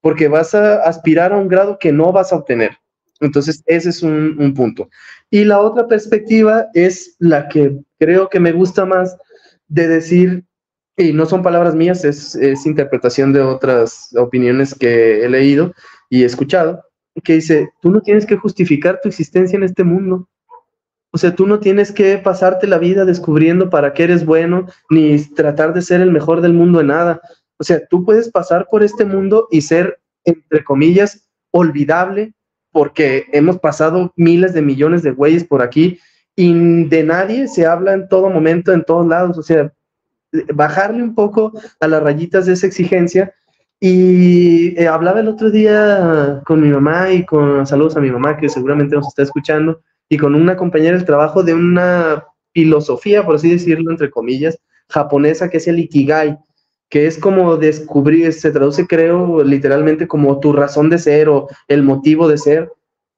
porque 0.01 0.29
vas 0.29 0.55
a 0.55 0.83
aspirar 0.83 1.33
a 1.33 1.39
un 1.39 1.49
grado 1.49 1.79
que 1.79 1.93
no 1.93 2.13
vas 2.13 2.33
a 2.33 2.37
obtener. 2.37 2.79
Entonces, 3.21 3.63
ese 3.67 3.89
es 3.89 4.03
un, 4.03 4.53
punto. 4.55 4.89
Y 5.31 5.45
la 5.45 5.61
otra 5.61 5.87
perspectiva 5.87 6.67
es 6.75 7.17
la 7.19 7.49
que 7.49 7.77
creo 7.99 8.29
que 8.29 8.39
me 8.39 8.53
gusta 8.53 8.85
más 8.85 9.17
de 9.69 9.89
decir, 9.89 10.45
y 10.97 11.13
no 11.13 11.27
son 11.27 11.43
palabras 11.43 11.75
mías, 11.75 12.05
es, 12.05 12.35
es 12.37 12.67
interpretación 12.67 13.33
de 13.33 13.43
otras 13.43 14.15
opiniones 14.17 14.75
que 14.75 15.25
he 15.25 15.29
leído 15.29 15.75
y 16.09 16.25
escuchado, 16.25 16.83
que 17.23 17.35
dice, 17.35 17.71
tú 17.81 17.91
no 17.91 18.01
tienes 18.01 18.27
que 18.27 18.37
justificar 18.37 19.01
tu 19.03 19.09
existencia 19.09 19.57
en 19.57 19.63
este 19.63 19.85
mundo. 19.85 20.29
O 21.13 21.19
sea, 21.19 21.35
tú 21.35 21.47
no 21.47 21.61
tienes 21.61 21.93
que 21.93 22.19
pasarte 22.19 22.67
la 22.67 22.79
vida 22.79 23.05
descubriendo 23.05 23.71
para 23.71 23.95
qué 23.95 24.05
eres 24.05 24.25
bueno, 24.25 24.67
ni 24.91 25.19
tratar 25.35 25.73
de 25.73 25.83
ser 25.83 26.01
el 26.01 26.11
mejor 26.11 26.41
del 26.41 26.53
mundo 26.53 26.81
en 26.81 26.89
nada. 26.89 27.21
O 27.59 27.65
sea, 27.65 27.87
tú 27.87 28.05
puedes 28.05 28.31
pasar 28.31 28.69
por 28.71 28.83
este 28.83 29.05
mundo 29.05 29.49
y 29.51 29.63
ser, 29.63 29.99
entre 30.25 30.63
comillas, 30.63 31.27
olvidable, 31.51 32.35
porque 32.71 33.27
hemos 33.33 33.59
pasado 33.59 34.13
miles 34.17 34.53
de 34.53 34.61
millones 34.61 35.03
de 35.03 35.13
güeyes 35.13 35.45
por 35.45 35.63
aquí 35.63 35.99
y 36.37 36.85
de 36.85 37.03
nadie 37.03 37.49
se 37.49 37.67
habla 37.67 37.95
en 37.95 38.09
todo 38.09 38.29
momento, 38.31 38.73
en 38.73 38.85
todos 38.85 39.07
lados. 39.07 39.39
O 39.39 39.43
sea, 39.43 39.73
bajarle 40.55 41.03
un 41.03 41.15
poco 41.15 41.53
a 41.81 41.89
las 41.89 42.03
rayitas 42.03 42.47
de 42.47 42.53
esa 42.53 42.67
exigencia 42.67 43.33
y 43.81 44.79
eh, 44.81 44.87
hablaba 44.89 45.21
el 45.21 45.29
otro 45.29 45.51
día 45.51 46.43
con 46.47 46.61
mi 46.61 46.69
mamá 46.69 47.11
y 47.11 47.25
con 47.25 47.67
saludos 47.67 47.97
a 47.97 48.01
mi 48.01 48.11
mamá 48.11 48.37
que 48.37 48.49
seguramente 48.49 48.97
nos 48.97 49.09
está 49.09 49.23
escuchando 49.23 49.81
y 50.09 50.19
con 50.19 50.35
una 50.35 50.57
compañera 50.57 50.97
del 50.97 51.07
trabajo 51.07 51.43
de 51.43 51.55
una 51.55 52.25
filosofía, 52.53 53.25
por 53.25 53.37
así 53.37 53.51
decirlo, 53.51 53.91
entre 53.91 54.11
comillas, 54.11 54.59
japonesa 54.89 55.49
que 55.51 55.59
es 55.59 55.67
el 55.69 55.79
Ikigai, 55.79 56.39
que 56.89 57.07
es 57.07 57.19
como 57.19 57.57
descubrir, 57.57 58.33
se 58.33 58.51
traduce 58.51 58.87
creo 58.87 59.43
literalmente 59.43 60.07
como 60.07 60.39
tu 60.39 60.53
razón 60.53 60.89
de 60.89 60.99
ser 60.99 61.29
o 61.29 61.49
el 61.69 61.83
motivo 61.83 62.29
de 62.29 62.39
ser, 62.39 62.73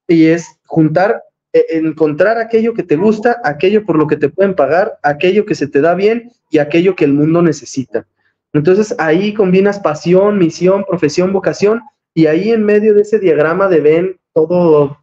y 0.09 0.27
es 0.27 0.59
juntar, 0.65 1.23
encontrar 1.53 2.39
aquello 2.39 2.75
que 2.75 2.83
te 2.83 2.97
gusta, 2.97 3.41
aquello 3.45 3.85
por 3.85 3.97
lo 3.97 4.07
que 4.07 4.17
te 4.17 4.29
pueden 4.29 4.55
pagar, 4.55 4.99
aquello 5.03 5.47
que 5.47 5.55
se 5.55 5.67
te 5.67 5.81
da 5.81 5.95
bien 5.95 6.31
y 6.51 6.59
aquello 6.59 6.95
que 6.95 7.05
el 7.05 7.15
mundo 7.15 7.43
necesita. 7.43 8.07
Entonces 8.53 8.95
ahí 8.99 9.35
combinas 9.35 9.79
pasión, 9.81 10.39
misión, 10.39 10.85
profesión, 10.85 11.33
vocación, 11.33 11.83
y 12.15 12.27
ahí 12.27 12.51
en 12.51 12.65
medio 12.65 12.95
de 12.95 13.03
ese 13.03 13.19
diagrama 13.19 13.69
de 13.69 13.81
Ben, 13.81 14.17
todo 14.33 14.99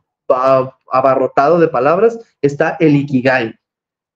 abarrotado 0.92 1.60
de 1.60 1.68
palabras, 1.68 2.20
está 2.42 2.78
el 2.80 2.96
Ikigai. 2.96 3.56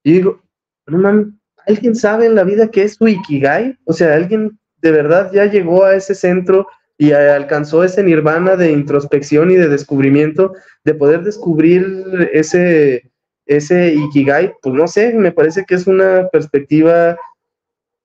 Y 0.04 0.14
digo, 0.14 0.42
no 0.88 1.32
¿alguien 1.68 1.96
sabe 1.96 2.26
en 2.26 2.36
la 2.36 2.44
vida 2.44 2.72
qué 2.72 2.84
es 2.84 2.96
su 2.96 3.08
Ikigai? 3.08 3.78
O 3.86 3.94
sea, 3.94 4.16
¿alguien 4.16 4.60
de 4.82 4.92
verdad 4.92 5.32
ya 5.32 5.46
llegó 5.46 5.84
a 5.86 5.96
ese 5.96 6.16
centro 6.16 6.68
y 7.02 7.14
alcanzó 7.14 7.86
ese 7.86 8.04
nirvana 8.04 8.58
de 8.58 8.74
introspección 8.74 9.50
y 9.52 9.56
de 9.56 9.70
descubrimiento, 9.70 10.54
de 10.84 10.94
poder 10.94 11.24
descubrir 11.24 12.30
ese, 12.34 13.10
ese 13.46 13.94
Ikigai? 13.94 14.54
Pues 14.62 14.76
no 14.76 14.86
sé, 14.86 15.14
me 15.14 15.32
parece 15.32 15.64
que 15.64 15.76
es 15.76 15.88
una 15.88 16.28
perspectiva 16.28 17.18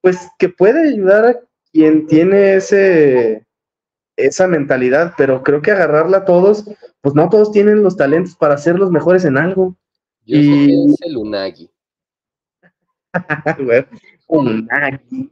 pues 0.01 0.29
que 0.39 0.49
puede 0.49 0.91
ayudar 0.91 1.27
a 1.27 1.41
quien 1.73 2.07
tiene 2.07 2.55
ese, 2.55 3.45
esa 4.17 4.47
mentalidad, 4.47 5.15
pero 5.19 5.43
creo 5.43 5.61
que 5.61 5.73
agarrarla 5.73 6.19
a 6.19 6.25
todos, 6.25 6.65
pues 7.01 7.17
no 7.17 7.29
todos 7.29 7.51
tienen 7.51 7.83
los 7.83 7.97
talentos 7.97 8.37
para 8.37 8.57
ser 8.59 8.79
los 8.79 8.93
mejores 8.93 9.25
en 9.25 9.39
algo. 9.39 9.77
Yo 10.25 10.37
y... 10.37 10.95
sé 10.95 11.07
el 11.09 11.17
Unagi. 11.17 11.69
Unagi. 14.29 15.31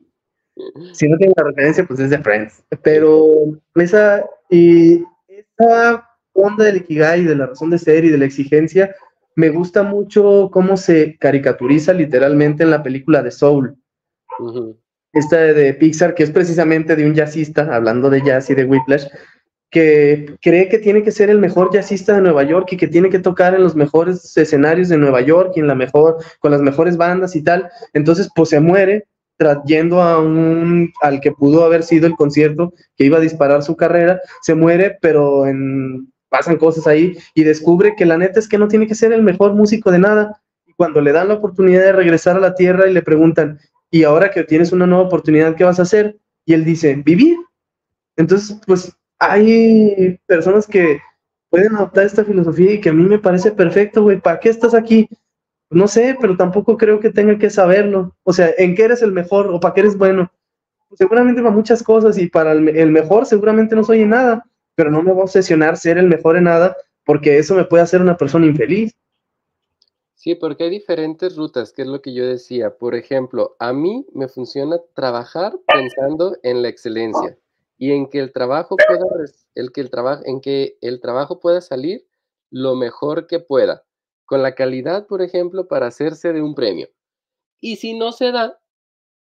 Si 0.93 1.09
no 1.09 1.17
tiene 1.17 1.33
la 1.37 1.45
referencia, 1.45 1.85
pues 1.85 2.01
es 2.01 2.11
de 2.11 2.19
Friends. 2.19 2.63
Pero 2.83 3.27
esa, 3.75 4.25
y 4.51 5.03
esa 5.29 6.09
onda 6.33 6.65
del 6.65 6.79
Ikigai, 6.79 7.25
de 7.25 7.37
la 7.37 7.47
razón 7.47 7.71
de 7.71 7.79
ser 7.79 8.05
y 8.05 8.11
de 8.11 8.19
la 8.19 8.27
exigencia, 8.27 8.95
me 9.35 9.49
gusta 9.49 9.83
mucho 9.83 10.51
cómo 10.53 10.77
se 10.77 11.17
caricaturiza 11.19 11.93
literalmente 11.93 12.63
en 12.63 12.71
la 12.71 12.83
película 12.83 13.23
de 13.23 13.31
Soul. 13.31 13.77
Esta 15.13 15.37
de 15.37 15.75
Pixar, 15.75 16.15
que 16.15 16.23
es 16.23 16.31
precisamente 16.31 16.97
de 16.97 17.07
un 17.07 17.15
jazzista, 17.15 17.75
hablando 17.75 18.11
de 18.11 18.23
jazz 18.23 18.51
y 18.51 18.55
de 18.55 18.65
Whiplash, 18.65 19.07
que 19.71 20.37
cree 20.43 20.69
que 20.69 20.79
tiene 20.79 21.03
que 21.03 21.11
ser 21.11 21.31
el 21.31 21.39
mejor 21.39 21.73
jazzista 21.73 22.15
de 22.15 22.21
Nueva 22.21 22.43
York 22.43 22.69
y 22.73 22.77
que 22.77 22.89
tiene 22.89 23.09
que 23.09 23.19
tocar 23.19 23.55
en 23.55 23.63
los 23.63 23.75
mejores 23.75 24.37
escenarios 24.37 24.91
de 24.91 24.99
Nueva 24.99 25.23
York 25.23 25.53
y 25.57 25.61
en 25.61 25.67
la 25.67 25.75
mejor, 25.75 26.19
con 26.41 26.51
las 26.51 26.61
mejores 26.61 26.99
bandas 26.99 27.35
y 27.37 27.43
tal. 27.43 27.71
Entonces, 27.95 28.29
pues 28.35 28.51
se 28.51 28.61
muere 28.61 29.07
yendo 29.65 30.03
a 30.03 30.19
un, 30.21 30.93
al 31.01 31.21
que 31.21 31.33
pudo 31.33 31.65
haber 31.65 31.83
sido 31.83 32.07
el 32.07 32.15
concierto 32.15 32.73
que 32.97 33.05
iba 33.05 33.19
a 33.19 33.21
disparar 33.21 33.63
su 33.63 33.77
carrera, 33.77 34.21
se 34.43 34.55
muere, 34.55 34.99
pero 35.01 35.47
en, 35.47 36.13
pasan 36.29 36.57
cosas 36.57 36.87
ahí 36.87 37.17
y 37.35 37.45
descubre 37.45 37.95
que 37.97 38.07
la 38.07 38.17
neta 38.19 38.41
es 38.41 38.49
que 38.49 38.59
no 38.59 38.69
tiene 38.69 38.87
que 38.87 38.95
ser 38.95 39.13
el 39.13 39.23
mejor 39.23 39.55
músico 39.55 39.91
de 39.91 39.99
nada. 39.99 40.41
Y 40.67 40.73
cuando 40.73 41.01
le 41.01 41.13
dan 41.13 41.29
la 41.29 41.35
oportunidad 41.35 41.83
de 41.83 41.93
regresar 41.93 42.37
a 42.37 42.41
la 42.41 42.55
tierra 42.55 42.89
y 42.89 42.93
le 42.93 43.03
preguntan, 43.03 43.59
y 43.91 44.05
ahora 44.05 44.31
que 44.31 44.43
tienes 44.43 44.73
una 44.73 44.87
nueva 44.87 45.05
oportunidad, 45.05 45.55
¿qué 45.55 45.65
vas 45.65 45.79
a 45.79 45.83
hacer? 45.83 46.17
Y 46.47 46.55
él 46.55 46.65
dice, 46.65 46.95
vivir. 46.95 47.37
Entonces, 48.17 48.59
pues 48.67 48.93
hay 49.19 50.19
personas 50.27 50.67
que 50.67 51.01
pueden 51.51 51.77
adoptar 51.77 52.07
esta 52.07 52.25
filosofía 52.25 52.73
y 52.73 52.81
que 52.81 52.89
a 52.89 52.95
mí 52.95 53.05
me 53.05 53.19
parece 53.19 53.53
perfecto, 53.53 54.03
güey, 54.03 54.19
¿para 54.19 54.41
qué 54.41 54.49
estás 54.49 54.75
aquí? 54.75 55.07
No 55.73 55.89
sé, 55.89 56.17
pero 56.21 56.37
tampoco 56.37 56.77
creo 56.77 57.01
que 57.01 57.11
tenga 57.11 57.39
que 57.39 57.51
saberlo. 57.51 58.15
O 58.25 58.33
sea, 58.33 58.51
¿en 58.59 58.75
qué 58.75 58.85
eres 58.85 59.03
el 59.03 59.13
mejor 59.13 59.49
o 59.49 59.59
para 59.59 59.75
qué 59.75 59.81
eres 59.81 59.97
bueno? 59.97 60.31
Seguramente 60.95 61.41
para 61.41 61.55
muchas 61.55 61.83
cosas 61.83 62.19
y 62.19 62.29
para 62.29 62.53
el, 62.53 62.91
mejor 62.91 63.25
seguramente 63.25 63.75
no 63.75 63.83
soy 63.83 64.03
en 64.03 64.11
nada, 64.11 64.45
pero 64.75 64.91
no 64.91 65.03
me 65.03 65.13
voy 65.13 65.23
a 65.23 65.25
obsesionar 65.25 65.79
ser 65.79 65.97
el 65.97 66.07
mejor 66.07 66.37
en 66.37 66.45
nada 66.45 66.77
porque 67.05 67.39
eso 67.39 67.55
me 67.55 67.65
puede 67.65 67.83
hacer 67.83 68.03
una 68.03 68.17
persona 68.17 68.47
infeliz. 68.47 68.95
Sí, 70.15 70.35
porque 70.35 70.65
hay 70.65 70.71
diferentes 70.71 71.35
rutas, 71.35 71.73
que 71.73 71.83
es 71.83 71.89
lo 71.89 72.01
que 72.03 72.13
yo 72.13 72.25
decía. 72.25 72.77
Por 72.77 72.95
ejemplo, 72.95 73.57
a 73.59 73.73
mí 73.73 74.07
me 74.13 74.29
funciona 74.29 74.79
trabajar 74.95 75.55
pensando 75.67 76.37
en 76.43 76.63
la 76.63 76.69
excelencia 76.69 77.37
y 77.79 77.91
en 77.91 78.09
que 78.09 78.21
el 78.21 78.31
trabajo 78.31 78.77
pueda, 78.77 79.05
el 79.55 79.73
que 79.73 79.81
el 79.81 79.91
trabajo, 79.91 80.23
en 80.27 80.41
que 80.41 80.77
el 80.81 81.01
trabajo 81.01 81.41
pueda 81.41 81.61
salir 81.61 82.07
lo 82.51 82.77
mejor 82.77 83.27
que 83.27 83.41
pueda, 83.41 83.83
con 84.33 84.43
la 84.43 84.55
calidad, 84.55 85.07
por 85.09 85.21
ejemplo, 85.21 85.69
para 85.69 85.89
hacerse 85.89 86.33
de 86.33 86.41
un 86.41 86.55
premio. 86.55 86.89
Y 87.61 87.77
si 87.77 87.93
no 87.93 88.13
se 88.13 88.33
da, 88.33 88.59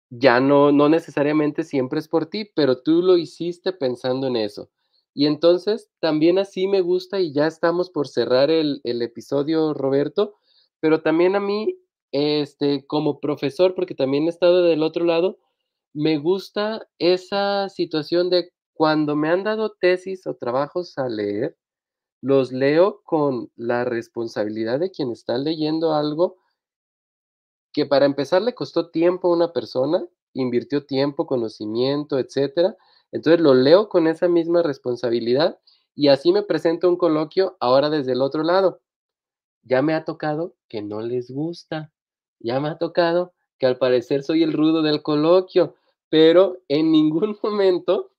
ya 0.09 0.41
no, 0.41 0.73
no 0.73 0.89
necesariamente 0.89 1.63
siempre 1.63 1.99
es 1.99 2.09
por 2.09 2.25
ti, 2.25 2.51
pero 2.57 2.81
tú 2.81 3.03
lo 3.03 3.19
hiciste 3.19 3.75
pensando 3.75 4.29
en 4.29 4.37
eso. 4.37 4.71
Y 5.13 5.27
entonces 5.27 5.91
también 6.01 6.39
así 6.39 6.67
me 6.69 6.81
gusta, 6.81 7.21
y 7.21 7.35
ya 7.35 7.47
estamos 7.47 7.91
por 7.91 8.09
cerrar 8.09 8.51
el, 8.51 8.81
episodio, 8.83 9.75
Roberto, 9.75 10.37
pero 10.81 11.03
también 11.03 11.37
a 11.37 11.41
mí, 11.41 11.79
este, 12.11 12.87
como 12.87 13.21
profesor, 13.21 13.75
porque 13.75 13.95
también 13.95 14.25
he 14.25 14.31
estado 14.31 14.63
del 14.63 14.83
otro 14.83 15.05
lado, 15.05 15.39
me 15.93 16.17
gusta 16.17 16.89
esa 16.99 17.69
situación 17.69 18.31
de 18.31 18.55
cuando 18.73 19.17
me 19.17 19.29
han 19.29 19.45
dado 19.45 19.77
tesis 19.79 20.27
o 20.27 20.35
trabajos 20.35 20.97
a 20.97 21.11
leer, 21.11 21.59
los 22.25 22.53
leo 22.53 23.03
con 23.05 23.51
la 23.55 23.85
responsabilidad 23.85 24.81
de 24.81 24.91
quien 24.91 25.13
está 25.13 25.37
leyendo 25.37 25.93
algo 25.93 26.39
que 27.71 27.85
para 27.85 28.07
empezar 28.07 28.41
le 28.41 28.55
costó 28.55 28.89
tiempo 28.89 29.29
a 29.29 29.37
una 29.37 29.53
persona, 29.53 30.03
invirtió 30.33 30.87
tiempo, 30.87 31.27
conocimiento, 31.27 32.19
etcétera. 32.19 32.79
Entonces 33.13 33.43
lo 33.43 33.53
leo 33.53 33.91
con 33.91 34.07
esa 34.07 34.27
misma 34.27 34.63
responsabilidad 34.63 35.59
y 35.95 36.09
así 36.09 36.33
me 36.33 36.43
presento 36.43 36.89
un 36.89 36.97
coloquio 36.97 37.59
ahora 37.61 37.91
desde 37.91 38.13
el 38.13 38.23
otro 38.23 38.43
lado. 38.43 38.81
Ya 39.63 39.83
me 39.83 39.93
ha 39.93 40.07
tocado 40.07 40.55
que 40.67 40.81
no 40.81 41.03
les 41.03 41.31
gusta, 41.31 41.93
ya 42.41 42.59
me 42.59 42.71
ha 42.71 42.79
tocado 42.79 43.35
que 43.59 43.67
al 43.67 43.77
parecer 43.77 44.23
soy 44.23 44.43
el 44.43 44.55
rudo 44.55 44.81
del 44.81 45.03
coloquio, 45.03 45.75
pero 46.09 46.57
en 46.69 46.91
ningún 46.91 47.37
momento 47.43 48.13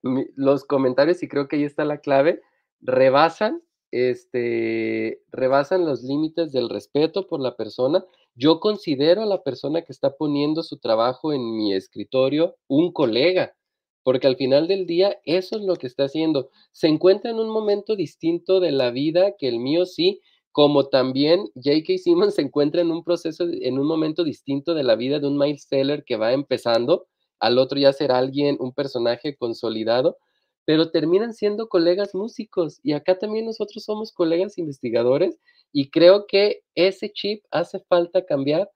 los 0.00 0.64
comentarios, 0.64 1.22
y 1.22 1.28
creo 1.28 1.48
que 1.48 1.56
ahí 1.56 1.64
está 1.64 1.84
la 1.84 1.98
clave, 1.98 2.40
rebasan, 2.80 3.62
este, 3.90 5.22
rebasan 5.30 5.84
los 5.84 6.02
límites 6.02 6.52
del 6.52 6.68
respeto 6.68 7.26
por 7.26 7.40
la 7.40 7.56
persona. 7.56 8.04
Yo 8.34 8.60
considero 8.60 9.22
a 9.22 9.26
la 9.26 9.42
persona 9.42 9.82
que 9.82 9.92
está 9.92 10.16
poniendo 10.16 10.62
su 10.62 10.78
trabajo 10.78 11.32
en 11.32 11.56
mi 11.56 11.72
escritorio 11.74 12.56
un 12.68 12.92
colega, 12.92 13.54
porque 14.02 14.26
al 14.26 14.36
final 14.36 14.68
del 14.68 14.86
día 14.86 15.18
eso 15.24 15.56
es 15.56 15.62
lo 15.62 15.76
que 15.76 15.86
está 15.86 16.04
haciendo. 16.04 16.50
Se 16.72 16.88
encuentra 16.88 17.30
en 17.30 17.38
un 17.38 17.48
momento 17.50 17.96
distinto 17.96 18.60
de 18.60 18.72
la 18.72 18.90
vida 18.90 19.36
que 19.38 19.48
el 19.48 19.58
mío 19.58 19.86
sí, 19.86 20.20
como 20.52 20.86
también 20.86 21.50
J.K. 21.54 21.98
Simmons 21.98 22.34
se 22.34 22.42
encuentra 22.42 22.80
en 22.80 22.90
un 22.90 23.04
proceso, 23.04 23.44
en 23.50 23.78
un 23.78 23.86
momento 23.86 24.24
distinto 24.24 24.74
de 24.74 24.84
la 24.84 24.96
vida 24.96 25.18
de 25.18 25.26
un 25.26 25.36
Miles 25.38 25.68
Teller 25.68 26.04
que 26.04 26.16
va 26.16 26.32
empezando, 26.32 27.06
al 27.40 27.58
otro 27.58 27.78
ya 27.78 27.92
será 27.92 28.18
alguien, 28.18 28.56
un 28.60 28.72
personaje 28.72 29.36
consolidado, 29.36 30.16
pero 30.66 30.90
terminan 30.90 31.32
siendo 31.32 31.68
colegas 31.68 32.14
músicos 32.14 32.80
y 32.82 32.92
acá 32.92 33.18
también 33.18 33.46
nosotros 33.46 33.84
somos 33.84 34.12
colegas 34.12 34.58
investigadores 34.58 35.38
y 35.72 35.90
creo 35.90 36.26
que 36.26 36.62
ese 36.74 37.10
chip 37.12 37.44
hace 37.50 37.78
falta 37.88 38.26
cambiar 38.26 38.68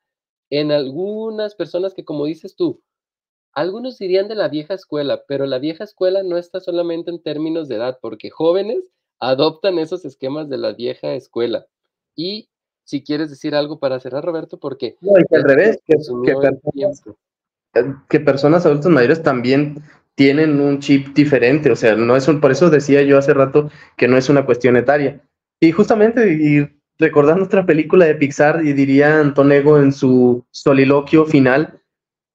en 0.51 0.73
algunas 0.73 1.55
personas 1.55 1.93
que, 1.93 2.05
como 2.05 2.25
dices 2.27 2.55
tú, 2.57 2.81
algunos 3.53 3.99
dirían 3.99 4.29
de 4.29 4.37
la 4.37 4.49
vieja 4.49 4.75
escuela, 4.75 5.25
pero 5.27 5.47
la 5.47 5.59
vieja 5.59 5.85
escuela 5.85 6.23
no 6.23 6.39
está 6.39 6.61
solamente 6.61 7.11
en 7.11 7.23
términos 7.23 7.69
de 7.69 7.77
edad, 7.77 7.99
porque 8.01 8.31
jóvenes 8.31 8.85
adoptan 9.19 9.79
esos 9.79 10.05
esquemas 10.05 10.49
de 10.49 10.59
la 10.59 10.73
vieja 10.73 11.15
escuela. 11.15 11.67
Y 12.15 12.49
si 12.85 13.03
quieres 13.03 13.31
decir 13.31 13.57
algo 13.57 13.81
para 13.81 13.99
cerrar, 13.99 14.25
Roberto, 14.25 14.59
porque... 14.59 14.97
No, 15.01 15.13
y 15.19 15.35
al 15.35 15.43
revés, 15.43 15.81
que, 15.85 15.97
que 18.09 18.21
personas 18.21 18.67
adultas 18.67 18.91
mayores 18.91 19.23
también 19.23 19.83
tienen 20.21 20.61
un 20.61 20.81
chip 20.81 21.15
diferente, 21.15 21.73
o 21.73 21.77
sea, 21.77 21.97
no 21.97 22.15
es 22.15 22.29
un, 22.29 22.43
por 22.43 22.51
eso 22.51 22.69
decía 22.69 23.01
yo 23.01 23.17
hace 23.17 23.33
rato 23.33 23.71
que 23.97 24.07
no 24.07 24.19
es 24.19 24.29
una 24.29 24.45
cuestión 24.45 24.77
etaria. 24.77 25.23
Y 25.59 25.73
justamente, 25.73 26.35
y 26.35 26.69
recordando 26.99 27.47
otra 27.47 27.65
película 27.65 28.05
de 28.05 28.17
Pixar, 28.17 28.63
y 28.63 28.75
diría 28.75 29.19
Antonego 29.19 29.81
en 29.81 29.95
su 29.95 30.45
soliloquio 30.51 31.25
final, 31.25 31.81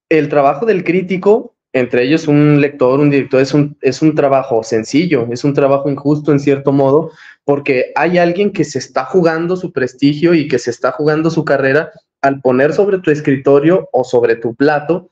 el 0.09 0.29
trabajo 0.29 0.65
del 0.65 0.83
crítico, 0.83 1.53
entre 1.73 2.01
ellos 2.01 2.27
un 2.27 2.59
lector, 2.59 2.99
un 2.99 3.11
director, 3.11 3.39
es 3.39 3.53
un, 3.53 3.77
es 3.81 4.01
un 4.01 4.15
trabajo 4.15 4.63
sencillo, 4.63 5.27
es 5.31 5.43
un 5.43 5.53
trabajo 5.53 5.87
injusto 5.87 6.31
en 6.31 6.39
cierto 6.39 6.71
modo, 6.71 7.11
porque 7.43 7.91
hay 7.95 8.17
alguien 8.17 8.51
que 8.51 8.63
se 8.63 8.79
está 8.79 9.05
jugando 9.05 9.57
su 9.57 9.71
prestigio 9.71 10.33
y 10.33 10.47
que 10.47 10.57
se 10.57 10.71
está 10.71 10.91
jugando 10.91 11.29
su 11.29 11.45
carrera 11.45 11.91
al 12.23 12.41
poner 12.41 12.73
sobre 12.73 12.97
tu 12.97 13.11
escritorio 13.11 13.87
o 13.91 14.03
sobre 14.03 14.37
tu 14.37 14.55
plato 14.55 15.07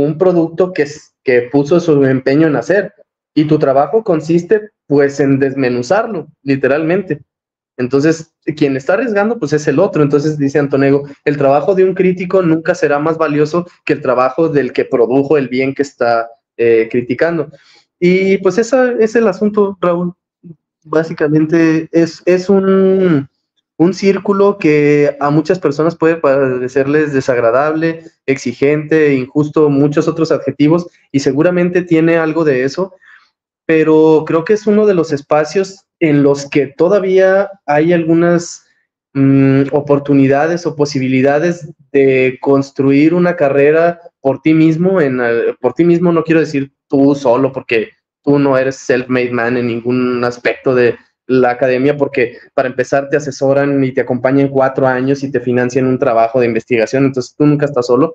un 0.00 0.18
producto 0.18 0.72
que, 0.72 0.86
que 1.22 1.42
puso 1.52 1.78
su 1.80 2.04
empeño 2.04 2.46
en 2.46 2.56
hacer. 2.56 2.92
Y 3.34 3.44
tu 3.44 3.58
trabajo 3.58 4.02
consiste 4.02 4.70
pues 4.86 5.18
en 5.20 5.38
desmenuzarlo, 5.38 6.28
literalmente. 6.42 7.20
Entonces, 7.76 8.32
quien 8.56 8.76
está 8.76 8.94
arriesgando, 8.94 9.38
pues 9.38 9.52
es 9.52 9.66
el 9.66 9.78
otro. 9.78 10.02
Entonces, 10.02 10.38
dice 10.38 10.58
Antonego, 10.58 11.08
el 11.24 11.36
trabajo 11.36 11.74
de 11.74 11.84
un 11.84 11.94
crítico 11.94 12.42
nunca 12.42 12.74
será 12.74 12.98
más 12.98 13.18
valioso 13.18 13.66
que 13.84 13.92
el 13.94 14.00
trabajo 14.00 14.48
del 14.48 14.72
que 14.72 14.84
produjo 14.84 15.38
el 15.38 15.48
bien 15.48 15.74
que 15.74 15.82
está 15.82 16.28
eh, 16.56 16.88
criticando. 16.90 17.50
Y 17.98 18.38
pues 18.38 18.58
ese 18.58 18.96
es 19.00 19.16
el 19.16 19.26
asunto, 19.26 19.78
Raúl. 19.80 20.12
Básicamente 20.84 21.88
es, 21.92 22.22
es 22.26 22.48
un, 22.48 23.28
un 23.76 23.92
círculo 23.92 24.58
que 24.58 25.16
a 25.20 25.30
muchas 25.30 25.58
personas 25.58 25.96
puede 25.96 26.16
parecerles 26.16 27.12
desagradable, 27.12 28.04
exigente, 28.26 29.14
injusto, 29.14 29.68
muchos 29.68 30.06
otros 30.06 30.30
adjetivos, 30.30 30.86
y 31.10 31.20
seguramente 31.20 31.82
tiene 31.82 32.16
algo 32.16 32.44
de 32.44 32.64
eso, 32.64 32.94
pero 33.66 34.24
creo 34.26 34.44
que 34.44 34.52
es 34.52 34.66
uno 34.66 34.86
de 34.86 34.94
los 34.94 35.12
espacios 35.12 35.86
en 35.98 36.22
los 36.22 36.48
que 36.48 36.66
todavía 36.66 37.50
hay 37.66 37.92
algunas 37.92 38.66
mm, 39.14 39.64
oportunidades 39.72 40.66
o 40.66 40.76
posibilidades 40.76 41.68
de 41.92 42.38
construir 42.40 43.14
una 43.14 43.36
carrera 43.36 44.00
por 44.20 44.40
ti 44.40 44.54
mismo, 44.54 45.00
en, 45.00 45.20
por 45.60 45.74
ti 45.74 45.84
mismo 45.84 46.12
no 46.12 46.22
quiero 46.22 46.40
decir 46.40 46.72
tú 46.88 47.14
solo, 47.14 47.52
porque 47.52 47.90
tú 48.22 48.38
no 48.38 48.56
eres 48.56 48.76
self-made 48.76 49.32
man 49.32 49.56
en 49.56 49.66
ningún 49.66 50.22
aspecto 50.24 50.74
de, 50.74 50.96
la 51.26 51.50
academia 51.50 51.96
porque 51.96 52.38
para 52.54 52.68
empezar 52.68 53.08
te 53.08 53.16
asesoran 53.16 53.82
y 53.82 53.92
te 53.92 54.02
acompañan 54.02 54.48
cuatro 54.48 54.86
años 54.86 55.22
y 55.22 55.30
te 55.30 55.40
financian 55.40 55.86
un 55.86 55.98
trabajo 55.98 56.40
de 56.40 56.46
investigación, 56.46 57.06
entonces 57.06 57.34
tú 57.36 57.46
nunca 57.46 57.66
estás 57.66 57.86
solo, 57.86 58.14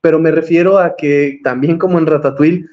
pero 0.00 0.18
me 0.18 0.30
refiero 0.30 0.78
a 0.78 0.96
que 0.96 1.40
también 1.42 1.78
como 1.78 1.98
en 1.98 2.06
Ratatouille, 2.06 2.66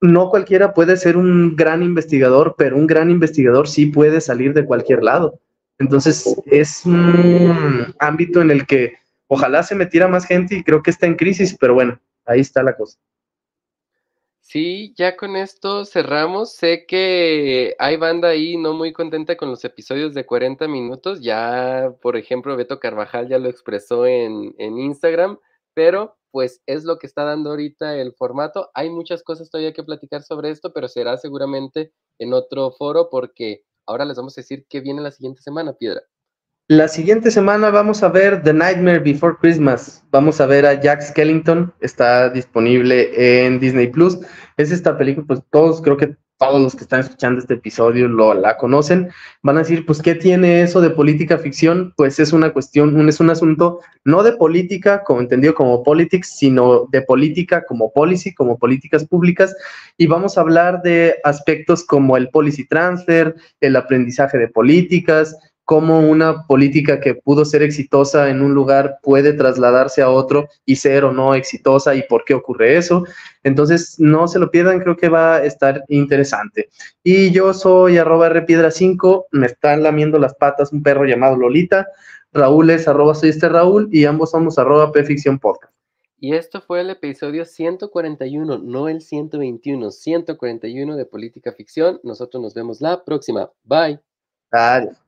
no 0.00 0.30
cualquiera 0.30 0.74
puede 0.74 0.96
ser 0.96 1.16
un 1.16 1.56
gran 1.56 1.82
investigador, 1.82 2.54
pero 2.56 2.76
un 2.76 2.86
gran 2.86 3.10
investigador 3.10 3.68
sí 3.68 3.86
puede 3.86 4.20
salir 4.20 4.54
de 4.54 4.64
cualquier 4.64 5.02
lado. 5.02 5.40
Entonces 5.78 6.36
es 6.46 6.84
un 6.86 7.94
ámbito 7.98 8.40
en 8.40 8.50
el 8.50 8.66
que 8.66 8.94
ojalá 9.28 9.62
se 9.62 9.74
metiera 9.74 10.08
más 10.08 10.24
gente 10.24 10.56
y 10.56 10.62
creo 10.62 10.82
que 10.82 10.90
está 10.90 11.06
en 11.06 11.16
crisis, 11.16 11.56
pero 11.58 11.74
bueno, 11.74 12.00
ahí 12.26 12.40
está 12.40 12.62
la 12.62 12.76
cosa. 12.76 12.98
Sí, 14.50 14.94
ya 14.96 15.14
con 15.14 15.36
esto 15.36 15.84
cerramos. 15.84 16.54
Sé 16.54 16.86
que 16.86 17.74
hay 17.78 17.98
banda 17.98 18.28
ahí 18.28 18.56
no 18.56 18.72
muy 18.72 18.94
contenta 18.94 19.36
con 19.36 19.50
los 19.50 19.62
episodios 19.62 20.14
de 20.14 20.24
40 20.24 20.66
minutos. 20.68 21.20
Ya, 21.20 21.94
por 22.00 22.16
ejemplo, 22.16 22.56
Beto 22.56 22.80
Carvajal 22.80 23.28
ya 23.28 23.38
lo 23.38 23.50
expresó 23.50 24.06
en, 24.06 24.54
en 24.56 24.78
Instagram, 24.78 25.38
pero 25.74 26.16
pues 26.30 26.62
es 26.64 26.84
lo 26.84 26.98
que 26.98 27.06
está 27.06 27.24
dando 27.24 27.50
ahorita 27.50 27.96
el 27.96 28.14
formato. 28.14 28.70
Hay 28.72 28.88
muchas 28.88 29.22
cosas 29.22 29.50
todavía 29.50 29.74
que 29.74 29.84
platicar 29.84 30.22
sobre 30.22 30.48
esto, 30.48 30.72
pero 30.72 30.88
será 30.88 31.18
seguramente 31.18 31.92
en 32.18 32.32
otro 32.32 32.70
foro 32.72 33.10
porque 33.10 33.64
ahora 33.86 34.06
les 34.06 34.16
vamos 34.16 34.38
a 34.38 34.40
decir 34.40 34.64
qué 34.70 34.80
viene 34.80 35.02
la 35.02 35.10
siguiente 35.10 35.42
semana, 35.42 35.74
Piedra. 35.74 36.00
La 36.70 36.86
siguiente 36.86 37.30
semana 37.30 37.70
vamos 37.70 38.02
a 38.02 38.10
ver 38.10 38.42
The 38.42 38.52
Nightmare 38.52 38.98
Before 38.98 39.36
Christmas. 39.40 40.04
Vamos 40.10 40.38
a 40.38 40.44
ver 40.44 40.66
a 40.66 40.78
Jack 40.78 41.00
Skellington. 41.00 41.72
Está 41.80 42.28
disponible 42.28 43.46
en 43.46 43.58
Disney 43.58 43.86
Plus. 43.86 44.18
Es 44.58 44.70
esta 44.70 44.98
película, 44.98 45.26
pues 45.26 45.40
todos, 45.50 45.80
creo 45.80 45.96
que 45.96 46.14
todos 46.36 46.60
los 46.60 46.76
que 46.76 46.82
están 46.82 47.00
escuchando 47.00 47.40
este 47.40 47.54
episodio 47.54 48.06
lo, 48.06 48.34
la 48.34 48.58
conocen. 48.58 49.08
Van 49.42 49.56
a 49.56 49.60
decir, 49.60 49.86
pues, 49.86 50.02
¿qué 50.02 50.14
tiene 50.14 50.60
eso 50.60 50.82
de 50.82 50.90
política 50.90 51.38
ficción? 51.38 51.94
Pues 51.96 52.20
es 52.20 52.34
una 52.34 52.52
cuestión, 52.52 53.08
es 53.08 53.18
un 53.18 53.30
asunto 53.30 53.80
no 54.04 54.22
de 54.22 54.32
política, 54.32 55.02
como 55.04 55.22
entendido 55.22 55.54
como 55.54 55.82
politics, 55.82 56.36
sino 56.36 56.86
de 56.92 57.00
política 57.00 57.64
como 57.64 57.94
policy, 57.94 58.34
como 58.34 58.58
políticas 58.58 59.06
públicas. 59.06 59.56
Y 59.96 60.06
vamos 60.06 60.36
a 60.36 60.42
hablar 60.42 60.82
de 60.82 61.16
aspectos 61.24 61.82
como 61.82 62.18
el 62.18 62.28
policy 62.28 62.68
transfer, 62.68 63.34
el 63.62 63.74
aprendizaje 63.74 64.36
de 64.36 64.48
políticas, 64.48 65.34
cómo 65.68 66.00
una 66.00 66.46
política 66.46 66.98
que 66.98 67.14
pudo 67.14 67.44
ser 67.44 67.62
exitosa 67.62 68.30
en 68.30 68.40
un 68.40 68.54
lugar 68.54 69.00
puede 69.02 69.34
trasladarse 69.34 70.00
a 70.00 70.08
otro 70.08 70.48
y 70.64 70.76
ser 70.76 71.04
o 71.04 71.12
no 71.12 71.34
exitosa 71.34 71.94
y 71.94 72.04
por 72.04 72.24
qué 72.24 72.32
ocurre 72.32 72.78
eso. 72.78 73.04
Entonces, 73.42 73.96
no 73.98 74.28
se 74.28 74.38
lo 74.38 74.50
pierdan, 74.50 74.80
creo 74.80 74.96
que 74.96 75.10
va 75.10 75.36
a 75.36 75.44
estar 75.44 75.84
interesante. 75.88 76.70
Y 77.04 77.32
yo 77.32 77.52
soy 77.52 77.98
arroba 77.98 78.30
rpiedra5, 78.30 79.26
me 79.32 79.44
están 79.44 79.82
lamiendo 79.82 80.18
las 80.18 80.34
patas 80.36 80.72
un 80.72 80.82
perro 80.82 81.04
llamado 81.04 81.36
Lolita, 81.36 81.86
Raúl 82.32 82.70
es 82.70 82.88
arroba 82.88 83.14
soy 83.14 83.28
este 83.28 83.50
Raúl 83.50 83.90
y 83.92 84.06
ambos 84.06 84.30
somos 84.30 84.58
arroba 84.58 84.90
pficción 84.90 85.38
podcast. 85.38 85.74
Y 86.18 86.32
esto 86.32 86.62
fue 86.62 86.80
el 86.80 86.88
episodio 86.88 87.44
141, 87.44 88.56
no 88.56 88.88
el 88.88 89.02
121, 89.02 89.90
141 89.90 90.96
de 90.96 91.04
Política 91.04 91.52
Ficción. 91.52 92.00
Nosotros 92.04 92.42
nos 92.42 92.54
vemos 92.54 92.80
la 92.80 93.04
próxima. 93.04 93.50
Bye. 93.64 94.00
Adiós. 94.50 95.07